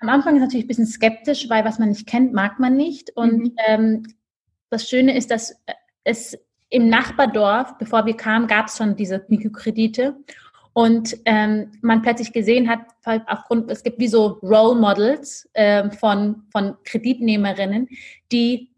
am 0.02 0.10
Anfang 0.10 0.36
ist 0.36 0.42
natürlich 0.42 0.66
ein 0.66 0.68
bisschen 0.68 0.88
skeptisch, 0.88 1.48
weil 1.48 1.64
was 1.64 1.78
man 1.78 1.90
nicht 1.90 2.08
kennt, 2.08 2.34
mag 2.34 2.60
man 2.60 2.76
nicht. 2.76 3.12
Und 3.16 3.44
mhm. 3.44 3.56
ähm, 3.68 4.04
das 4.72 4.90
Schöne 4.90 5.16
ist, 5.16 5.30
dass 5.30 5.56
es 6.04 6.38
im 6.70 6.88
Nachbardorf, 6.88 7.78
bevor 7.78 8.06
wir 8.06 8.16
kamen, 8.16 8.48
gab 8.48 8.68
es 8.68 8.78
schon 8.78 8.96
diese 8.96 9.24
Mikrokredite. 9.28 10.16
Und 10.74 11.18
ähm, 11.26 11.74
man 11.82 12.02
plötzlich 12.02 12.32
gesehen 12.32 12.70
hat, 12.70 12.80
aufgrund, 13.28 13.70
es 13.70 13.84
gibt 13.84 14.00
wie 14.00 14.08
so 14.08 14.40
Role 14.42 14.80
Models 14.80 15.50
äh, 15.54 15.90
von, 15.92 16.44
von 16.50 16.78
Kreditnehmerinnen, 16.86 17.90
die 18.32 18.70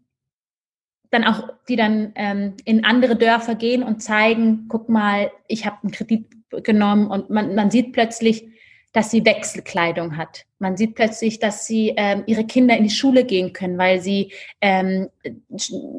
dann 1.10 1.22
auch, 1.22 1.48
die 1.68 1.76
dann 1.76 2.12
ähm, 2.16 2.54
in 2.64 2.84
andere 2.84 3.14
Dörfer 3.14 3.54
gehen 3.54 3.84
und 3.84 4.02
zeigen, 4.02 4.66
guck 4.68 4.88
mal, 4.88 5.30
ich 5.46 5.64
habe 5.64 5.78
einen 5.82 5.92
Kredit 5.92 6.26
genommen 6.64 7.06
und 7.06 7.30
man, 7.30 7.54
man 7.54 7.70
sieht 7.70 7.92
plötzlich, 7.92 8.48
dass 8.94 9.10
sie 9.10 9.24
Wechselkleidung 9.24 10.16
hat. 10.16 10.46
Man 10.60 10.76
sieht 10.76 10.94
plötzlich, 10.94 11.40
dass 11.40 11.66
sie 11.66 11.92
ähm, 11.96 12.22
ihre 12.26 12.46
Kinder 12.46 12.76
in 12.76 12.84
die 12.84 12.90
Schule 12.90 13.24
gehen 13.24 13.52
können, 13.52 13.76
weil 13.76 14.00
sie 14.00 14.32
ähm, 14.60 15.08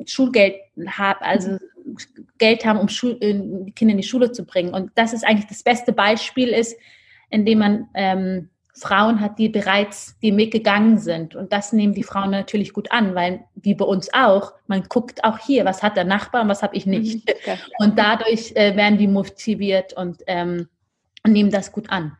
Schulgeld 0.06 0.56
haben, 0.88 1.20
also 1.20 1.58
Geld 2.38 2.66
haben, 2.66 2.80
um 2.80 2.88
Schul 2.88 3.20
die 3.20 3.74
Kinder 3.74 3.92
in 3.92 3.98
die 3.98 4.08
Schule 4.08 4.32
zu 4.32 4.46
bringen. 4.46 4.74
Und 4.74 4.92
das 4.96 5.12
ist 5.12 5.26
eigentlich 5.26 5.48
das 5.48 5.62
beste 5.62 5.92
Beispiel 5.92 6.48
ist, 6.48 6.78
indem 7.30 7.60
man 7.60 7.90
ähm, 7.96 8.50
Frauen 8.74 9.20
hat, 9.20 9.40
die 9.40 9.50
bereits 9.50 10.18
den 10.20 10.38
Weg 10.38 10.54
gegangen 10.54 10.98
sind. 10.98 11.36
Und 11.36 11.52
das 11.52 11.74
nehmen 11.74 11.94
die 11.94 12.04
Frauen 12.04 12.32
natürlich 12.32 12.72
gut 12.72 12.94
an, 12.94 13.14
weil 13.14 13.44
wie 13.56 13.76
bei 13.76 13.86
uns 13.86 14.10
auch, 14.14 14.54
man 14.68 14.84
guckt 14.84 15.26
auch 15.26 15.38
hier, 15.38 15.66
was 15.66 15.84
hat 15.84 15.98
der 15.98 16.06
Nachbar 16.06 16.44
und 16.44 16.48
was 16.48 16.64
habe 16.64 16.78
ich 16.78 16.86
nicht. 16.86 17.28
Mhm, 17.28 17.54
und 17.80 18.00
dadurch 18.00 18.54
äh, 18.56 18.78
werden 18.78 18.98
die 18.98 19.08
motiviert 19.08 19.92
und, 19.94 20.22
ähm, 20.28 20.70
und 21.26 21.34
nehmen 21.34 21.52
das 21.52 21.74
gut 21.74 21.90
an. 21.90 22.16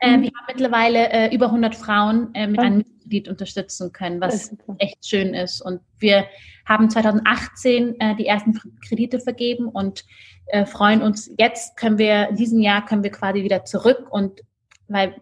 Äh, 0.00 0.16
mhm. 0.16 0.22
wir 0.22 0.30
haben 0.30 0.46
mittlerweile 0.48 1.10
äh, 1.10 1.34
über 1.34 1.46
100 1.46 1.74
Frauen 1.74 2.34
äh, 2.34 2.46
mit 2.46 2.60
einem 2.60 2.84
Kredit 3.02 3.28
unterstützen 3.28 3.92
können, 3.92 4.20
was 4.20 4.54
echt 4.78 5.06
schön 5.06 5.34
ist. 5.34 5.60
Und 5.60 5.80
wir 5.98 6.26
haben 6.66 6.90
2018 6.90 8.00
äh, 8.00 8.16
die 8.16 8.26
ersten 8.26 8.60
Kredite 8.86 9.20
vergeben 9.20 9.68
und 9.68 10.04
äh, 10.46 10.66
freuen 10.66 11.02
uns. 11.02 11.30
Jetzt 11.38 11.76
können 11.76 11.98
wir, 11.98 12.28
in 12.28 12.36
diesem 12.36 12.60
Jahr 12.60 12.84
können 12.84 13.02
wir 13.02 13.10
quasi 13.10 13.42
wieder 13.42 13.64
zurück 13.64 14.06
und 14.10 14.40
weil 14.88 15.16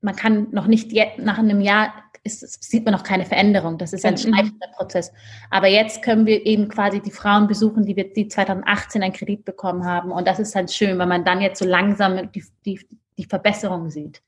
man 0.00 0.14
kann 0.14 0.48
noch 0.52 0.66
nicht 0.66 0.92
jetzt, 0.92 1.18
nach 1.18 1.38
einem 1.38 1.60
Jahr 1.60 1.92
ist, 2.28 2.62
sieht 2.62 2.84
man 2.84 2.92
noch 2.92 3.02
keine 3.02 3.24
Veränderung. 3.24 3.78
Das 3.78 3.92
ist 3.92 4.04
ein 4.04 4.14
mhm. 4.14 4.18
schleichender 4.18 4.68
Prozess. 4.76 5.12
Aber 5.50 5.66
jetzt 5.66 6.02
können 6.02 6.26
wir 6.26 6.44
eben 6.46 6.68
quasi 6.68 7.00
die 7.00 7.10
Frauen 7.10 7.46
besuchen, 7.46 7.84
die 7.84 7.96
wir, 7.96 8.12
die 8.12 8.28
2018 8.28 9.02
einen 9.02 9.12
Kredit 9.12 9.44
bekommen 9.44 9.84
haben. 9.84 10.12
Und 10.12 10.26
das 10.26 10.38
ist 10.38 10.54
halt 10.54 10.70
schön, 10.70 10.98
weil 10.98 11.06
man 11.06 11.24
dann 11.24 11.40
jetzt 11.40 11.58
so 11.58 11.64
langsam 11.66 12.30
die, 12.32 12.44
die, 12.64 12.80
die 13.16 13.24
Verbesserung 13.24 13.90
sieht. 13.90 14.22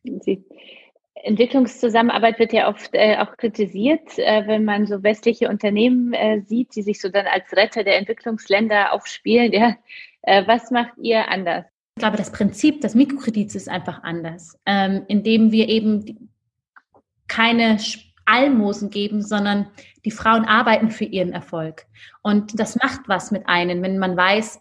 Entwicklungszusammenarbeit 1.23 2.39
wird 2.39 2.53
ja 2.53 2.69
oft 2.69 2.91
äh, 2.95 3.17
auch 3.19 3.37
kritisiert, 3.37 4.19
äh, 4.19 4.47
wenn 4.47 4.65
man 4.65 4.87
so 4.87 5.03
westliche 5.03 5.49
Unternehmen 5.49 6.13
äh, 6.13 6.41
sieht, 6.41 6.75
die 6.75 6.83
sich 6.83 7.01
so 7.01 7.09
dann 7.09 7.27
als 7.27 7.53
Retter 7.53 7.85
der 7.85 7.99
Entwicklungsländer 7.99 8.93
aufspielen. 8.93 9.53
Ja. 9.53 9.77
Äh, 10.23 10.47
was 10.47 10.71
macht 10.71 10.93
ihr 11.03 11.29
anders? 11.29 11.67
Ich 11.97 12.03
glaube, 12.03 12.17
das 12.17 12.33
Prinzip 12.33 12.81
des 12.81 12.95
Mikrokredits 12.95 13.55
ist 13.55 13.69
einfach 13.69 14.03
anders, 14.03 14.59
ähm, 14.65 15.03
indem 15.09 15.53
wir 15.53 15.69
eben 15.69 16.31
keine 17.31 17.79
Almosen 18.27 18.91
geben, 18.91 19.23
sondern 19.23 19.69
die 20.05 20.11
Frauen 20.11 20.45
arbeiten 20.45 20.91
für 20.91 21.05
ihren 21.05 21.33
Erfolg. 21.33 21.87
Und 22.23 22.59
das 22.59 22.77
macht 22.77 23.03
was 23.07 23.31
mit 23.31 23.49
einem, 23.49 23.83
wenn 23.83 23.99
man 23.99 24.17
weiß, 24.17 24.61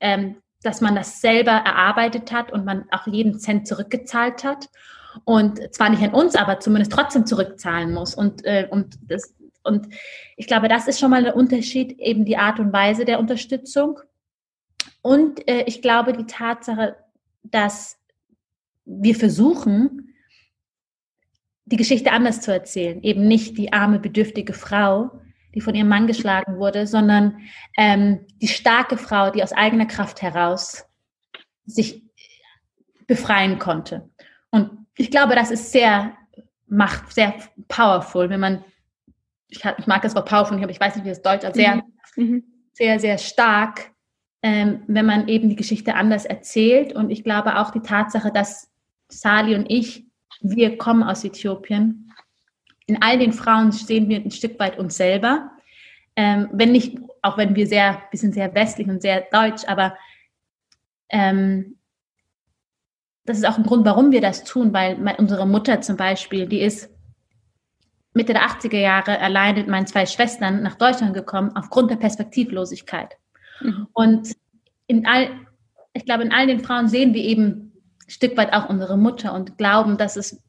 ähm, 0.00 0.36
dass 0.62 0.80
man 0.80 0.94
das 0.94 1.20
selber 1.20 1.50
erarbeitet 1.52 2.30
hat 2.30 2.52
und 2.52 2.64
man 2.64 2.84
auch 2.90 3.06
jeden 3.06 3.38
Cent 3.38 3.66
zurückgezahlt 3.66 4.44
hat. 4.44 4.68
Und 5.24 5.74
zwar 5.74 5.88
nicht 5.88 6.02
an 6.02 6.14
uns, 6.14 6.36
aber 6.36 6.60
zumindest 6.60 6.92
trotzdem 6.92 7.26
zurückzahlen 7.26 7.92
muss. 7.92 8.14
Und, 8.14 8.44
äh, 8.44 8.68
und, 8.70 8.98
das, 9.08 9.34
und 9.64 9.88
ich 10.36 10.46
glaube, 10.46 10.68
das 10.68 10.86
ist 10.86 11.00
schon 11.00 11.10
mal 11.10 11.26
ein 11.26 11.34
Unterschied, 11.34 11.98
eben 11.98 12.24
die 12.24 12.36
Art 12.36 12.60
und 12.60 12.72
Weise 12.72 13.04
der 13.04 13.18
Unterstützung. 13.18 13.98
Und 15.00 15.48
äh, 15.48 15.64
ich 15.66 15.82
glaube, 15.82 16.12
die 16.12 16.26
Tatsache, 16.26 16.96
dass 17.42 17.98
wir 18.84 19.16
versuchen, 19.16 20.11
die 21.64 21.76
Geschichte 21.76 22.12
anders 22.12 22.40
zu 22.40 22.52
erzählen. 22.52 23.02
Eben 23.02 23.26
nicht 23.26 23.56
die 23.58 23.72
arme, 23.72 23.98
bedürftige 23.98 24.52
Frau, 24.52 25.10
die 25.54 25.60
von 25.60 25.74
ihrem 25.74 25.88
Mann 25.88 26.06
geschlagen 26.06 26.58
wurde, 26.58 26.86
sondern 26.86 27.38
ähm, 27.76 28.26
die 28.40 28.48
starke 28.48 28.96
Frau, 28.96 29.30
die 29.30 29.42
aus 29.42 29.52
eigener 29.52 29.86
Kraft 29.86 30.22
heraus 30.22 30.84
sich 31.64 32.02
befreien 33.06 33.58
konnte. 33.58 34.10
Und 34.50 34.86
ich 34.96 35.10
glaube, 35.10 35.34
das 35.34 35.50
ist 35.50 35.72
sehr 35.72 36.16
macht, 36.72 37.12
sehr 37.12 37.34
powerful, 37.68 38.30
wenn 38.30 38.40
man, 38.40 38.64
ich, 39.48 39.62
mag 39.86 40.02
das 40.02 40.14
Wort 40.14 40.28
powerful 40.28 40.56
nicht, 40.56 40.64
aber 40.64 40.72
ich 40.72 40.80
weiß 40.80 40.96
nicht, 40.96 41.04
wie 41.04 41.10
das 41.10 41.22
Deutsch, 41.22 41.44
aber 41.44 41.54
sehr, 41.54 41.76
mhm. 42.16 42.24
mhm. 42.24 42.44
sehr, 42.72 42.98
sehr 42.98 43.18
stark, 43.18 43.92
ähm, 44.42 44.82
wenn 44.86 45.04
man 45.04 45.28
eben 45.28 45.50
die 45.50 45.56
Geschichte 45.56 45.94
anders 45.94 46.24
erzählt. 46.24 46.94
Und 46.94 47.10
ich 47.10 47.24
glaube 47.24 47.58
auch 47.58 47.70
die 47.70 47.82
Tatsache, 47.82 48.32
dass 48.32 48.70
Sali 49.08 49.54
und 49.54 49.70
ich, 49.70 50.06
wir 50.42 50.78
kommen 50.78 51.02
aus 51.02 51.24
Äthiopien, 51.24 52.12
in 52.86 53.00
all 53.00 53.18
den 53.18 53.32
Frauen 53.32 53.72
sehen 53.72 54.08
wir 54.08 54.18
ein 54.18 54.30
Stück 54.30 54.58
weit 54.58 54.78
uns 54.78 54.96
selber. 54.96 55.50
Ähm, 56.16 56.48
wenn 56.52 56.72
nicht, 56.72 56.98
auch 57.22 57.38
wenn 57.38 57.54
wir 57.54 57.66
sehr, 57.66 58.02
wir 58.10 58.18
sind 58.18 58.34
sehr 58.34 58.54
westlich 58.54 58.88
und 58.88 59.00
sehr 59.00 59.22
deutsch, 59.32 59.64
aber 59.66 59.96
ähm, 61.08 61.78
das 63.24 63.38
ist 63.38 63.46
auch 63.46 63.56
ein 63.56 63.64
Grund, 63.64 63.86
warum 63.86 64.10
wir 64.10 64.20
das 64.20 64.44
tun, 64.44 64.72
weil 64.72 64.98
unsere 65.18 65.46
Mutter 65.46 65.80
zum 65.80 65.96
Beispiel, 65.96 66.46
die 66.46 66.60
ist 66.60 66.90
Mitte 68.14 68.32
der 68.34 68.42
80er 68.42 68.78
Jahre 68.78 69.18
allein 69.20 69.54
mit 69.54 69.68
meinen 69.68 69.86
zwei 69.86 70.04
Schwestern 70.04 70.62
nach 70.62 70.74
Deutschland 70.74 71.14
gekommen, 71.14 71.52
aufgrund 71.54 71.90
der 71.90 71.96
Perspektivlosigkeit. 71.96 73.16
Mhm. 73.60 73.86
Und 73.94 74.36
in 74.86 75.06
all, 75.06 75.30
ich 75.94 76.04
glaube, 76.04 76.24
in 76.24 76.32
all 76.32 76.46
den 76.46 76.60
Frauen 76.60 76.88
sehen 76.88 77.14
wir 77.14 77.22
eben 77.22 77.71
Stück 78.12 78.36
weit 78.36 78.52
auch 78.52 78.68
unsere 78.68 78.98
Mutter 78.98 79.32
und 79.32 79.56
glauben, 79.56 79.96
dass 79.96 80.16
es, 80.16 80.42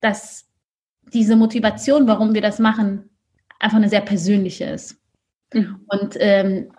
dass 0.00 0.46
diese 1.12 1.36
Motivation, 1.36 2.06
warum 2.06 2.34
wir 2.34 2.42
das 2.42 2.58
machen, 2.58 3.08
einfach 3.58 3.78
eine 3.78 3.88
sehr 3.88 4.02
persönliche 4.02 4.64
ist. 4.64 5.00
Mhm. 5.54 5.80
Und 5.86 6.16
ähm, 6.18 6.72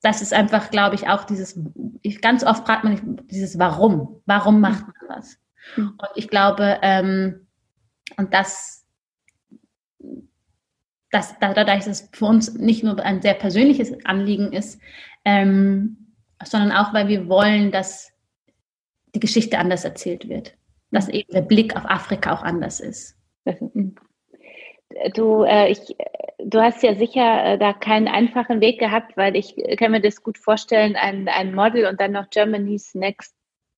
das 0.00 0.22
ist 0.22 0.32
einfach, 0.32 0.70
glaube 0.70 0.94
ich, 0.94 1.08
auch 1.08 1.24
dieses, 1.24 1.58
ich, 2.02 2.20
ganz 2.20 2.44
oft 2.44 2.66
fragt 2.66 2.84
man 2.84 3.20
dieses 3.30 3.58
Warum. 3.58 4.20
Warum 4.26 4.60
macht 4.60 4.86
man 4.86 5.16
was? 5.16 5.38
Mhm. 5.76 5.94
Und 5.98 6.08
ich 6.14 6.28
glaube, 6.28 6.78
ähm, 6.82 7.46
und 8.16 8.32
das, 8.32 8.84
das, 11.10 11.34
dadurch, 11.40 11.66
dass 11.66 11.86
es 11.86 12.08
für 12.12 12.26
uns 12.26 12.54
nicht 12.54 12.84
nur 12.84 12.98
ein 13.00 13.22
sehr 13.22 13.34
persönliches 13.34 13.92
Anliegen 14.04 14.52
ist, 14.52 14.80
ähm, 15.24 16.14
sondern 16.44 16.72
auch, 16.72 16.92
weil 16.92 17.08
wir 17.08 17.28
wollen, 17.28 17.72
dass 17.72 18.11
die 19.14 19.20
Geschichte 19.20 19.58
anders 19.58 19.84
erzählt 19.84 20.28
wird 20.28 20.54
dass 20.92 21.08
eben 21.08 21.32
der 21.32 21.40
Blick 21.40 21.74
auf 21.74 21.84
Afrika 21.86 22.32
auch 22.32 22.42
anders 22.42 22.78
ist. 22.78 23.16
Du, 25.14 25.42
äh, 25.42 25.72
ich, 25.72 25.96
du 26.38 26.60
hast 26.60 26.82
ja 26.82 26.94
sicher 26.94 27.44
äh, 27.44 27.58
da 27.58 27.72
keinen 27.72 28.08
einfachen 28.08 28.60
Weg 28.60 28.78
gehabt, 28.78 29.16
weil 29.16 29.34
ich 29.36 29.56
kann 29.78 29.90
mir 29.90 30.02
das 30.02 30.22
gut 30.22 30.36
vorstellen, 30.36 30.96
ein, 30.96 31.28
ein 31.28 31.54
Model 31.54 31.86
und 31.86 31.98
dann 31.98 32.12
noch 32.12 32.28
Germany's 32.28 32.94
Next 32.94 33.34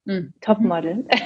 hm. 0.07 0.35
Topmodel. 0.41 1.07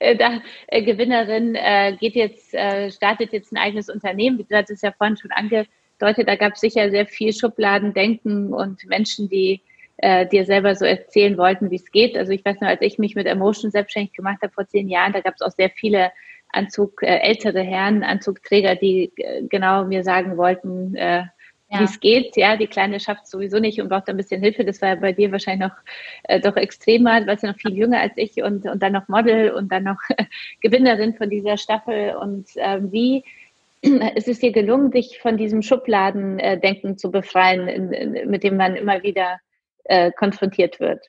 Äh, 0.00 0.16
da, 0.16 0.40
äh, 0.66 0.82
Gewinnerin 0.82 1.54
äh, 1.54 1.96
geht 2.00 2.16
jetzt, 2.16 2.54
äh, 2.54 2.90
startet 2.90 3.32
jetzt 3.32 3.52
ein 3.52 3.56
eigenes 3.56 3.88
Unternehmen. 3.88 4.38
Du 4.38 4.56
hattest 4.56 4.72
es 4.72 4.82
ja 4.82 4.90
vorhin 4.90 5.16
schon 5.16 5.30
angedeutet, 5.30 6.26
da 6.26 6.34
gab 6.34 6.54
es 6.54 6.60
sicher 6.60 6.90
sehr 6.90 7.06
viel 7.06 7.32
Schubladendenken 7.32 8.52
und 8.52 8.84
Menschen, 8.86 9.28
die 9.28 9.62
äh, 9.98 10.26
dir 10.26 10.44
selber 10.44 10.74
so 10.74 10.84
erzählen 10.84 11.36
wollten, 11.38 11.70
wie 11.70 11.76
es 11.76 11.90
geht. 11.90 12.16
Also 12.16 12.32
ich 12.32 12.44
weiß 12.44 12.60
noch, 12.60 12.68
als 12.68 12.82
ich 12.82 12.98
mich 12.98 13.14
mit 13.14 13.26
Emotion 13.26 13.70
selbstständig 13.70 14.12
gemacht 14.12 14.38
habe 14.42 14.52
vor 14.52 14.66
zehn 14.66 14.88
Jahren, 14.88 15.12
da 15.12 15.20
gab 15.20 15.34
es 15.34 15.42
auch 15.42 15.52
sehr 15.52 15.70
viele 15.70 16.10
Anzug, 16.50 17.02
äh, 17.02 17.18
ältere 17.18 17.62
Herren, 17.62 18.02
Anzugträger, 18.02 18.76
die 18.76 19.12
äh, 19.16 19.42
genau 19.48 19.84
mir 19.84 20.04
sagen 20.04 20.36
wollten, 20.36 20.94
äh, 20.94 21.24
ja. 21.70 21.80
wie 21.80 21.84
es 21.84 22.00
geht. 22.00 22.36
Ja, 22.36 22.56
die 22.56 22.66
Kleine 22.66 23.00
schafft 23.00 23.26
sowieso 23.26 23.58
nicht 23.58 23.80
und 23.80 23.88
braucht 23.88 24.08
ein 24.08 24.16
bisschen 24.16 24.40
Hilfe. 24.40 24.64
Das 24.64 24.80
war 24.80 24.90
ja 24.90 24.94
bei 24.96 25.12
dir 25.12 25.32
wahrscheinlich 25.32 25.68
noch 25.68 25.76
äh, 26.24 26.40
doch 26.40 26.56
extremer, 26.56 27.26
weil 27.26 27.38
sie 27.38 27.46
noch 27.46 27.56
viel 27.56 27.74
jünger 27.74 28.00
als 28.00 28.12
ich 28.16 28.42
und, 28.42 28.66
und 28.66 28.82
dann 28.82 28.92
noch 28.92 29.08
Model 29.08 29.50
und 29.50 29.70
dann 29.70 29.84
noch 29.84 29.98
Gewinnerin 30.60 31.14
von 31.14 31.30
dieser 31.30 31.56
Staffel. 31.56 32.14
Und 32.16 32.56
äh, 32.56 32.80
wie 32.92 33.24
ist 34.14 34.28
es 34.28 34.38
dir 34.38 34.52
gelungen, 34.52 34.90
dich 34.90 35.18
von 35.20 35.36
diesem 35.36 35.62
Schubladendenken 35.62 36.98
zu 36.98 37.10
befreien, 37.10 37.68
in, 37.68 37.92
in, 37.92 38.30
mit 38.30 38.42
dem 38.44 38.56
man 38.56 38.76
immer 38.76 39.02
wieder 39.02 39.38
äh, 39.84 40.10
konfrontiert 40.12 40.80
wird? 40.80 41.06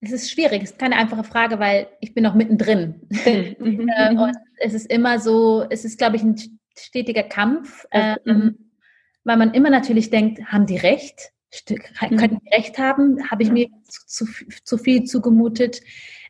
Es 0.00 0.12
ist 0.12 0.30
schwierig, 0.30 0.62
es 0.62 0.70
ist 0.72 0.78
keine 0.78 0.96
einfache 0.96 1.24
Frage, 1.24 1.58
weil 1.58 1.88
ich 2.00 2.14
bin 2.14 2.22
noch 2.24 2.34
mittendrin. 2.34 3.00
Mhm. 3.58 3.88
Äh, 3.88 4.14
und 4.14 4.36
es 4.58 4.74
ist 4.74 4.90
immer 4.90 5.18
so, 5.18 5.64
es 5.68 5.84
ist, 5.84 5.98
glaube 5.98 6.16
ich, 6.16 6.22
ein 6.22 6.36
stetiger 6.76 7.24
Kampf, 7.24 7.86
äh, 7.90 8.16
mhm. 8.24 8.70
weil 9.24 9.36
man 9.36 9.52
immer 9.54 9.70
natürlich 9.70 10.10
denkt, 10.10 10.40
haben 10.46 10.66
die 10.66 10.76
recht? 10.76 11.32
Mhm. 11.68 12.16
Können 12.16 12.40
die 12.44 12.54
recht 12.54 12.78
haben? 12.78 13.30
Habe 13.30 13.42
ich 13.42 13.50
mir 13.50 13.68
zu, 13.84 14.26
zu 14.64 14.78
viel 14.78 15.04
zugemutet? 15.04 15.80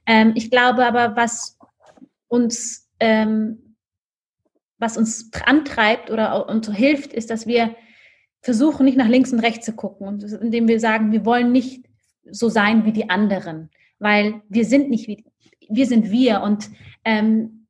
Ähm, 0.07 0.33
ich 0.35 0.51
glaube 0.51 0.87
aber, 0.87 1.17
was 1.17 1.59
uns, 2.29 2.89
ähm, 3.01 3.77
was 4.79 4.97
uns 4.97 5.31
antreibt 5.45 6.11
oder 6.11 6.49
uns 6.49 6.71
hilft, 6.71 7.13
ist, 7.13 7.31
dass 7.31 7.47
wir 7.47 7.75
versuchen 8.41 8.85
nicht 8.85 8.97
nach 8.97 9.09
links 9.09 9.33
und 9.33 9.41
rechts 9.41 9.67
zu 9.67 9.73
gucken 9.73 10.07
und 10.07 10.23
indem 10.23 10.69
wir 10.69 10.81
sagen, 10.81 11.13
wir 11.13 11.25
wollen 11.25 11.53
nicht 11.53 11.85
so 12.31 12.49
sein 12.49 12.85
wie 12.85 12.93
die 12.93 13.11
anderen, 13.11 13.71
weil 13.99 14.43
wir 14.49 14.65
sind 14.65 14.91
nicht 14.91 15.09
wie, 15.09 15.25
wir 15.69 15.87
sind 15.87 16.11
wir 16.11 16.43
und 16.43 16.71
ähm, 17.05 17.67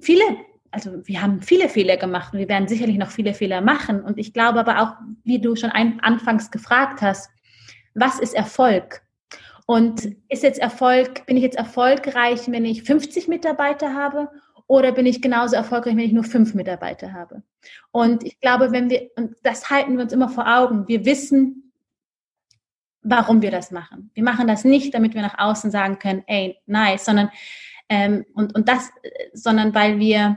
viele, 0.00 0.22
also 0.70 1.06
wir 1.06 1.22
haben 1.22 1.42
viele 1.42 1.68
Fehler 1.68 1.96
gemacht 1.96 2.32
und 2.32 2.38
wir 2.38 2.48
werden 2.48 2.68
sicherlich 2.68 2.98
noch 2.98 3.10
viele 3.10 3.34
Fehler 3.34 3.60
machen 3.60 4.02
und 4.02 4.18
ich 4.18 4.32
glaube 4.32 4.60
aber 4.60 4.82
auch, 4.82 4.92
wie 5.24 5.40
du 5.40 5.56
schon 5.56 5.70
ein, 5.70 6.00
anfangs 6.00 6.50
gefragt 6.50 7.00
hast, 7.02 7.30
was 7.94 8.20
ist 8.20 8.34
Erfolg? 8.34 9.02
Und 9.66 10.16
ist 10.28 10.42
jetzt 10.42 10.58
Erfolg, 10.58 11.26
bin 11.26 11.36
ich 11.36 11.44
jetzt 11.44 11.56
erfolgreich, 11.56 12.50
wenn 12.50 12.64
ich 12.64 12.82
50 12.82 13.28
Mitarbeiter 13.28 13.94
habe 13.94 14.28
oder 14.70 14.92
bin 14.92 15.04
ich 15.04 15.20
genauso 15.20 15.56
erfolgreich, 15.56 15.96
wenn 15.96 16.04
ich 16.04 16.12
nur 16.12 16.22
fünf 16.22 16.54
Mitarbeiter 16.54 17.12
habe? 17.12 17.42
Und 17.90 18.22
ich 18.22 18.38
glaube, 18.38 18.70
wenn 18.70 18.88
wir, 18.88 19.10
und 19.16 19.34
das 19.42 19.68
halten 19.68 19.96
wir 19.96 20.04
uns 20.04 20.12
immer 20.12 20.28
vor 20.28 20.46
Augen, 20.46 20.86
wir 20.86 21.04
wissen, 21.04 21.72
warum 23.02 23.42
wir 23.42 23.50
das 23.50 23.72
machen. 23.72 24.12
Wir 24.14 24.22
machen 24.22 24.46
das 24.46 24.62
nicht, 24.62 24.94
damit 24.94 25.14
wir 25.14 25.22
nach 25.22 25.40
außen 25.40 25.72
sagen 25.72 25.98
können, 25.98 26.22
ey, 26.28 26.56
nice, 26.66 27.04
sondern, 27.04 27.32
ähm, 27.88 28.24
und, 28.32 28.54
und 28.54 28.68
das, 28.68 28.90
sondern 29.32 29.74
weil 29.74 29.98
wir, 29.98 30.36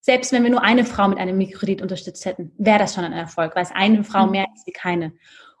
selbst 0.00 0.32
wenn 0.32 0.42
wir 0.42 0.50
nur 0.50 0.62
eine 0.62 0.84
Frau 0.84 1.08
mit 1.08 1.16
einem 1.16 1.38
Mikrokredit 1.38 1.80
unterstützt 1.80 2.26
hätten, 2.26 2.52
wäre 2.58 2.80
das 2.80 2.94
schon 2.94 3.04
ein 3.04 3.14
Erfolg, 3.14 3.56
weil 3.56 3.62
es 3.62 3.72
eine 3.72 4.04
Frau 4.04 4.26
mhm. 4.26 4.32
mehr 4.32 4.46
ist 4.54 4.66
wie 4.66 4.72
keine. 4.72 5.14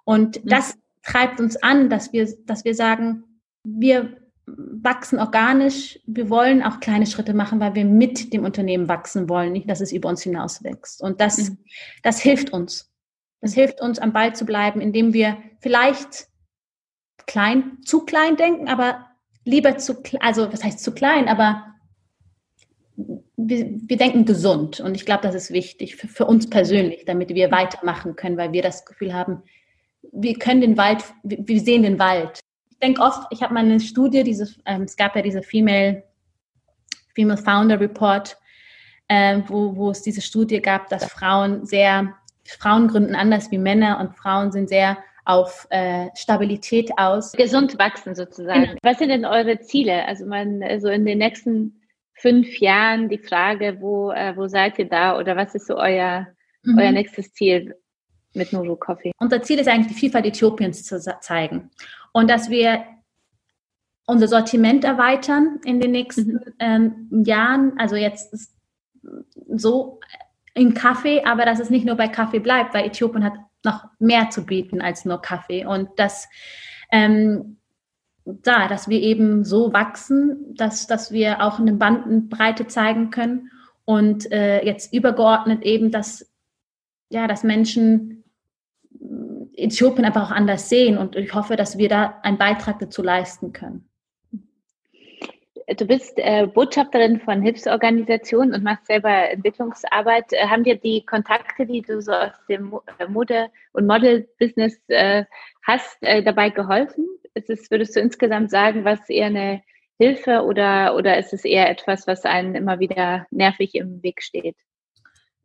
Und 0.04 0.44
mhm. 0.44 0.48
das 0.50 0.76
treibt 1.02 1.40
uns 1.40 1.56
an, 1.62 1.88
dass 1.88 2.12
wir, 2.12 2.28
dass 2.44 2.66
wir 2.66 2.74
sagen, 2.74 3.24
wir 3.62 4.23
wachsen 4.46 5.18
organisch. 5.18 5.98
Wir 6.06 6.28
wollen 6.28 6.62
auch 6.62 6.80
kleine 6.80 7.06
Schritte 7.06 7.34
machen, 7.34 7.60
weil 7.60 7.74
wir 7.74 7.84
mit 7.84 8.32
dem 8.32 8.44
Unternehmen 8.44 8.88
wachsen 8.88 9.28
wollen, 9.28 9.52
nicht, 9.52 9.68
dass 9.68 9.80
es 9.80 9.92
über 9.92 10.08
uns 10.08 10.22
hinaus 10.22 10.62
wächst. 10.62 11.02
Und 11.02 11.20
das, 11.20 11.50
mhm. 11.50 11.58
das 12.02 12.20
hilft 12.20 12.52
uns. 12.52 12.90
Das 13.40 13.54
hilft 13.54 13.80
uns, 13.80 13.98
am 13.98 14.12
Ball 14.12 14.34
zu 14.34 14.46
bleiben, 14.46 14.80
indem 14.80 15.12
wir 15.12 15.36
vielleicht 15.60 16.28
klein, 17.26 17.78
zu 17.84 18.04
klein 18.04 18.36
denken, 18.36 18.68
aber 18.68 19.06
lieber 19.44 19.76
zu, 19.76 20.02
also 20.20 20.52
was 20.52 20.64
heißt 20.64 20.82
zu 20.82 20.92
klein, 20.92 21.28
aber 21.28 21.74
wir, 22.96 23.70
wir 23.70 23.96
denken 23.96 24.24
gesund. 24.24 24.80
Und 24.80 24.94
ich 24.94 25.04
glaube, 25.04 25.22
das 25.22 25.34
ist 25.34 25.52
wichtig 25.52 25.96
für, 25.96 26.08
für 26.08 26.26
uns 26.26 26.48
persönlich, 26.48 27.04
damit 27.04 27.30
wir 27.30 27.50
weitermachen 27.50 28.16
können, 28.16 28.36
weil 28.36 28.52
wir 28.52 28.62
das 28.62 28.84
Gefühl 28.84 29.12
haben, 29.12 29.42
wir 30.12 30.38
können 30.38 30.60
den 30.60 30.76
Wald, 30.76 31.02
wir 31.22 31.60
sehen 31.60 31.82
den 31.82 31.98
Wald 31.98 32.40
denke 32.84 33.00
oft, 33.00 33.26
ich 33.30 33.42
habe 33.42 33.54
mal 33.54 33.64
eine 33.64 33.80
Studie, 33.80 34.22
dieses, 34.22 34.58
ähm, 34.66 34.82
es 34.82 34.96
gab 34.96 35.16
ja 35.16 35.22
diese 35.22 35.42
Female, 35.42 36.04
Female 37.14 37.38
Founder 37.38 37.80
Report, 37.80 38.36
äh, 39.08 39.40
wo, 39.46 39.74
wo 39.74 39.90
es 39.90 40.02
diese 40.02 40.20
Studie 40.20 40.60
gab, 40.60 40.88
dass 40.88 41.04
Frauen 41.06 41.64
sehr, 41.64 42.14
Frauen 42.44 42.88
gründen 42.88 43.14
anders 43.14 43.50
wie 43.50 43.58
Männer 43.58 43.98
und 44.00 44.16
Frauen 44.16 44.52
sind 44.52 44.68
sehr 44.68 44.98
auf 45.24 45.66
äh, 45.70 46.08
Stabilität 46.14 46.90
aus. 46.98 47.32
Gesund 47.32 47.78
wachsen 47.78 48.14
sozusagen. 48.14 48.64
Genau. 48.64 48.78
Was 48.82 48.98
sind 48.98 49.08
denn 49.08 49.24
eure 49.24 49.58
Ziele? 49.60 50.06
Also 50.06 50.26
man, 50.26 50.62
also 50.62 50.88
in 50.88 51.06
den 51.06 51.18
nächsten 51.18 51.80
fünf 52.12 52.58
Jahren 52.58 53.08
die 53.08 53.18
Frage, 53.18 53.78
wo, 53.80 54.10
äh, 54.10 54.36
wo 54.36 54.46
seid 54.46 54.78
ihr 54.78 54.88
da 54.88 55.18
oder 55.18 55.34
was 55.36 55.54
ist 55.54 55.66
so 55.66 55.76
euer, 55.76 56.26
mhm. 56.62 56.78
euer 56.78 56.92
nächstes 56.92 57.32
Ziel 57.32 57.74
mit 58.34 58.52
Nuru 58.52 58.76
Coffee? 58.76 59.12
Unser 59.18 59.40
Ziel 59.42 59.58
ist 59.58 59.68
eigentlich, 59.68 59.94
die 59.94 60.00
Vielfalt 60.00 60.26
Äthiopiens 60.26 60.84
zu 60.84 61.00
zeigen 61.20 61.70
und 62.14 62.30
dass 62.30 62.48
wir 62.48 62.84
unser 64.06 64.28
Sortiment 64.28 64.84
erweitern 64.84 65.60
in 65.64 65.80
den 65.80 65.90
nächsten 65.90 66.32
mhm. 66.32 66.40
ähm, 66.58 67.24
Jahren. 67.24 67.78
Also 67.78 67.96
jetzt 67.96 68.52
so 69.48 70.00
in 70.54 70.74
Kaffee, 70.74 71.24
aber 71.24 71.44
dass 71.44 71.58
es 71.58 71.70
nicht 71.70 71.84
nur 71.84 71.96
bei 71.96 72.08
Kaffee 72.08 72.38
bleibt, 72.38 72.72
weil 72.72 72.86
Äthiopien 72.86 73.24
hat 73.24 73.34
noch 73.64 73.86
mehr 73.98 74.30
zu 74.30 74.46
bieten 74.46 74.80
als 74.80 75.04
nur 75.04 75.20
Kaffee. 75.20 75.66
Und 75.66 75.88
dass, 75.96 76.28
ähm, 76.92 77.56
da, 78.24 78.68
dass 78.68 78.88
wir 78.88 79.00
eben 79.00 79.44
so 79.44 79.72
wachsen, 79.72 80.54
dass, 80.54 80.86
dass 80.86 81.10
wir 81.10 81.42
auch 81.42 81.58
eine 81.58 81.72
Bandenbreite 81.72 82.68
zeigen 82.68 83.10
können 83.10 83.50
und 83.84 84.30
äh, 84.30 84.64
jetzt 84.64 84.94
übergeordnet 84.94 85.62
eben, 85.62 85.90
dass, 85.90 86.30
ja, 87.10 87.26
dass 87.26 87.42
Menschen 87.42 88.23
Äthiopien 89.56 90.04
einfach 90.04 90.30
auch 90.30 90.34
anders 90.34 90.68
sehen 90.68 90.98
und 90.98 91.16
ich 91.16 91.32
hoffe, 91.34 91.56
dass 91.56 91.78
wir 91.78 91.88
da 91.88 92.18
einen 92.22 92.38
Beitrag 92.38 92.78
dazu 92.78 93.02
leisten 93.02 93.52
können. 93.52 93.88
Du 95.78 95.86
bist 95.86 96.18
äh, 96.18 96.46
Botschafterin 96.46 97.20
von 97.20 97.40
Hilfsorganisationen 97.40 98.54
und 98.54 98.62
machst 98.62 98.86
selber 98.86 99.30
Entwicklungsarbeit. 99.30 100.30
Äh, 100.32 100.46
haben 100.46 100.62
dir 100.62 100.76
die 100.76 101.06
Kontakte, 101.06 101.64
die 101.64 101.80
du 101.80 102.02
so 102.02 102.12
aus 102.12 102.32
dem 102.50 102.78
äh, 102.98 103.06
Mode- 103.06 103.48
und 103.72 103.86
Model-Business 103.86 104.78
äh, 104.88 105.24
hast, 105.66 105.96
äh, 106.02 106.22
dabei 106.22 106.50
geholfen? 106.50 107.06
Ist 107.32 107.48
es, 107.48 107.70
würdest 107.70 107.96
du 107.96 108.00
insgesamt 108.00 108.50
sagen, 108.50 108.84
was 108.84 109.08
eher 109.08 109.26
eine 109.26 109.62
Hilfe 109.98 110.42
oder, 110.42 110.96
oder 110.96 111.16
ist 111.16 111.32
es 111.32 111.46
eher 111.46 111.70
etwas, 111.70 112.06
was 112.06 112.26
einen 112.26 112.54
immer 112.54 112.78
wieder 112.78 113.26
nervig 113.30 113.74
im 113.74 114.02
Weg 114.02 114.22
steht? 114.22 114.56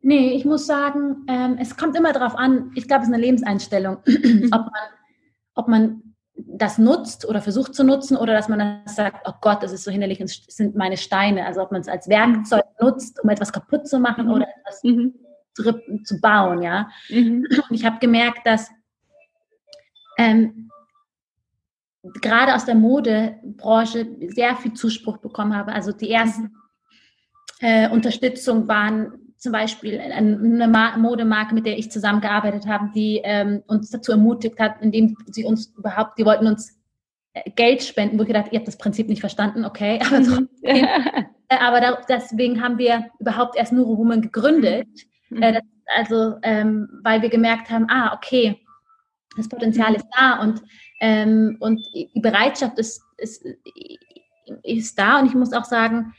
Nee, 0.02 0.30
ich 0.30 0.44
muss 0.44 0.66
sagen, 0.66 1.24
ähm, 1.28 1.58
es 1.60 1.76
kommt 1.76 1.96
immer 1.96 2.12
darauf 2.12 2.34
an, 2.34 2.72
ich 2.74 2.88
glaube, 2.88 3.02
es 3.02 3.08
ist 3.08 3.14
eine 3.14 3.22
Lebenseinstellung, 3.22 3.98
ob, 4.06 4.50
man, 4.50 4.88
ob 5.54 5.68
man 5.68 6.10
das 6.34 6.78
nutzt 6.78 7.28
oder 7.28 7.42
versucht 7.42 7.74
zu 7.74 7.84
nutzen 7.84 8.16
oder 8.16 8.32
dass 8.32 8.48
man 8.48 8.58
dann 8.60 8.82
sagt, 8.86 9.26
oh 9.28 9.32
Gott, 9.40 9.62
das 9.62 9.72
ist 9.72 9.84
so 9.84 9.90
hinderlich 9.90 10.20
und 10.20 10.28
sind 10.28 10.74
meine 10.74 10.96
Steine. 10.96 11.44
Also 11.44 11.60
ob 11.60 11.70
man 11.70 11.82
es 11.82 11.88
als 11.88 12.08
Werkzeug 12.08 12.64
nutzt, 12.80 13.22
um 13.22 13.28
etwas 13.28 13.52
kaputt 13.52 13.86
zu 13.86 13.98
machen 13.98 14.26
mhm. 14.26 14.32
oder 14.32 14.46
etwas 14.48 14.82
mhm. 14.82 15.14
zu, 16.04 16.20
bauen, 16.20 16.62
ja. 16.62 16.88
Mhm. 17.08 17.46
Ich 17.70 17.84
habe 17.84 17.98
gemerkt, 17.98 18.46
dass 18.46 18.70
ähm, 20.16 20.70
gerade 22.02 22.54
aus 22.54 22.64
der 22.64 22.74
Modebranche 22.74 24.06
sehr 24.28 24.56
viel 24.56 24.72
Zuspruch 24.72 25.18
bekommen 25.18 25.54
habe. 25.54 25.72
Also 25.72 25.92
die 25.92 26.10
ersten 26.10 26.54
äh, 27.60 27.90
Unterstützung 27.90 28.66
waren 28.68 29.29
zum 29.40 29.52
Beispiel 29.52 29.98
eine 29.98 30.68
Modemarke, 30.98 31.54
mit 31.54 31.64
der 31.64 31.78
ich 31.78 31.90
zusammengearbeitet 31.90 32.66
habe, 32.66 32.90
die 32.94 33.22
ähm, 33.24 33.62
uns 33.66 33.88
dazu 33.88 34.12
ermutigt 34.12 34.60
hat, 34.60 34.82
indem 34.82 35.16
sie 35.26 35.44
uns 35.44 35.72
überhaupt, 35.78 36.18
die 36.18 36.26
wollten 36.26 36.46
uns 36.46 36.78
äh, 37.32 37.50
Geld 37.52 37.82
spenden, 37.82 38.18
wo 38.18 38.22
ich 38.22 38.28
gedacht, 38.28 38.52
ihr 38.52 38.58
habt 38.58 38.68
das 38.68 38.76
Prinzip 38.76 39.08
nicht 39.08 39.20
verstanden, 39.20 39.64
okay, 39.64 39.98
aber, 40.06 40.22
so, 40.22 40.42
äh, 40.62 40.86
aber 41.48 41.80
da, 41.80 41.98
deswegen 42.06 42.62
haben 42.62 42.76
wir 42.76 43.06
überhaupt 43.18 43.56
erst 43.56 43.72
Nuro 43.72 43.96
Woman 43.96 44.20
gegründet, 44.20 44.88
mhm. 45.30 45.42
äh, 45.42 45.54
das, 45.54 45.62
also 45.96 46.36
ähm, 46.42 47.00
weil 47.02 47.22
wir 47.22 47.30
gemerkt 47.30 47.70
haben, 47.70 47.86
ah, 47.88 48.14
okay, 48.14 48.60
das 49.38 49.48
Potenzial 49.48 49.94
ist 49.94 50.06
da 50.14 50.42
und, 50.42 50.62
ähm, 51.00 51.56
und 51.60 51.80
die 51.94 52.20
Bereitschaft 52.20 52.78
ist, 52.78 53.02
ist, 53.16 53.42
ist 54.64 54.98
da. 54.98 55.20
Und 55.20 55.26
ich 55.26 55.34
muss 55.34 55.52
auch 55.52 55.64
sagen, 55.64 56.12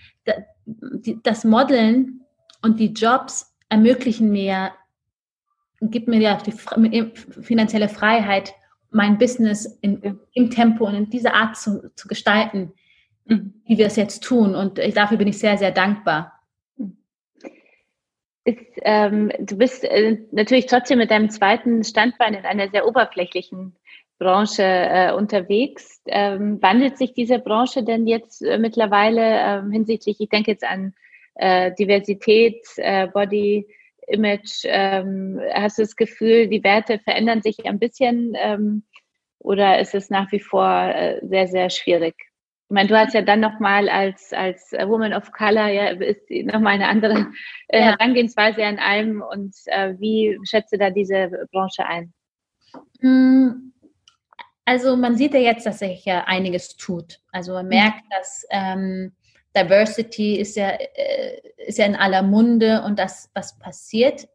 das 1.24 1.44
Modeln 1.44 2.21
und 2.62 2.80
die 2.80 2.94
Jobs 2.94 3.56
ermöglichen 3.70 4.32
mir, 4.32 4.72
gibt 5.82 6.08
mir 6.08 6.20
ja 6.20 6.38
die 6.38 6.52
finanzielle 7.42 7.90
Freiheit, 7.90 8.54
mein 8.92 9.18
Business 9.18 9.66
in, 9.82 10.20
im 10.34 10.50
Tempo 10.52 10.86
und 10.86 10.96
in 10.96 11.10
dieser 11.10 11.34
Art 11.34 11.56
zu, 11.58 11.92
zu 11.96 12.08
gestalten, 12.08 12.74
mhm. 13.26 13.54
wie 13.66 13.78
wir 13.78 13.88
es 13.88 13.96
jetzt 13.96 14.24
tun. 14.24 14.54
Und 14.54 14.80
dafür 14.96 15.18
bin 15.18 15.28
ich 15.28 15.40
sehr, 15.40 15.58
sehr 15.58 15.72
dankbar. 15.72 16.38
Ist, 18.44 18.60
ähm, 18.82 19.32
du 19.40 19.58
bist 19.58 19.84
äh, 19.84 20.18
natürlich 20.32 20.66
trotzdem 20.66 20.98
mit 20.98 21.12
deinem 21.12 21.30
zweiten 21.30 21.84
Standbein 21.84 22.34
in 22.34 22.46
einer 22.46 22.70
sehr 22.70 22.88
oberflächlichen 22.88 23.76
Branche 24.18 24.64
äh, 24.64 25.14
unterwegs. 25.14 26.02
Ähm, 26.08 26.62
wandelt 26.62 26.98
sich 26.98 27.14
diese 27.14 27.40
Branche 27.40 27.84
denn 27.84 28.08
jetzt 28.08 28.42
äh, 28.42 28.58
mittlerweile 28.58 29.22
ähm, 29.22 29.72
hinsichtlich, 29.72 30.20
ich 30.20 30.30
denke 30.30 30.52
jetzt 30.52 30.64
an 30.64 30.94
äh, 31.36 31.72
Diversität, 31.74 32.64
äh, 32.78 33.08
Body, 33.08 33.68
Image? 34.08 34.64
Ähm, 34.66 35.40
hast 35.54 35.78
du 35.78 35.84
das 35.84 35.96
Gefühl, 35.96 36.48
die 36.48 36.64
Werte 36.64 37.00
verändern 37.00 37.42
sich 37.42 37.66
ein 37.66 37.80
bisschen 37.80 38.36
ähm, 38.38 38.84
oder 39.40 39.80
ist 39.80 39.96
es 39.96 40.10
nach 40.10 40.32
wie 40.32 40.40
vor 40.40 40.68
äh, 40.68 41.20
sehr, 41.24 41.48
sehr 41.48 41.70
schwierig? 41.70 42.16
Ich 42.70 42.74
meine, 42.74 42.88
du 42.88 42.98
hast 42.98 43.14
ja 43.14 43.22
dann 43.22 43.42
nochmal 43.42 43.90
als, 43.90 44.32
als 44.32 44.72
Woman 44.72 45.14
of 45.14 45.32
Color, 45.34 45.68
ja, 45.68 45.88
ist 45.88 46.30
nochmal 46.30 46.76
eine 46.76 46.88
andere 46.88 47.28
äh. 47.68 47.82
Herangehensweise 47.82 48.64
an 48.64 48.80
allem 48.80 49.22
und 49.22 49.54
äh, 49.66 49.96
wie 50.00 50.40
schätzt 50.44 50.72
du 50.72 50.78
da 50.78 50.90
diese 50.90 51.48
Branche 51.52 51.86
ein? 51.86 52.14
Hm, 53.02 53.74
also 54.64 54.96
man 54.96 55.18
sieht 55.18 55.34
ja 55.34 55.42
jetzt, 55.42 55.66
dass 55.66 55.80
sich 55.80 56.06
ja 56.06 56.24
einiges 56.26 56.78
tut. 56.78 57.20
Also 57.32 57.54
man 57.54 57.68
merkt, 57.68 58.04
dass 58.10 58.46
ähm, 58.52 59.14
Diversity 59.56 60.36
ist 60.36 60.56
ja, 60.56 60.70
äh, 60.70 61.42
ist 61.68 61.78
ja 61.78 61.86
in 61.86 61.96
aller 61.96 62.22
Munde 62.22 62.82
und 62.84 62.98
das, 63.00 63.30
was 63.34 63.58
passiert. 63.60 64.28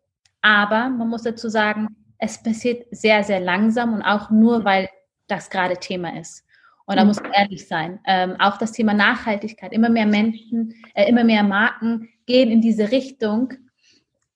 Aber 0.42 0.88
man 0.88 1.08
muss 1.08 1.22
dazu 1.22 1.48
sagen, 1.48 1.88
es 2.18 2.42
passiert 2.42 2.86
sehr, 2.90 3.24
sehr 3.24 3.40
langsam 3.40 3.94
und 3.94 4.02
auch 4.02 4.30
nur, 4.30 4.64
weil 4.64 4.88
das 5.26 5.50
gerade 5.50 5.76
Thema 5.76 6.18
ist. 6.18 6.44
Und 6.86 6.96
da 6.96 7.04
muss 7.04 7.20
man 7.20 7.32
ehrlich 7.32 7.66
sein. 7.66 7.98
Ähm, 8.06 8.36
auch 8.38 8.58
das 8.58 8.72
Thema 8.72 8.94
Nachhaltigkeit. 8.94 9.72
Immer 9.72 9.88
mehr 9.88 10.06
Menschen, 10.06 10.72
äh, 10.94 11.08
immer 11.08 11.24
mehr 11.24 11.42
Marken 11.42 12.08
gehen 12.26 12.50
in 12.50 12.60
diese 12.60 12.92
Richtung. 12.92 13.52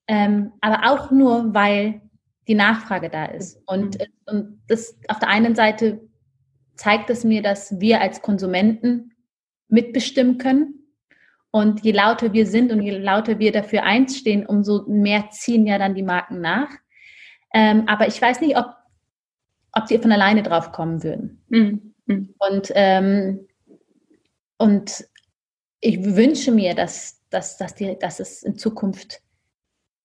Ähm, 0.08 0.52
aber 0.60 0.90
auch 0.90 1.12
nur, 1.12 1.54
weil 1.54 2.00
die 2.48 2.56
Nachfrage 2.56 3.08
da 3.08 3.26
ist. 3.26 3.62
Und, 3.66 3.98
mhm. 3.98 4.06
und 4.26 4.62
das 4.66 4.98
auf 5.06 5.20
der 5.20 5.28
einen 5.28 5.54
Seite 5.54 6.00
zeigt 6.74 7.08
es 7.10 7.22
mir, 7.22 7.42
dass 7.42 7.78
wir 7.78 8.00
als 8.00 8.20
Konsumenten 8.20 9.12
mitbestimmen 9.70 10.38
können. 10.38 10.74
Und 11.50 11.84
je 11.84 11.92
lauter 11.92 12.32
wir 12.32 12.46
sind 12.46 12.70
und 12.70 12.80
je 12.82 12.96
lauter 12.96 13.38
wir 13.38 13.50
dafür 13.50 13.82
einstehen, 13.82 14.46
umso 14.46 14.84
mehr 14.86 15.30
ziehen 15.30 15.66
ja 15.66 15.78
dann 15.78 15.94
die 15.94 16.02
Marken 16.02 16.40
nach. 16.40 16.68
Ähm, 17.52 17.84
aber 17.88 18.06
ich 18.06 18.20
weiß 18.20 18.40
nicht, 18.40 18.56
ob, 18.56 18.76
ob 19.72 19.88
sie 19.88 19.98
von 19.98 20.12
alleine 20.12 20.42
drauf 20.42 20.70
kommen 20.70 21.02
würden. 21.02 21.42
Mhm. 21.48 21.94
Und, 22.38 22.72
ähm, 22.74 23.48
und 24.58 25.04
ich 25.80 26.04
wünsche 26.14 26.52
mir, 26.52 26.74
dass, 26.74 27.20
dass, 27.30 27.56
dass, 27.56 27.74
die, 27.74 27.98
dass 27.98 28.20
es 28.20 28.42
in 28.42 28.56
Zukunft 28.56 29.20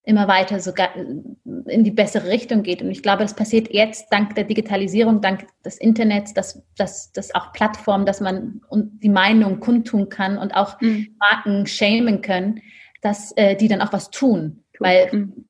immer 0.06 0.28
weiter 0.28 0.60
sogar 0.60 0.96
in 0.96 1.84
die 1.84 1.92
bessere 1.92 2.30
Richtung 2.30 2.62
geht. 2.62 2.82
Und 2.82 2.92
ich 2.92 3.02
glaube, 3.02 3.24
das 3.24 3.36
passiert 3.36 3.74
jetzt 3.74 4.08
dank 4.12 4.36
der 4.36 4.44
Digitalisierung, 4.44 5.20
dank 5.20 5.48
des 5.64 5.78
Internets, 5.78 6.34
dass, 6.34 6.64
dass, 6.78 7.12
dass 7.12 7.34
auch 7.34 7.52
Plattformen, 7.54 8.06
dass 8.06 8.22
man 8.22 8.62
die 8.72 9.10
Meinung 9.10 9.60
kundtun 9.60 10.10
kann 10.10 10.38
und 10.38 10.56
auch 10.56 10.80
mhm. 10.80 11.16
Marken 11.20 11.66
shamen 11.66 12.22
können, 12.22 12.62
dass 13.02 13.32
äh, 13.36 13.56
die 13.56 13.68
dann 13.68 13.82
auch 13.82 13.94
was 13.94 14.12
tun. 14.12 14.64
Weil 14.80 15.10
mhm. 15.12 15.46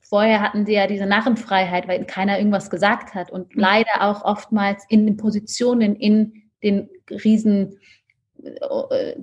vorher 0.00 0.40
hatten 0.40 0.64
sie 0.64 0.74
ja 0.74 0.86
diese 0.86 1.06
Narrenfreiheit, 1.06 1.86
weil 1.86 2.04
keiner 2.06 2.38
irgendwas 2.38 2.70
gesagt 2.70 3.14
hat 3.14 3.30
und 3.30 3.54
mhm. 3.54 3.60
leider 3.60 4.00
auch 4.00 4.24
oftmals 4.24 4.84
in 4.88 5.04
den 5.06 5.18
Positionen 5.18 5.96
in 5.96 6.44
den 6.62 6.88
riesen 7.10 7.78
äh, 8.42 9.16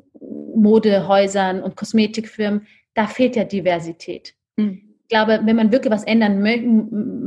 Modehäusern 0.56 1.64
und 1.64 1.76
Kosmetikfirmen, 1.76 2.68
da 2.94 3.08
fehlt 3.08 3.36
ja 3.36 3.44
Diversität. 3.44 4.36
Mhm. 4.58 4.96
Ich 5.04 5.10
glaube, 5.10 5.42
wenn 5.44 5.56
man 5.56 5.72
wirklich 5.72 5.92
was 5.92 6.06
ändern 6.06 6.42
mö 6.42 6.58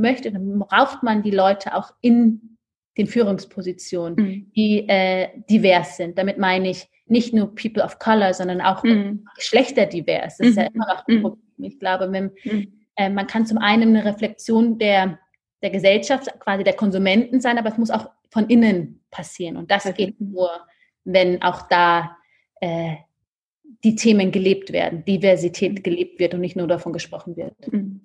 möchte, 0.01 0.31
dann 0.31 0.59
braucht 0.59 1.03
man 1.03 1.23
die 1.23 1.31
Leute 1.31 1.75
auch 1.75 1.91
in 2.01 2.57
den 2.97 3.07
Führungspositionen, 3.07 4.15
mhm. 4.15 4.51
die 4.55 4.87
äh, 4.89 5.29
divers 5.49 5.97
sind. 5.97 6.17
Damit 6.17 6.37
meine 6.37 6.69
ich 6.69 6.89
nicht 7.05 7.33
nur 7.33 7.53
People 7.55 7.83
of 7.83 7.99
Color, 7.99 8.33
sondern 8.33 8.61
auch 8.61 8.83
mhm. 8.83 9.25
geschlechterdivers. 9.35 10.37
Das 10.37 10.47
ist 10.47 10.57
ja 10.57 10.63
mhm. 10.63 10.75
immer 10.75 10.87
noch 10.87 11.07
ein 11.07 11.15
mhm. 11.15 11.21
Problem. 11.21 11.41
Ich 11.59 11.79
glaube, 11.79 12.11
wenn, 12.11 12.31
mhm. 12.43 12.73
äh, 12.95 13.09
man 13.09 13.27
kann 13.27 13.45
zum 13.45 13.57
einen 13.59 13.95
eine 13.95 14.05
Reflexion 14.05 14.77
der, 14.77 15.19
der 15.61 15.69
Gesellschaft, 15.69 16.27
quasi 16.39 16.63
der 16.63 16.73
Konsumenten 16.73 17.39
sein, 17.39 17.57
aber 17.57 17.69
es 17.69 17.77
muss 17.77 17.91
auch 17.91 18.09
von 18.29 18.47
innen 18.47 19.03
passieren. 19.11 19.57
Und 19.57 19.71
das 19.71 19.85
okay. 19.85 20.07
geht 20.07 20.21
nur, 20.21 20.49
wenn 21.05 21.41
auch 21.41 21.67
da 21.69 22.17
äh, 22.61 22.95
die 23.83 23.95
Themen 23.95 24.31
gelebt 24.31 24.71
werden, 24.73 25.05
Diversität 25.05 25.83
gelebt 25.83 26.19
wird 26.19 26.33
und 26.33 26.41
nicht 26.41 26.55
nur 26.55 26.67
davon 26.67 26.93
gesprochen 26.93 27.37
wird. 27.37 27.71
Mhm. 27.71 28.01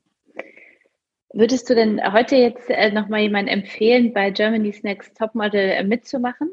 Würdest 1.35 1.69
du 1.71 1.75
denn 1.75 2.01
heute 2.13 2.37
jetzt 2.37 2.69
äh, 2.69 2.93
nochmal 2.93 3.21
jemanden 3.21 3.49
empfehlen, 3.49 4.13
bei 4.13 4.31
Germany's 4.31 4.83
Next 4.83 5.17
Topmodel 5.17 5.71
äh, 5.71 5.83
mitzumachen? 5.83 6.53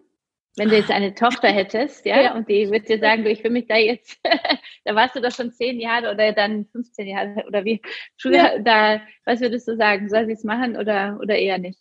Wenn 0.56 0.70
du 0.70 0.78
jetzt 0.78 0.92
eine 0.92 1.14
Tochter 1.14 1.50
hättest, 1.50 2.06
ja, 2.06 2.22
ja. 2.22 2.36
und 2.36 2.48
die 2.50 2.70
würde 2.70 2.86
dir 2.86 3.00
sagen, 3.00 3.24
du, 3.24 3.30
ich 3.30 3.44
will 3.44 3.52
mich 3.52 3.68
da 3.68 3.76
jetzt, 3.76 4.20
da 4.86 4.96
warst 4.96 5.16
du 5.16 5.22
doch 5.22 5.32
schon 5.32 5.52
zehn 5.52 5.80
Jahre 5.80 6.12
oder 6.12 6.32
dann 6.32 6.66
15 6.72 7.08
Jahre 7.08 7.44
oder 7.48 7.66
wie 7.66 7.82
früher 8.18 8.56
ja. 8.56 8.60
da, 8.60 9.02
was 9.26 9.42
würdest 9.42 9.68
du 9.68 9.76
sagen? 9.76 10.10
Soll 10.10 10.26
sie 10.28 10.34
es 10.34 10.44
machen 10.46 10.78
oder, 10.78 11.20
oder 11.22 11.36
eher 11.36 11.58
nicht? 11.58 11.80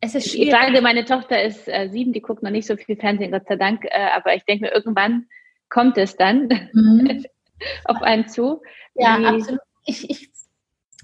Es 0.00 0.14
ist 0.14 0.30
schwierig. 0.30 0.48
Ich 0.48 0.52
sage, 0.52 0.80
meine 0.80 1.04
Tochter 1.04 1.42
ist 1.42 1.68
äh, 1.68 1.88
sieben, 1.88 2.12
die 2.12 2.22
guckt 2.22 2.42
noch 2.42 2.50
nicht 2.50 2.66
so 2.66 2.76
viel 2.76 2.96
Fernsehen, 2.96 3.32
Gott 3.32 3.46
sei 3.46 3.56
Dank, 3.56 3.84
äh, 3.84 4.10
aber 4.14 4.34
ich 4.34 4.44
denke 4.44 4.66
mir, 4.66 4.72
irgendwann 4.72 5.26
kommt 5.68 5.98
es 5.98 6.16
dann 6.16 6.48
mhm. 6.72 7.24
auf 7.84 8.02
einen 8.02 8.28
zu. 8.28 8.62
Ja, 8.94 9.16
absolut. 9.16 9.60
Ich, 9.84 10.08
ich, 10.10 10.30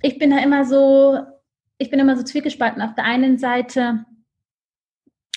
ich 0.02 0.18
bin 0.18 0.30
da 0.30 0.38
immer 0.38 0.64
so, 0.64 1.18
ich 1.78 1.90
bin 1.90 2.00
immer 2.00 2.16
so 2.16 2.22
zwiegespalten. 2.22 2.82
Auf 2.82 2.94
der 2.94 3.04
einen 3.04 3.38
Seite 3.38 4.04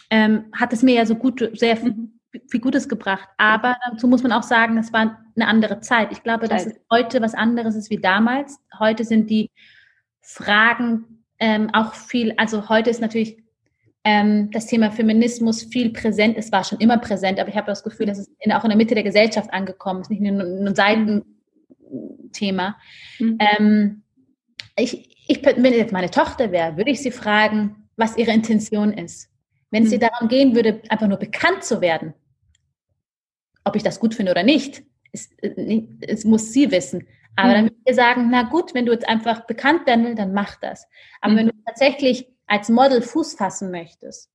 ähm, 0.09 0.45
hat 0.53 0.73
es 0.73 0.83
mir 0.83 0.95
ja 0.95 1.05
so 1.05 1.15
gut, 1.15 1.49
sehr 1.53 1.75
mhm. 1.77 2.19
viel 2.49 2.59
Gutes 2.59 2.89
gebracht. 2.89 3.27
Aber 3.37 3.77
dazu 3.89 4.07
muss 4.07 4.23
man 4.23 4.31
auch 4.31 4.43
sagen, 4.43 4.77
es 4.77 4.91
war 4.93 5.23
eine 5.35 5.47
andere 5.47 5.79
Zeit. 5.79 6.11
Ich 6.11 6.23
glaube, 6.23 6.47
Zeit. 6.47 6.51
dass 6.51 6.65
es 6.65 6.79
heute 6.91 7.21
was 7.21 7.33
anderes 7.33 7.75
ist 7.75 7.89
wie 7.89 7.99
damals. 7.99 8.59
Heute 8.79 9.03
sind 9.05 9.29
die 9.29 9.51
Fragen 10.21 11.23
ähm, 11.39 11.69
auch 11.73 11.93
viel, 11.93 12.33
also 12.37 12.67
heute 12.69 12.89
ist 12.89 13.01
natürlich 13.01 13.43
ähm, 14.07 14.49
das 14.51 14.67
Thema 14.67 14.89
Feminismus 14.89 15.63
viel 15.63 15.91
präsent. 15.91 16.37
Es 16.37 16.49
war 16.53 16.63
schon 16.63 16.79
immer 16.79 16.97
präsent, 16.97 17.41
aber 17.41 17.49
ich 17.49 17.57
habe 17.57 17.67
das 17.67 17.83
Gefühl, 17.83 18.05
dass 18.05 18.19
es 18.19 18.31
in, 18.39 18.53
auch 18.53 18.63
in 18.63 18.69
der 18.69 18.77
Mitte 18.77 18.95
der 18.95 19.03
Gesellschaft 19.03 19.51
angekommen 19.51 19.99
ist, 19.99 20.09
nicht 20.09 20.21
nur 20.21 20.41
ein 20.41 20.73
Seitenthema. 20.73 22.77
Mhm. 23.19 23.37
Ähm, 23.37 24.03
ich, 24.77 25.13
ich, 25.27 25.45
wenn 25.45 25.73
jetzt 25.73 25.91
meine 25.91 26.09
Tochter 26.09 26.53
wäre, 26.53 26.77
würde 26.77 26.91
ich 26.91 27.01
sie 27.01 27.11
fragen, 27.11 27.89
was 27.97 28.15
ihre 28.15 28.31
Intention 28.31 28.93
ist. 28.93 29.29
Wenn 29.71 29.83
es 29.83 29.89
mhm. 29.89 29.95
ihr 29.95 29.99
darum 29.99 30.29
gehen 30.29 30.55
würde, 30.55 30.81
einfach 30.87 31.07
nur 31.07 31.17
bekannt 31.17 31.65
zu 31.65 31.81
werden, 31.81 32.13
ob 33.65 33.75
ich 33.75 33.83
das 33.83 33.99
gut 33.99 34.15
finde 34.15 34.31
oder 34.31 34.43
nicht, 34.43 34.83
es, 35.11 35.31
äh, 35.41 35.83
es 35.99 36.23
muss 36.23 36.53
sie 36.53 36.71
wissen. 36.71 37.05
Aber 37.35 37.49
mhm. 37.49 37.53
dann 37.53 37.63
würde 37.65 37.75
ich 37.83 37.95
sagen, 37.95 38.29
na 38.31 38.43
gut, 38.43 38.73
wenn 38.73 38.85
du 38.85 38.93
jetzt 38.93 39.09
einfach 39.09 39.45
bekannt 39.47 39.85
werden 39.85 40.05
willst, 40.05 40.19
dann 40.19 40.31
mach 40.31 40.55
das. 40.61 40.87
Aber 41.19 41.33
mhm. 41.33 41.37
wenn 41.39 41.47
du 41.47 41.53
tatsächlich 41.65 42.29
als 42.47 42.69
Model 42.69 43.01
Fuß 43.01 43.35
fassen 43.35 43.71
möchtest, 43.71 44.29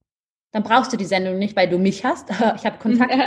dann 0.53 0.63
brauchst 0.63 0.93
du 0.93 0.97
die 0.97 1.05
Sendung 1.05 1.39
nicht, 1.39 1.57
weil 1.57 1.69
du 1.69 1.79
mich 1.79 2.05
hast. 2.05 2.29
Ich 2.57 2.67
habe 2.67 2.79
Kontakt. 2.79 3.13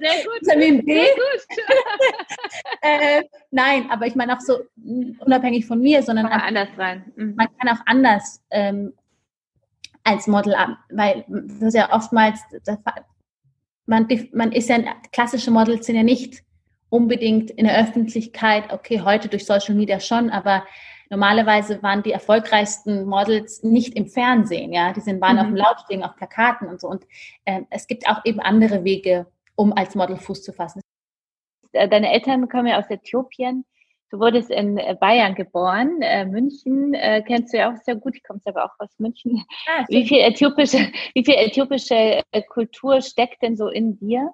sehr 0.00 0.24
gut. 0.24 0.40
Vitamin 0.42 0.84
B. 0.84 0.94
Sehr 0.94 1.14
gut. 1.14 1.46
äh, 2.82 3.22
nein, 3.50 3.90
aber 3.90 4.06
ich 4.06 4.14
meine 4.14 4.36
auch 4.36 4.40
so 4.40 4.60
unabhängig 5.20 5.66
von 5.66 5.80
mir, 5.80 6.02
sondern 6.02 6.26
auch 6.26 6.42
anders 6.42 6.68
rein. 6.76 7.12
Mhm. 7.16 7.34
Man 7.36 7.48
kann 7.58 7.76
auch 7.76 7.82
anders 7.86 8.42
ähm, 8.50 8.92
als 10.04 10.26
Model 10.26 10.54
ab, 10.54 10.76
weil 10.90 11.24
das 11.28 11.62
ist 11.68 11.74
ja 11.74 11.92
oftmals 11.92 12.40
man, 13.86 14.08
man 14.32 14.52
ist 14.52 14.68
ja 14.68 14.78
klassische 15.12 15.50
Models 15.50 15.86
sind 15.86 15.96
ja 15.96 16.02
nicht 16.02 16.42
unbedingt 16.88 17.50
in 17.50 17.64
der 17.64 17.78
Öffentlichkeit. 17.78 18.72
Okay, 18.72 19.00
heute 19.00 19.28
durch 19.28 19.46
Social 19.46 19.74
Media 19.74 19.98
schon, 20.00 20.30
aber 20.30 20.64
Normalerweise 21.12 21.82
waren 21.82 22.02
die 22.02 22.12
erfolgreichsten 22.12 23.04
Models 23.04 23.62
nicht 23.62 23.94
im 23.96 24.06
Fernsehen, 24.06 24.72
ja, 24.72 24.94
die 24.94 25.00
sind, 25.00 25.20
waren 25.20 25.36
mhm. 25.36 25.40
auf 25.40 25.46
dem 25.48 25.56
Lautstegen, 25.56 26.04
auf 26.04 26.16
Plakaten 26.16 26.68
und 26.68 26.80
so. 26.80 26.88
Und 26.88 27.04
äh, 27.44 27.60
es 27.68 27.86
gibt 27.86 28.08
auch 28.08 28.24
eben 28.24 28.40
andere 28.40 28.82
Wege, 28.82 29.26
um 29.54 29.74
als 29.74 29.94
Model 29.94 30.16
Fuß 30.16 30.42
zu 30.42 30.54
fassen. 30.54 30.80
Äh, 31.72 31.86
deine 31.86 32.10
Eltern 32.10 32.48
kommen 32.48 32.68
ja 32.68 32.78
aus 32.78 32.88
Äthiopien. 32.88 33.66
Du 34.08 34.20
wurdest 34.20 34.48
in 34.48 34.78
äh, 34.78 34.96
Bayern 34.98 35.34
geboren, 35.34 36.00
äh, 36.00 36.24
München 36.24 36.94
äh, 36.94 37.22
kennst 37.26 37.52
du 37.52 37.58
ja 37.58 37.70
auch 37.70 37.76
sehr 37.82 37.96
gut. 37.96 38.16
Ich 38.16 38.22
komme 38.22 38.40
aber 38.46 38.64
auch 38.64 38.74
aus 38.78 38.98
München. 38.98 39.44
Ah, 39.68 39.84
wie 39.88 40.08
viel 40.08 40.20
äthiopische, 40.20 40.78
wie 41.12 41.26
viel 41.26 41.34
äthiopische 41.34 42.22
äh, 42.30 42.42
Kultur 42.48 43.02
steckt 43.02 43.42
denn 43.42 43.58
so 43.58 43.68
in 43.68 43.98
dir? 43.98 44.32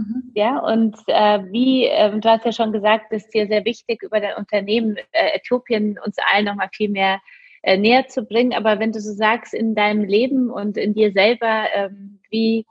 Mhm. 0.00 0.32
Ja, 0.34 0.58
und 0.58 0.96
äh, 1.06 1.40
wie, 1.50 1.86
äh, 1.86 2.18
du 2.18 2.28
hast 2.28 2.44
ja 2.44 2.52
schon 2.52 2.72
gesagt, 2.72 3.06
es 3.10 3.24
ist 3.24 3.34
dir 3.34 3.46
sehr 3.46 3.64
wichtig, 3.64 4.02
über 4.02 4.20
dein 4.20 4.36
Unternehmen 4.36 4.96
äh, 5.12 5.36
Äthiopien 5.36 5.98
uns 6.04 6.16
allen 6.32 6.46
nochmal 6.46 6.70
viel 6.72 6.88
mehr 6.88 7.20
äh, 7.62 7.76
näher 7.76 8.06
zu 8.08 8.24
bringen. 8.24 8.54
Aber 8.54 8.78
wenn 8.78 8.92
du 8.92 9.00
so 9.00 9.12
sagst, 9.12 9.52
in 9.52 9.74
deinem 9.74 10.04
Leben 10.04 10.50
und 10.50 10.76
in 10.76 10.94
dir 10.94 11.12
selber, 11.12 11.64
ähm, 11.74 12.20
wie 12.30 12.66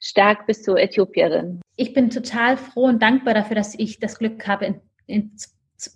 stark 0.00 0.46
bist 0.46 0.66
du 0.66 0.74
Äthiopierin? 0.74 1.60
Ich 1.76 1.94
bin 1.94 2.10
total 2.10 2.56
froh 2.56 2.86
und 2.86 3.00
dankbar 3.00 3.34
dafür, 3.34 3.56
dass 3.56 3.78
ich 3.78 4.00
das 4.00 4.18
Glück 4.18 4.46
habe, 4.48 4.66
in, 4.66 4.80
in, 5.06 5.32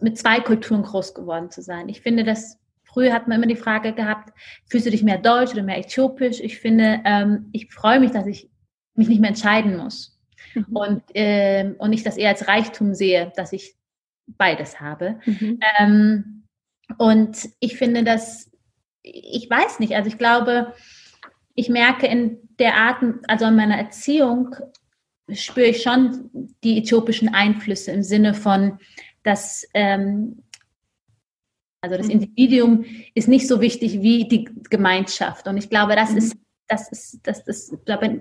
mit 0.01 0.18
zwei 0.18 0.41
Kulturen 0.41 0.82
groß 0.82 1.14
geworden 1.14 1.51
zu 1.51 1.62
sein. 1.62 1.89
Ich 1.89 2.01
finde, 2.01 2.22
dass 2.22 2.59
früher 2.84 3.12
hat 3.12 3.26
man 3.26 3.39
immer 3.39 3.49
die 3.49 3.57
Frage 3.57 3.93
gehabt, 3.93 4.32
fühlst 4.70 4.87
du 4.87 4.91
dich 4.91 5.03
mehr 5.03 5.18
deutsch 5.18 5.53
oder 5.53 5.64
mehr 5.64 5.78
äthiopisch? 5.78 6.41
Ich 6.41 6.59
finde, 6.59 7.01
ähm, 7.05 7.49
ich 7.53 7.72
freue 7.72 7.99
mich, 7.99 8.12
dass 8.12 8.26
ich 8.26 8.49
mich 8.95 9.09
nicht 9.09 9.20
mehr 9.20 9.30
entscheiden 9.30 9.76
muss. 9.76 10.16
Mhm. 10.57 10.77
Und, 10.77 11.03
äh, 11.15 11.73
und 11.79 11.93
ich 11.93 12.03
das 12.03 12.17
eher 12.17 12.31
als 12.31 12.49
Reichtum 12.49 12.95
sehe, 12.95 13.33
dass 13.37 13.53
ich 13.53 13.75
beides 14.27 14.81
habe. 14.81 15.21
Mhm. 15.25 15.61
Ähm, 15.79 16.43
und 16.99 17.49
ich 17.61 17.77
finde 17.77 18.05
das, 18.05 18.51
ich 19.03 19.49
weiß 19.49 19.79
nicht, 19.79 19.95
also 19.95 20.09
ich 20.09 20.19
glaube, 20.19 20.75
ich 21.55 21.69
merke 21.69 22.07
in 22.07 22.39
der 22.59 22.75
Art, 22.75 23.03
also 23.29 23.47
in 23.47 23.57
meiner 23.57 23.77
Erziehung, 23.77 24.55
spüre 25.33 25.69
ich 25.69 25.83
schon 25.83 26.31
die 26.63 26.79
äthiopischen 26.79 27.35
Einflüsse 27.35 27.93
im 27.93 28.03
Sinne 28.03 28.35
von, 28.35 28.79
dass 29.23 29.67
ähm, 29.75 30.43
also 31.81 31.97
das 31.97 32.07
mhm. 32.07 32.13
Individuum 32.13 32.85
ist 33.15 33.29
nicht 33.29 33.47
so 33.47 33.61
wichtig 33.61 34.01
wie 34.03 34.27
die 34.29 34.49
Gemeinschaft. 34.71 35.47
Und 35.47 35.57
ich 35.57 35.71
glaube, 35.71 35.95
das 35.95 36.13
mhm. 36.13 36.19
ist, 36.19 36.37
das 36.69 36.91
ist, 36.91 37.21
das, 37.25 37.45
das, 37.45 37.77
glaube, 37.85 38.21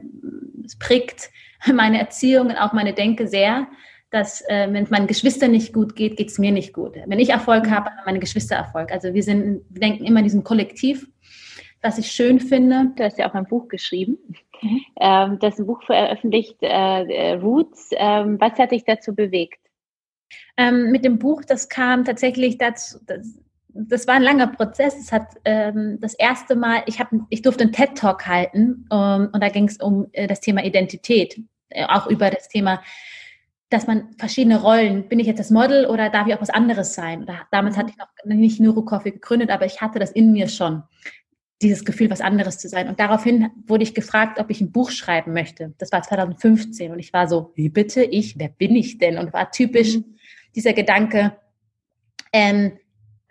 das 0.55 0.77
prägt 0.77 1.29
meine 1.73 1.99
Erziehung 1.99 2.47
und 2.47 2.57
auch 2.57 2.73
meine 2.73 2.93
Denke 2.93 3.27
sehr, 3.27 3.67
dass 4.11 4.41
äh, 4.47 4.67
wenn 4.71 4.83
es 4.83 4.89
meinen 4.89 5.07
Geschwistern 5.07 5.51
nicht 5.51 5.73
gut 5.73 5.95
geht, 5.95 6.15
geht 6.17 6.29
es 6.29 6.39
mir 6.39 6.51
nicht 6.51 6.73
gut. 6.73 6.95
Wenn 7.05 7.19
ich 7.19 7.29
Erfolg 7.29 7.69
habe, 7.69 7.89
haben 7.89 8.05
meine 8.05 8.19
Geschwister 8.19 8.55
Erfolg. 8.55 8.91
Also 8.91 9.13
wir 9.13 9.23
sind, 9.23 9.65
wir 9.69 9.79
denken 9.81 10.05
immer 10.05 10.19
in 10.19 10.25
diesem 10.25 10.43
Kollektiv, 10.43 11.07
was 11.81 11.97
ich 11.97 12.11
schön 12.11 12.39
finde. 12.39 12.91
Du 12.95 13.03
hast 13.03 13.17
ja 13.17 13.29
auch 13.29 13.33
ein 13.33 13.45
Buch 13.45 13.67
geschrieben. 13.67 14.17
Mhm. 14.61 14.81
Ähm, 15.01 15.39
das 15.39 15.55
ist 15.55 15.59
ein 15.61 15.65
Buch 15.65 15.83
veröffentlicht, 15.83 16.57
äh, 16.61 16.67
äh, 16.67 17.33
Roots. 17.33 17.89
Ähm, 17.91 18.39
was 18.39 18.57
hat 18.57 18.71
dich 18.71 18.85
dazu 18.85 19.13
bewegt? 19.13 19.59
Ähm, 20.57 20.91
mit 20.91 21.03
dem 21.03 21.19
Buch, 21.19 21.43
das 21.43 21.67
kam 21.67 22.05
tatsächlich 22.05 22.57
dazu, 22.57 22.99
das, 23.05 23.39
das 23.75 24.07
war 24.07 24.15
ein 24.15 24.23
langer 24.23 24.47
Prozess. 24.47 24.95
Es 24.97 25.11
hat 25.11 25.35
ähm, 25.43 25.97
das 25.99 26.13
erste 26.13 26.55
Mal, 26.55 26.83
ich, 26.85 26.99
hab, 26.99 27.09
ich 27.29 27.41
durfte 27.41 27.65
einen 27.65 27.73
TED-Talk 27.73 28.25
halten 28.25 28.87
ähm, 28.91 29.29
und 29.33 29.43
da 29.43 29.49
ging 29.49 29.67
es 29.67 29.77
um 29.77 30.07
äh, 30.13 30.27
das 30.27 30.39
Thema 30.39 30.63
Identität, 30.63 31.41
äh, 31.69 31.85
auch 31.85 32.07
über 32.07 32.29
das 32.29 32.47
Thema, 32.47 32.81
dass 33.69 33.87
man 33.87 34.13
verschiedene 34.17 34.61
Rollen, 34.61 35.09
bin 35.09 35.19
ich 35.19 35.27
jetzt 35.27 35.39
das 35.39 35.51
Model 35.51 35.87
oder 35.87 36.09
darf 36.09 36.27
ich 36.27 36.33
auch 36.33 36.41
was 36.41 36.49
anderes 36.49 36.93
sein? 36.93 37.23
Oder 37.23 37.41
damals 37.51 37.75
hatte 37.75 37.91
ich 37.91 37.97
noch 37.97 38.07
nicht 38.23 38.59
Neurocoffee 38.61 39.11
gegründet, 39.11 39.49
aber 39.49 39.65
ich 39.65 39.81
hatte 39.81 39.99
das 39.99 40.11
in 40.11 40.31
mir 40.31 40.47
schon, 40.47 40.83
dieses 41.61 41.83
Gefühl, 41.83 42.09
was 42.09 42.21
anderes 42.21 42.57
zu 42.57 42.69
sein. 42.69 42.87
Und 42.87 42.99
daraufhin 42.99 43.49
wurde 43.67 43.83
ich 43.83 43.93
gefragt, 43.93 44.39
ob 44.39 44.49
ich 44.49 44.61
ein 44.61 44.71
Buch 44.71 44.91
schreiben 44.91 45.33
möchte. 45.33 45.73
Das 45.79 45.91
war 45.91 46.01
2015 46.01 46.91
und 46.91 46.99
ich 46.99 47.11
war 47.11 47.27
so, 47.27 47.51
wie 47.55 47.69
bitte 47.69 48.03
ich, 48.03 48.37
wer 48.39 48.49
bin 48.49 48.75
ich 48.75 48.99
denn? 48.99 49.17
Und 49.17 49.33
war 49.33 49.51
typisch 49.51 49.97
mhm. 49.97 50.15
dieser 50.55 50.73
Gedanke, 50.73 51.35
ähm, 52.31 52.77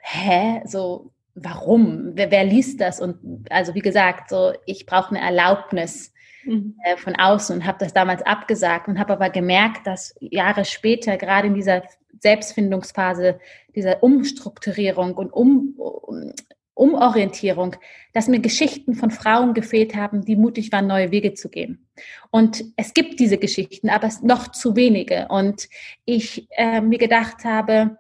hä, 0.05 0.63
so, 0.67 1.13
warum? 1.35 2.13
Wer, 2.15 2.31
wer 2.31 2.45
liest 2.45 2.81
das? 2.81 3.01
Und 3.01 3.47
also 3.51 3.75
wie 3.75 3.81
gesagt, 3.81 4.29
so, 4.29 4.53
ich 4.67 4.87
brauche 4.87 5.17
eine 5.17 5.25
Erlaubnis 5.25 6.13
mhm. 6.45 6.77
äh, 6.85 6.97
von 6.97 7.17
außen 7.17 7.57
und 7.57 7.67
habe 7.67 7.79
das 7.81 7.95
damals 7.95 8.23
abgesagt 8.23 8.87
und 8.89 8.99
habe 8.99 9.15
aber 9.15 9.31
gemerkt, 9.31 9.87
dass 9.87 10.15
Jahre 10.21 10.65
später, 10.65 11.17
gerade 11.17 11.49
in 11.49 11.55
dieser 11.55 11.83
Selbstfindungsphase, 12.21 13.41
dieser 13.75 14.03
Umstrukturierung 14.03 15.15
und 15.15 15.33
um, 15.33 15.75
um 15.77 16.33
Umorientierung, 16.77 17.77
dass 18.13 18.27
mir 18.27 18.41
Geschichten 18.41 18.95
von 18.95 19.13
Frauen 19.13 19.55
gefehlt 19.55 19.95
haben, 19.95 20.25
die 20.25 20.35
mutig 20.35 20.73
waren, 20.73 20.89
neue 20.89 21.13
Wege 21.13 21.35
zu 21.35 21.49
gehen. 21.49 21.87
Und 22.31 22.65
es 22.77 22.95
gibt 22.95 23.21
diese 23.21 23.39
Geschichten, 23.39 23.89
aber 23.89 24.09
es 24.09 24.23
noch 24.23 24.49
zu 24.49 24.75
wenige. 24.75 25.29
Und 25.29 25.69
ich 26.05 26.49
äh, 26.51 26.81
mir 26.81 26.99
gedacht 26.99 27.45
habe, 27.45 27.99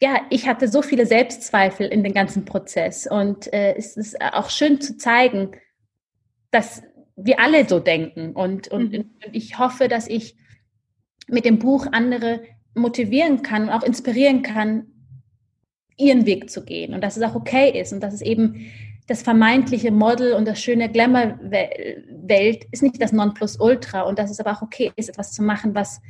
ja, 0.00 0.20
ich 0.30 0.46
hatte 0.46 0.68
so 0.68 0.82
viele 0.82 1.06
Selbstzweifel 1.06 1.86
in 1.86 2.04
den 2.04 2.12
ganzen 2.12 2.44
Prozess. 2.44 3.06
Und 3.06 3.52
äh, 3.52 3.74
es 3.76 3.96
ist 3.96 4.20
auch 4.20 4.50
schön 4.50 4.80
zu 4.80 4.96
zeigen, 4.96 5.52
dass 6.50 6.82
wir 7.16 7.40
alle 7.40 7.66
so 7.66 7.80
denken. 7.80 8.32
Und, 8.32 8.68
und, 8.68 8.92
mhm. 8.92 9.10
und 9.24 9.34
ich 9.34 9.58
hoffe, 9.58 9.88
dass 9.88 10.06
ich 10.06 10.36
mit 11.28 11.44
dem 11.44 11.58
Buch 11.58 11.86
andere 11.90 12.42
motivieren 12.74 13.42
kann 13.42 13.64
und 13.64 13.70
auch 13.70 13.82
inspirieren 13.82 14.42
kann, 14.42 14.86
ihren 15.96 16.26
Weg 16.26 16.50
zu 16.50 16.62
gehen 16.62 16.92
und 16.92 17.02
dass 17.02 17.16
es 17.16 17.22
auch 17.22 17.34
okay 17.34 17.80
ist 17.80 17.92
und 17.92 18.00
dass 18.00 18.12
es 18.12 18.20
eben 18.20 18.70
das 19.06 19.22
vermeintliche 19.22 19.90
Model 19.90 20.34
und 20.34 20.46
das 20.46 20.60
schöne 20.60 20.90
Glamour-Welt 20.90 22.66
ist 22.70 22.82
nicht 22.82 23.00
das 23.00 23.12
Nonplusultra 23.12 24.02
und 24.02 24.18
dass 24.18 24.30
es 24.30 24.40
aber 24.40 24.52
auch 24.52 24.62
okay 24.62 24.92
ist, 24.96 25.08
etwas 25.08 25.32
zu 25.32 25.42
machen, 25.42 25.74
was 25.74 26.02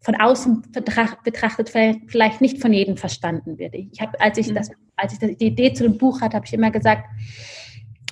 von 0.00 0.14
außen 0.14 0.62
betrachtet 0.72 1.68
vielleicht 1.68 2.40
nicht 2.40 2.60
von 2.60 2.72
jedem 2.72 2.96
verstanden 2.96 3.58
wird. 3.58 3.74
Ich 3.74 4.00
habe, 4.00 4.20
als 4.20 4.38
ich 4.38 4.48
mhm. 4.48 4.54
das, 4.54 4.70
als 4.94 5.12
ich 5.12 5.36
die 5.36 5.46
Idee 5.46 5.72
zu 5.72 5.82
dem 5.82 5.98
Buch 5.98 6.20
hatte, 6.20 6.36
habe 6.36 6.46
ich 6.46 6.52
immer 6.52 6.70
gesagt, 6.70 7.04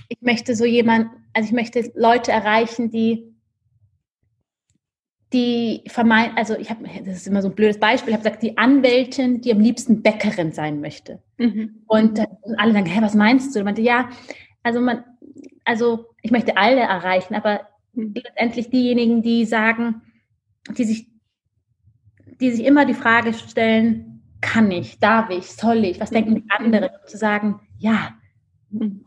ich 0.09 0.21
möchte 0.21 0.57
so 0.57 0.65
jemand, 0.65 1.09
also 1.33 1.47
ich 1.47 1.55
möchte 1.55 1.93
Leute 1.95 2.33
erreichen, 2.33 2.91
die 2.91 3.35
die 5.35 5.83
vermeint, 5.89 6.39
also 6.39 6.57
ich 6.57 6.71
habe, 6.71 6.85
das 7.05 7.17
ist 7.17 7.27
immer 7.27 7.43
so 7.43 7.49
ein 7.49 7.57
blödes 7.57 7.81
Beispiel, 7.81 8.11
ich 8.11 8.15
habe 8.15 8.23
gesagt, 8.23 8.43
die 8.43 8.57
Anwältin, 8.57 9.41
die 9.41 9.51
am 9.51 9.59
liebsten 9.59 10.01
Bäckerin 10.01 10.53
sein 10.53 10.81
möchte. 10.81 11.21
Mhm. 11.39 11.83
Und, 11.87 12.21
und 12.43 12.57
alle 12.57 12.73
sagen, 12.73 12.87
hä, 12.87 13.03
was 13.03 13.17
meinst 13.17 13.55
du? 13.55 13.59
Und 13.59 13.65
meinte, 13.65 13.83
ja, 13.83 14.11
also 14.63 14.81
man, 14.81 15.03
also 15.65 16.07
ich 16.23 16.31
möchte 16.31 16.57
alle 16.57 16.83
erreichen, 16.83 17.35
aber 17.35 17.63
mhm. 17.95 18.15
letztendlich 18.15 18.71
diejenigen, 18.71 19.23
die 19.23 19.45
sagen, 19.45 20.03
die 20.79 20.85
sich, 20.85 21.09
die 22.41 22.51
sich 22.51 22.65
immer 22.65 22.85
die 22.87 22.95
Frage 22.95 23.33
stellen, 23.35 24.23
kann 24.41 24.71
ich, 24.71 24.99
darf 24.99 25.31
ich, 25.31 25.47
soll 25.53 25.85
ich, 25.85 26.01
was 26.01 26.11
denken 26.11 26.35
die 26.35 26.45
anderen, 26.49 26.91
zu 27.07 27.17
sagen, 27.17 27.61
ja, 27.79 28.15
mhm. 28.71 29.05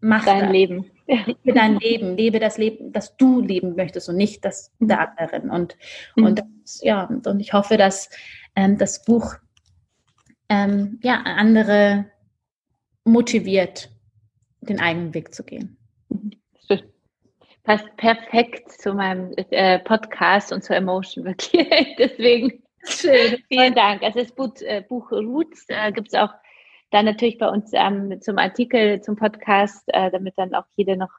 mach 0.00 0.24
dein 0.24 0.40
das. 0.40 0.52
Leben. 0.52 0.86
Lebe 1.06 1.52
dein 1.52 1.78
Leben, 1.78 2.16
lebe 2.16 2.40
das 2.40 2.58
Leben, 2.58 2.92
das 2.92 3.16
du 3.16 3.40
leben 3.40 3.74
möchtest 3.76 4.08
und 4.08 4.16
nicht 4.16 4.44
das 4.44 4.72
der 4.78 5.00
anderen. 5.00 5.50
Und, 5.50 5.76
mhm. 6.16 6.24
und 6.24 6.38
das, 6.38 6.80
ja, 6.82 7.04
und 7.04 7.40
ich 7.40 7.52
hoffe, 7.52 7.76
dass 7.76 8.08
ähm, 8.56 8.78
das 8.78 9.04
Buch 9.04 9.34
ähm, 10.48 10.98
ja, 11.02 11.22
andere 11.22 12.06
motiviert, 13.04 13.90
den 14.60 14.80
eigenen 14.80 15.14
Weg 15.14 15.34
zu 15.34 15.44
gehen. 15.44 15.76
Passt 17.64 17.96
perfekt 17.96 18.72
zu 18.72 18.94
meinem 18.94 19.32
äh, 19.36 19.78
Podcast 19.78 20.52
und 20.52 20.64
zur 20.64 20.76
Emotion 20.76 21.24
wirklich. 21.24 21.68
Deswegen 21.98 22.62
Schön. 22.84 23.42
vielen 23.48 23.74
Dank. 23.74 24.02
Also 24.02 24.20
das 24.20 24.32
Buch, 24.32 24.54
äh, 24.60 24.82
Buch 24.82 25.10
Roots 25.12 25.66
äh, 25.68 25.92
gibt 25.92 26.08
es 26.08 26.14
auch 26.14 26.32
dann 26.90 27.06
natürlich 27.06 27.38
bei 27.38 27.48
uns 27.48 27.70
ähm, 27.72 28.20
zum 28.20 28.38
Artikel, 28.38 29.00
zum 29.00 29.16
Podcast, 29.16 29.84
äh, 29.88 30.10
damit 30.10 30.34
dann 30.36 30.54
auch 30.54 30.64
jeder 30.76 30.96
noch 30.96 31.10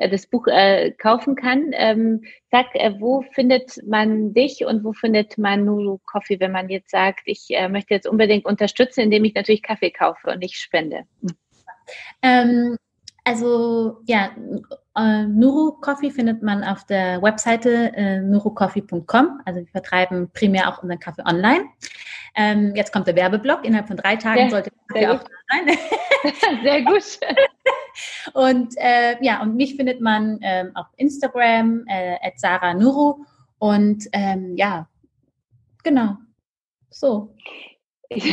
äh, 0.00 0.08
das 0.08 0.26
Buch 0.26 0.46
äh, 0.46 0.92
kaufen 0.92 1.36
kann. 1.36 1.70
Ähm, 1.74 2.24
sag, 2.50 2.74
äh, 2.74 2.94
wo 2.98 3.22
findet 3.32 3.86
man 3.86 4.32
dich 4.32 4.64
und 4.64 4.82
wo 4.82 4.92
findet 4.92 5.38
man 5.38 5.64
Nuru 5.64 5.98
Coffee, 6.06 6.40
wenn 6.40 6.52
man 6.52 6.68
jetzt 6.68 6.90
sagt, 6.90 7.20
ich 7.26 7.48
möchte 7.68 7.94
jetzt 7.94 8.08
unbedingt 8.08 8.46
unterstützen, 8.46 9.00
indem 9.00 9.24
ich 9.24 9.34
natürlich 9.34 9.62
Kaffee 9.62 9.90
kaufe 9.90 10.30
und 10.30 10.38
nicht 10.40 10.56
spende? 10.56 11.04
Ähm, 12.22 12.76
also 13.30 14.00
ja, 14.06 14.30
äh, 14.96 15.22
Nuru 15.24 15.70
Coffee 15.80 16.10
findet 16.10 16.42
man 16.42 16.64
auf 16.64 16.84
der 16.86 17.22
Webseite 17.22 17.92
äh, 17.94 18.20
nurucoffee.com. 18.20 19.40
Also 19.44 19.60
wir 19.60 19.68
vertreiben 19.68 20.30
primär 20.32 20.68
auch 20.68 20.82
unseren 20.82 20.98
Kaffee 20.98 21.22
online. 21.24 21.66
Ähm, 22.34 22.74
jetzt 22.74 22.92
kommt 22.92 23.06
der 23.06 23.14
Werbeblock. 23.14 23.64
Innerhalb 23.64 23.86
von 23.86 23.96
drei 23.96 24.16
Tagen 24.16 24.40
ja, 24.40 24.50
sollte 24.50 24.72
der 24.92 25.12
auch 25.12 25.22
da 25.22 25.28
sein. 25.48 25.78
sehr 26.64 26.82
gut. 26.82 27.20
und 28.34 28.74
äh, 28.78 29.16
ja, 29.22 29.40
und 29.42 29.54
mich 29.54 29.76
findet 29.76 30.00
man 30.00 30.40
ähm, 30.42 30.72
auf 30.74 30.86
Instagram 30.96 31.84
äh, 31.86 32.16
at 32.20 32.40
Sarah 32.40 32.74
Nuru. 32.74 33.24
Und 33.58 34.08
ähm, 34.12 34.56
ja, 34.56 34.88
genau. 35.84 36.16
So. 36.90 37.32
Ich, 38.12 38.24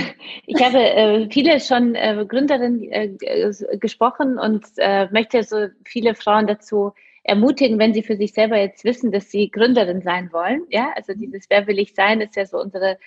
ich 0.47 0.63
habe 0.63 0.79
äh, 0.79 1.29
viele 1.29 1.59
schon 1.59 1.93
äh, 1.93 2.25
Gründerinnen 2.27 2.91
äh, 2.91 3.77
gesprochen 3.77 4.39
und 4.39 4.65
äh, 4.77 5.07
möchte 5.11 5.43
so 5.43 5.67
viele 5.85 6.15
Frauen 6.15 6.47
dazu 6.47 6.93
ermutigen, 7.21 7.77
wenn 7.77 7.93
sie 7.93 8.01
für 8.01 8.17
sich 8.17 8.33
selber 8.33 8.57
jetzt 8.57 8.83
wissen, 8.85 9.11
dass 9.11 9.29
sie 9.29 9.51
Gründerin 9.51 10.01
sein 10.01 10.33
wollen. 10.33 10.65
Ja, 10.69 10.91
also 10.95 11.13
dieses 11.13 11.47
Wer 11.49 11.67
will 11.67 11.77
ich 11.77 11.93
sein 11.93 12.21
ist 12.21 12.35
ja 12.35 12.47
so 12.47 12.59
unsere 12.59 12.97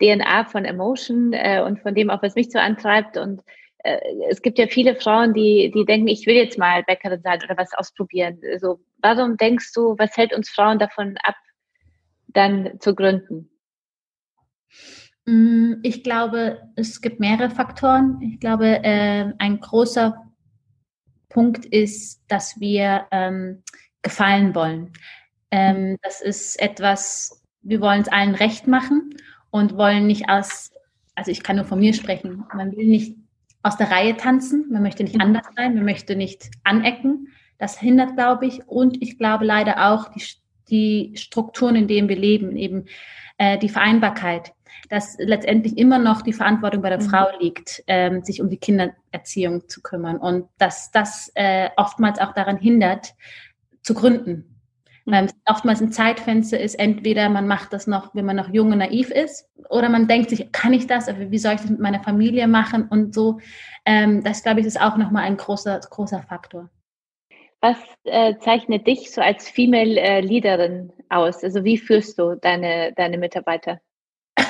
DNA 0.00 0.44
von 0.44 0.64
Emotion 0.64 1.32
äh, 1.32 1.62
und 1.66 1.80
von 1.80 1.96
dem 1.96 2.10
auch, 2.10 2.22
was 2.22 2.36
mich 2.36 2.50
so 2.50 2.60
antreibt. 2.60 3.16
Und 3.16 3.42
äh, 3.78 3.98
es 4.28 4.40
gibt 4.40 4.58
ja 4.58 4.68
viele 4.68 4.94
Frauen, 4.94 5.34
die, 5.34 5.72
die 5.74 5.84
denken, 5.84 6.06
ich 6.06 6.26
will 6.26 6.36
jetzt 6.36 6.58
mal 6.58 6.84
Bäckerin 6.84 7.22
sein 7.22 7.40
oder 7.42 7.56
was 7.56 7.74
ausprobieren. 7.74 8.40
Also, 8.52 8.78
warum 8.98 9.36
denkst 9.36 9.72
du, 9.74 9.96
was 9.98 10.16
hält 10.16 10.32
uns 10.32 10.48
Frauen 10.48 10.78
davon 10.78 11.16
ab, 11.24 11.34
dann 12.28 12.78
zu 12.78 12.94
gründen? 12.94 13.50
Mm, 15.30 15.74
ich 15.84 16.02
glaube, 16.02 16.60
es 16.74 17.00
gibt 17.00 17.20
mehrere 17.20 17.50
Faktoren. 17.50 18.20
Ich 18.20 18.40
glaube, 18.40 18.82
äh, 18.82 19.32
ein 19.38 19.60
großer 19.60 20.26
Punkt 21.28 21.66
ist, 21.66 22.24
dass 22.26 22.58
wir 22.58 23.06
ähm, 23.12 23.62
gefallen 24.02 24.54
wollen. 24.56 24.92
Ähm, 25.52 25.96
das 26.02 26.20
ist 26.20 26.60
etwas, 26.60 27.44
wir 27.62 27.80
wollen 27.80 28.02
es 28.02 28.08
allen 28.08 28.34
recht 28.34 28.66
machen 28.66 29.14
und 29.50 29.76
wollen 29.76 30.08
nicht 30.08 30.28
aus, 30.28 30.72
also 31.14 31.30
ich 31.30 31.44
kann 31.44 31.56
nur 31.56 31.64
von 31.64 31.78
mir 31.78 31.94
sprechen, 31.94 32.44
man 32.52 32.76
will 32.76 32.86
nicht 32.86 33.16
aus 33.62 33.76
der 33.76 33.90
Reihe 33.90 34.16
tanzen, 34.16 34.66
man 34.72 34.82
möchte 34.82 35.04
nicht 35.04 35.20
anders 35.20 35.46
sein, 35.54 35.74
man 35.74 35.84
möchte 35.84 36.16
nicht 36.16 36.50
anecken. 36.64 37.28
Das 37.58 37.78
hindert, 37.78 38.16
glaube 38.16 38.46
ich. 38.46 38.66
Und 38.66 39.00
ich 39.00 39.18
glaube 39.18 39.44
leider 39.44 39.92
auch 39.92 40.08
die, 40.08 40.24
die 40.70 41.12
Strukturen, 41.16 41.76
in 41.76 41.86
denen 41.86 42.08
wir 42.08 42.16
leben, 42.16 42.56
eben 42.56 42.86
äh, 43.38 43.58
die 43.58 43.68
Vereinbarkeit, 43.68 44.54
dass 44.88 45.16
letztendlich 45.18 45.78
immer 45.78 45.98
noch 45.98 46.22
die 46.22 46.32
Verantwortung 46.32 46.82
bei 46.82 46.88
der 46.90 47.00
mhm. 47.00 47.08
Frau 47.08 47.26
liegt, 47.38 47.82
ähm, 47.86 48.24
sich 48.24 48.40
um 48.40 48.48
die 48.48 48.58
Kindererziehung 48.58 49.68
zu 49.68 49.82
kümmern 49.82 50.16
und 50.16 50.48
dass 50.58 50.90
das 50.90 51.30
äh, 51.34 51.70
oftmals 51.76 52.18
auch 52.18 52.32
daran 52.32 52.56
hindert, 52.56 53.14
zu 53.82 53.94
gründen. 53.94 54.50
Weil 55.06 55.28
oftmals 55.46 55.80
ein 55.80 55.92
Zeitfenster 55.92 56.60
ist, 56.60 56.74
entweder 56.74 57.28
man 57.30 57.46
macht 57.46 57.72
das 57.72 57.86
noch, 57.86 58.14
wenn 58.14 58.26
man 58.26 58.36
noch 58.36 58.50
jung 58.52 58.70
und 58.72 58.78
naiv 58.78 59.10
ist, 59.10 59.48
oder 59.68 59.88
man 59.88 60.06
denkt 60.06 60.30
sich, 60.30 60.52
kann 60.52 60.72
ich 60.72 60.86
das, 60.86 61.08
aber 61.08 61.30
wie 61.30 61.38
soll 61.38 61.54
ich 61.54 61.60
das 61.60 61.70
mit 61.70 61.80
meiner 61.80 62.02
Familie 62.02 62.46
machen 62.46 62.86
und 62.88 63.14
so. 63.14 63.40
Ähm, 63.84 64.22
das, 64.22 64.42
glaube 64.42 64.60
ich, 64.60 64.66
ist 64.66 64.80
auch 64.80 64.96
nochmal 64.96 65.24
ein 65.24 65.36
großer, 65.36 65.80
großer 65.80 66.22
Faktor. 66.22 66.68
Was 67.60 67.76
äh, 68.04 68.36
zeichnet 68.38 68.86
dich 68.86 69.10
so 69.10 69.20
als 69.20 69.48
Female 69.48 69.98
äh, 70.00 70.20
Leaderin 70.20 70.92
aus? 71.08 71.44
Also 71.44 71.64
wie 71.64 71.76
führst 71.76 72.18
du 72.18 72.36
deine, 72.36 72.92
deine 72.94 73.18
Mitarbeiter? 73.18 73.80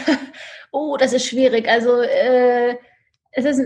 oh, 0.73 0.97
das 0.97 1.13
ist 1.13 1.27
schwierig. 1.27 1.69
Also 1.69 2.01
äh, 2.01 2.77
es 3.33 3.45
ist 3.45 3.61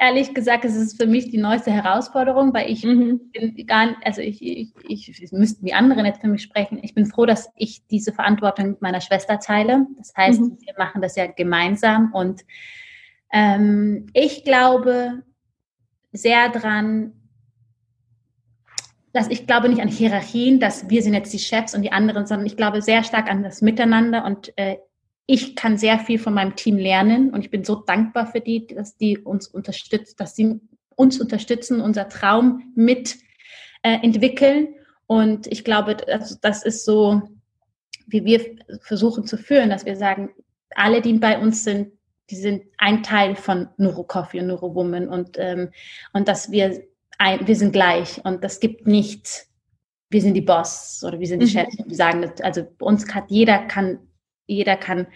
ehrlich 0.00 0.34
gesagt, 0.34 0.64
es 0.64 0.74
ist 0.74 1.00
für 1.00 1.06
mich 1.06 1.30
die 1.30 1.38
neueste 1.38 1.70
Herausforderung, 1.70 2.54
weil 2.54 2.70
ich 2.70 2.84
mhm. 2.84 3.30
bin 3.32 3.66
gar 3.66 3.86
nicht, 3.86 3.98
also 4.02 4.22
ich, 4.22 4.42
ich, 4.42 4.72
ich, 4.88 5.22
ich 5.22 5.32
müssten 5.32 5.66
die 5.66 5.74
anderen 5.74 6.06
jetzt 6.06 6.22
für 6.22 6.28
mich 6.28 6.42
sprechen. 6.42 6.80
Ich 6.82 6.94
bin 6.94 7.06
froh, 7.06 7.26
dass 7.26 7.50
ich 7.54 7.86
diese 7.88 8.12
Verantwortung 8.12 8.70
mit 8.70 8.82
meiner 8.82 9.02
Schwester 9.02 9.38
teile. 9.38 9.86
Das 9.98 10.12
heißt, 10.16 10.40
mhm. 10.40 10.58
wir 10.60 10.74
machen 10.78 11.02
das 11.02 11.16
ja 11.16 11.26
gemeinsam 11.26 12.12
und 12.14 12.42
ähm, 13.32 14.06
ich 14.14 14.42
glaube 14.42 15.22
sehr 16.12 16.48
dran, 16.48 17.12
dass 19.12 19.28
ich 19.28 19.46
glaube 19.46 19.68
nicht 19.68 19.82
an 19.82 19.88
Hierarchien, 19.88 20.60
dass 20.60 20.88
wir 20.88 21.02
sind 21.02 21.14
jetzt 21.14 21.32
die 21.32 21.38
Chefs 21.38 21.74
und 21.74 21.82
die 21.82 21.92
anderen, 21.92 22.26
sondern 22.26 22.46
ich 22.46 22.56
glaube 22.56 22.80
sehr 22.80 23.04
stark 23.04 23.30
an 23.30 23.42
das 23.42 23.60
Miteinander 23.60 24.24
und 24.24 24.56
äh, 24.56 24.78
ich 25.32 25.54
kann 25.54 25.78
sehr 25.78 26.00
viel 26.00 26.18
von 26.18 26.34
meinem 26.34 26.56
Team 26.56 26.76
lernen 26.76 27.30
und 27.30 27.44
ich 27.44 27.52
bin 27.52 27.62
so 27.62 27.76
dankbar 27.76 28.26
für 28.26 28.40
die, 28.40 28.66
dass 28.66 28.96
die 28.96 29.16
uns 29.16 29.46
unterstützt, 29.46 30.18
dass 30.18 30.34
sie 30.34 30.60
uns 30.96 31.20
unterstützen, 31.20 31.80
unser 31.80 32.08
Traum 32.08 32.72
mit 32.74 33.16
äh, 33.82 33.98
entwickeln. 34.02 34.74
Und 35.06 35.46
ich 35.46 35.62
glaube, 35.62 35.94
das, 35.94 36.40
das 36.40 36.64
ist 36.64 36.84
so, 36.84 37.22
wie 38.08 38.24
wir 38.24 38.44
versuchen 38.80 39.24
zu 39.24 39.38
führen, 39.38 39.70
dass 39.70 39.86
wir 39.86 39.94
sagen, 39.94 40.30
alle, 40.74 41.00
die 41.00 41.12
bei 41.12 41.38
uns 41.38 41.62
sind, 41.62 41.92
die 42.28 42.36
sind 42.36 42.64
ein 42.78 43.04
Teil 43.04 43.36
von 43.36 43.68
Neuro 43.76 44.02
Coffee 44.02 44.40
und 44.40 44.48
Neuro 44.48 44.74
Woman 44.74 45.08
und, 45.08 45.36
ähm, 45.38 45.70
und 46.12 46.26
dass 46.26 46.50
wir 46.50 46.82
ein, 47.18 47.46
wir 47.46 47.54
sind 47.54 47.72
gleich 47.72 48.20
und 48.24 48.42
das 48.42 48.58
gibt 48.58 48.88
nicht, 48.88 49.46
wir 50.08 50.22
sind 50.22 50.34
die 50.34 50.40
Boss 50.40 51.04
oder 51.06 51.20
wir 51.20 51.26
sind 51.28 51.38
die 51.38 51.46
mhm. 51.46 51.50
Chefs. 51.50 51.76
Wir 51.86 51.96
sagen, 51.96 52.32
also 52.42 52.66
uns 52.80 53.06
kann 53.06 53.22
jeder 53.28 53.58
kann 53.58 54.00
jeder 54.50 54.76
kann 54.76 55.06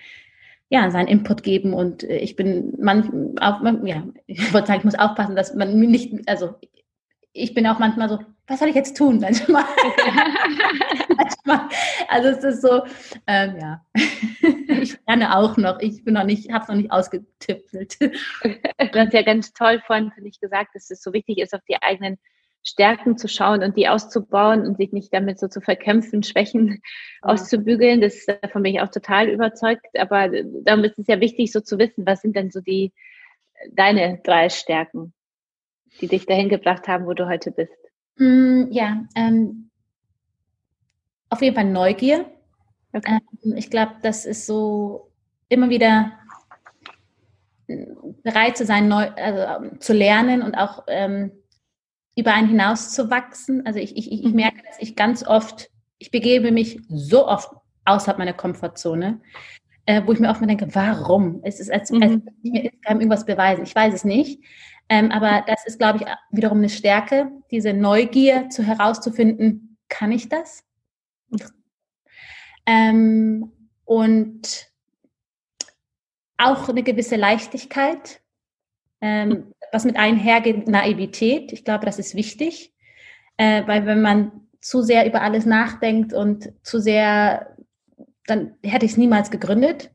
ja, 0.71 0.91
seinen 0.91 1.09
Input 1.09 1.43
geben 1.43 1.75
und 1.75 2.03
äh, 2.05 2.17
ich 2.17 2.37
bin 2.37 2.75
man, 2.79 3.37
auch, 3.41 3.61
ja, 3.85 4.05
ich 4.27 4.53
wollte 4.53 4.69
sagen, 4.69 4.81
ich 4.81 4.85
muss 4.85 4.99
aufpassen, 4.99 5.37
dass 5.37 5.55
man 5.55 5.79
nicht, 5.79 6.13
also 6.29 6.55
ich 7.33 7.55
bin 7.55 7.67
auch 7.67 7.79
manchmal 7.79 8.09
so, 8.09 8.19
was 8.47 8.59
soll 8.59 8.69
ich 8.69 8.75
jetzt 8.75 8.97
tun? 8.97 9.19
Manchmal. 9.21 9.65
manchmal. 11.17 11.69
Also 12.09 12.29
es 12.29 12.45
ist 12.45 12.63
so, 12.63 12.83
ähm, 13.27 13.57
ja. 13.59 13.85
ich 14.69 14.99
lerne 15.07 15.37
auch 15.37 15.57
noch. 15.57 15.81
Ich 15.81 16.05
bin 16.05 16.15
noch 16.15 16.25
nicht, 16.25 16.53
habe 16.53 16.63
es 16.63 16.69
noch 16.69 16.77
nicht 16.77 16.93
ausgetüftelt. 16.93 18.01
du 18.01 18.11
hast 18.95 19.13
ja 19.15 19.23
ganz 19.23 19.53
toll 19.55 19.83
vorhin, 19.87 20.13
finde 20.13 20.29
ich, 20.29 20.41
gesagt, 20.41 20.75
dass 20.75 20.91
es 20.91 21.03
so 21.03 21.13
wichtig 21.13 21.39
ist, 21.39 21.55
auf 21.55 21.63
die 21.69 21.81
eigenen 21.83 22.19
Stärken 22.65 23.19
zu 23.19 23.29
schauen 23.29 23.63
und 23.63 23.77
die 23.77 23.89
auszubauen 23.89 24.67
und 24.67 24.79
sich 24.79 24.93
nicht 24.93 25.13
damit 25.13 25.39
so 25.39 25.49
zu 25.49 25.61
verkämpfen, 25.61 26.23
Schwächen 26.25 26.69
ja. 26.69 26.77
auszubügeln. 27.23 28.01
Das, 28.01 28.27
davon 28.27 28.63
bin 28.63 28.75
ich 28.75 28.81
auch 28.81 28.91
total 28.91 29.29
überzeugt. 29.29 29.87
Aber 29.99 30.29
darum 30.63 30.83
ist 30.85 30.99
es 30.99 31.07
ja 31.07 31.21
wichtig, 31.21 31.53
so 31.53 31.61
zu 31.61 31.79
wissen, 31.79 32.07
was 32.07 32.23
sind 32.23 32.35
denn 32.35 32.51
so 32.51 32.61
die 32.61 32.93
deine 33.73 34.21
drei 34.25 34.49
Stärken, 34.49 35.13
die 36.01 36.09
dich 36.09 36.27
dahin 36.27 36.49
gebracht 36.49 36.89
haben, 36.89 37.07
wo 37.07 37.13
du 37.15 37.29
heute 37.29 37.51
bist. 37.51 37.73
Mm, 38.17 38.65
ja, 38.71 39.05
ähm, 39.15 39.71
auf 41.29 41.43
jeden 41.43 41.55
Fall 41.55 41.65
Neugier. 41.65 42.27
Okay. 42.93 43.19
Ähm, 43.45 43.57
ich 43.57 43.71
glaube, 43.71 43.95
das 44.03 44.25
ist 44.27 44.47
so 44.47 45.11
immer 45.49 45.69
wieder 45.69 46.13
bereit 47.67 48.57
zu 48.57 48.67
sein, 48.67 48.89
neu, 48.89 49.09
also, 49.17 49.77
zu 49.79 49.93
lernen 49.93 50.43
und 50.43 50.55
auch 50.55 50.85
ähm, 50.87 51.33
über 52.17 52.33
einen 52.33 52.49
hinaus 52.49 52.91
zu 52.91 53.11
wachsen. 53.11 53.67
Also 53.67 53.79
ich, 53.79 53.97
ich, 53.97 54.11
ich 54.13 54.25
mhm. 54.25 54.35
merke, 54.35 54.63
dass 54.67 54.79
ich 54.79 54.97
ganz 54.97 55.27
oft, 55.27 55.71
ich 55.99 56.11
begebe 56.11 56.53
mich 56.53 56.81
so 56.89 57.27
oft 57.27 57.51
außerhalb 57.85 58.19
meiner 58.19 58.33
Komfortzone, 58.33 59.21
äh, 59.87 60.03
wo 60.05 60.13
ich 60.13 60.21
mir 60.21 60.31
oft 60.31 60.41
mal 60.41 60.47
denke, 60.47 60.75
warum? 60.75 61.41
Es 61.43 61.61
ist, 61.61 61.71
als, 61.71 61.91
mhm. 61.91 62.03
als 62.03 62.13
mir 62.43 62.71
kann 62.83 63.01
irgendwas 63.01 63.27
beweisen. 63.27 63.65
Ich 63.65 63.75
weiß 63.75 63.93
es 63.95 64.05
nicht. 64.05 64.43
Ähm, 64.89 65.11
aber 65.11 65.45
das 65.47 65.67
ist, 65.67 65.79
glaube 65.79 66.01
ich, 66.01 66.07
wiederum 66.31 66.59
eine 66.59 66.69
Stärke, 66.69 67.31
diese 67.51 67.73
Neugier 67.73 68.51
zu 68.51 68.63
herauszufinden, 68.63 69.79
kann 69.89 70.13
ich 70.13 70.29
das? 70.29 70.65
Ähm, 72.67 73.53
und 73.85 74.73
auch 76.37 76.69
eine 76.69 76.83
gewisse 76.83 77.17
Leichtigkeit, 77.17 78.21
ähm, 79.05 79.53
was 79.71 79.85
mit 79.85 79.97
einhergeht, 79.97 80.67
Naivität. 80.67 81.53
Ich 81.53 81.63
glaube, 81.63 81.85
das 81.85 81.99
ist 81.99 82.15
wichtig, 82.15 82.73
äh, 83.37 83.63
weil 83.67 83.85
wenn 83.85 84.01
man 84.01 84.33
zu 84.63 84.81
sehr 84.81 85.07
über 85.07 85.21
alles 85.21 85.45
nachdenkt 85.45 86.15
und 86.15 86.51
zu 86.63 86.81
sehr, 86.81 87.55
dann 88.27 88.55
hätte 88.63 88.87
ich 88.87 88.93
es 88.93 88.97
niemals 88.97 89.31
gegründet. 89.31 89.91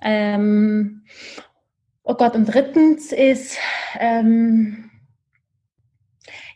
Ähm, 0.00 1.04
oh 2.04 2.14
Gott, 2.14 2.36
und 2.36 2.46
drittens 2.46 3.10
ist, 3.10 3.58
ähm, 3.98 4.90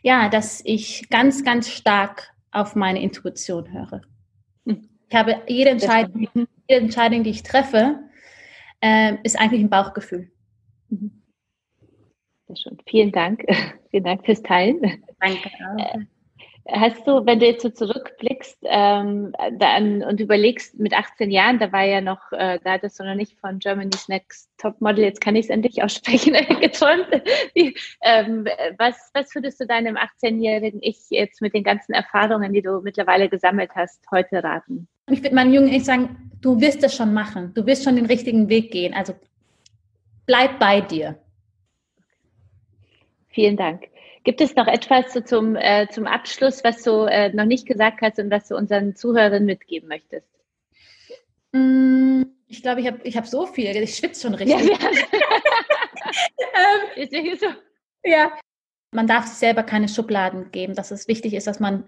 ja, 0.01 0.29
dass 0.29 0.61
ich 0.63 1.09
ganz, 1.09 1.43
ganz 1.43 1.69
stark 1.69 2.33
auf 2.51 2.75
meine 2.75 3.01
Intuition 3.01 3.69
höre. 3.73 4.01
Ich 4.63 5.15
habe 5.15 5.41
jede 5.47 5.71
Entscheidung, 5.71 6.27
jede 6.69 6.81
Entscheidung 6.81 7.23
die 7.23 7.31
ich 7.31 7.43
treffe, 7.43 7.99
äh, 8.79 9.15
ist 9.23 9.37
eigentlich 9.37 9.61
ein 9.61 9.69
Bauchgefühl. 9.69 10.31
Mhm. 10.87 11.16
Sehr 12.47 12.55
schön. 12.55 12.77
Vielen 12.87 13.11
Dank. 13.11 13.45
Vielen 13.91 14.03
Dank 14.03 14.25
fürs 14.25 14.41
Teilen. 14.41 14.81
Danke. 15.19 15.49
Äh, 15.77 15.99
hast 16.69 17.05
du, 17.05 17.25
wenn 17.25 17.39
du 17.39 17.45
jetzt 17.45 17.61
so 17.61 17.69
zurückblickst 17.69 18.57
ähm, 18.63 19.33
dann, 19.57 20.03
und 20.03 20.19
überlegst, 20.19 20.79
mit 20.79 20.93
18 20.93 21.31
Jahren, 21.31 21.59
da 21.59 21.71
war 21.71 21.83
ja 21.83 22.01
noch, 22.01 22.31
äh, 22.31 22.59
da 22.63 22.73
hattest 22.73 22.99
du 22.99 23.03
noch 23.03 23.15
nicht 23.15 23.37
von 23.39 23.59
Germany's 23.59 24.07
Next 24.07 24.49
Top 24.57 24.79
Model, 24.81 25.03
jetzt 25.03 25.21
kann 25.21 25.35
ich 25.35 25.45
es 25.45 25.49
endlich 25.49 25.83
aussprechen, 25.83 26.33
geträumt. 26.61 27.07
ähm, 28.01 28.47
was, 28.77 29.11
was 29.13 29.33
würdest 29.35 29.59
du 29.59 29.67
deinem 29.67 29.97
18-jährigen 29.97 30.81
Ich 30.81 31.09
jetzt 31.09 31.41
mit 31.41 31.53
den 31.53 31.63
ganzen 31.63 31.93
Erfahrungen, 31.93 32.53
die 32.53 32.61
du 32.61 32.81
mittlerweile 32.81 33.29
gesammelt 33.29 33.71
hast, 33.75 34.05
heute 34.11 34.43
raten? 34.43 34.87
Ich 35.09 35.23
würde 35.23 35.35
meinen 35.35 35.53
Jungen 35.53 35.69
echt 35.69 35.85
sagen, 35.85 36.31
du 36.41 36.59
wirst 36.59 36.83
es 36.83 36.95
schon 36.95 37.13
machen. 37.13 37.53
Du 37.53 37.65
wirst 37.65 37.83
schon 37.85 37.95
den 37.95 38.07
richtigen 38.07 38.49
Weg 38.49 38.71
gehen. 38.71 38.93
Also 38.93 39.13
bleib 40.25 40.59
bei 40.59 40.81
dir. 40.81 41.17
Vielen 43.37 43.55
Dank. 43.55 43.83
Gibt 44.23 44.41
es 44.41 44.55
noch 44.55 44.65
etwas 44.65 45.13
so 45.13 45.21
zum, 45.21 45.55
äh, 45.55 45.87
zum 45.91 46.07
Abschluss, 46.07 46.63
was 46.63 46.81
du 46.81 47.03
äh, 47.03 47.31
noch 47.31 47.45
nicht 47.45 47.67
gesagt 47.67 48.01
hast 48.01 48.17
und 48.17 48.31
was 48.31 48.47
du 48.47 48.55
unseren 48.55 48.95
Zuhörern 48.95 49.45
mitgeben 49.45 49.87
möchtest? 49.87 50.27
Mm, 51.51 52.23
ich 52.47 52.63
glaube, 52.63 52.81
ich 52.81 52.87
habe 52.87 52.97
ich 53.03 53.15
hab 53.15 53.27
so 53.27 53.45
viel. 53.45 53.75
Ich 53.75 53.95
schwitze 53.95 54.23
schon 54.23 54.33
richtig. 54.33 54.71
Ja, 54.71 54.89
ähm, 56.97 57.37
so. 57.39 57.45
ja. 58.03 58.31
Man 58.89 59.05
darf 59.05 59.27
sich 59.27 59.37
selber 59.37 59.61
keine 59.61 59.87
Schubladen 59.87 60.49
geben, 60.49 60.73
dass 60.73 60.89
es 60.89 61.07
wichtig 61.07 61.35
ist, 61.35 61.45
dass 61.45 61.59
man 61.59 61.87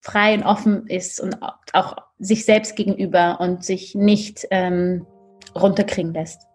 frei 0.00 0.34
und 0.34 0.42
offen 0.42 0.88
ist 0.88 1.20
und 1.20 1.36
auch 1.72 1.98
sich 2.18 2.44
selbst 2.44 2.74
gegenüber 2.74 3.38
und 3.38 3.64
sich 3.64 3.94
nicht 3.94 4.44
ähm, 4.50 5.06
runterkriegen 5.54 6.12
lässt. 6.12 6.48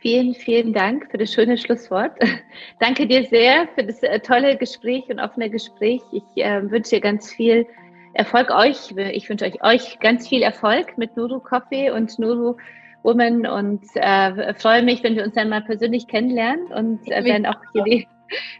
Vielen, 0.00 0.34
vielen 0.34 0.72
Dank 0.72 1.10
für 1.10 1.18
das 1.18 1.32
schöne 1.32 1.58
Schlusswort. 1.58 2.12
Danke 2.80 3.06
dir 3.06 3.24
sehr 3.24 3.68
für 3.74 3.84
das 3.84 4.02
äh, 4.02 4.20
tolle 4.20 4.56
Gespräch 4.56 5.04
und 5.08 5.18
offene 5.18 5.50
Gespräch. 5.50 6.00
Ich 6.12 6.22
äh, 6.36 6.70
wünsche 6.70 6.96
dir 6.96 7.00
ganz 7.00 7.32
viel 7.32 7.66
Erfolg 8.14 8.50
euch. 8.50 8.94
Ich 9.12 9.28
wünsche 9.28 9.44
euch, 9.44 9.62
euch 9.62 9.98
ganz 10.00 10.28
viel 10.28 10.42
Erfolg 10.42 10.96
mit 10.98 11.16
Nuru 11.16 11.40
Coffee 11.40 11.90
und 11.90 12.18
Nuru 12.18 12.56
Woman 13.02 13.46
und 13.46 13.82
äh, 13.94 14.54
freue 14.54 14.82
mich, 14.82 15.02
wenn 15.02 15.16
wir 15.16 15.24
uns 15.24 15.34
dann 15.34 15.48
mal 15.48 15.62
persönlich 15.62 16.06
kennenlernen 16.08 16.66
und 16.72 17.10
äh, 17.10 17.24
werden 17.24 17.46
auch 17.46 17.60
hier 17.72 17.84
die 17.84 18.08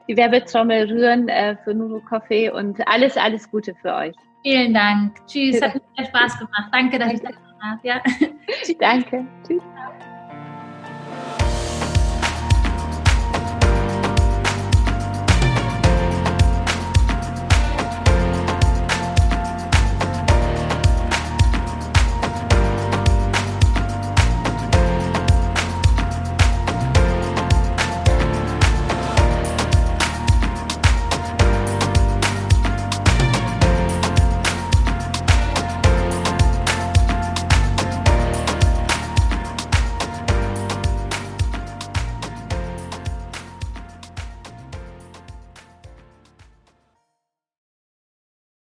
die 0.08 0.16
Werbetrommel 0.16 0.90
rühren 0.90 1.28
äh, 1.28 1.56
für 1.64 1.74
Nuru 1.74 2.00
Coffee 2.00 2.50
und 2.50 2.86
alles, 2.88 3.16
alles 3.16 3.50
Gute 3.50 3.74
für 3.82 3.94
euch. 3.94 4.16
Vielen 4.42 4.74
Dank. 4.74 5.16
Tschüss, 5.26 5.60
hat 5.60 5.74
mir 5.98 6.06
Spaß 6.06 6.38
gemacht. 6.38 6.68
Danke, 6.72 6.98
dass 6.98 7.20
Danke. 7.20 7.28
ich 7.30 7.30
da 7.30 7.60
war. 7.60 7.80
Ja. 7.82 8.02
Danke. 8.78 9.26
Tschüss. 9.46 9.62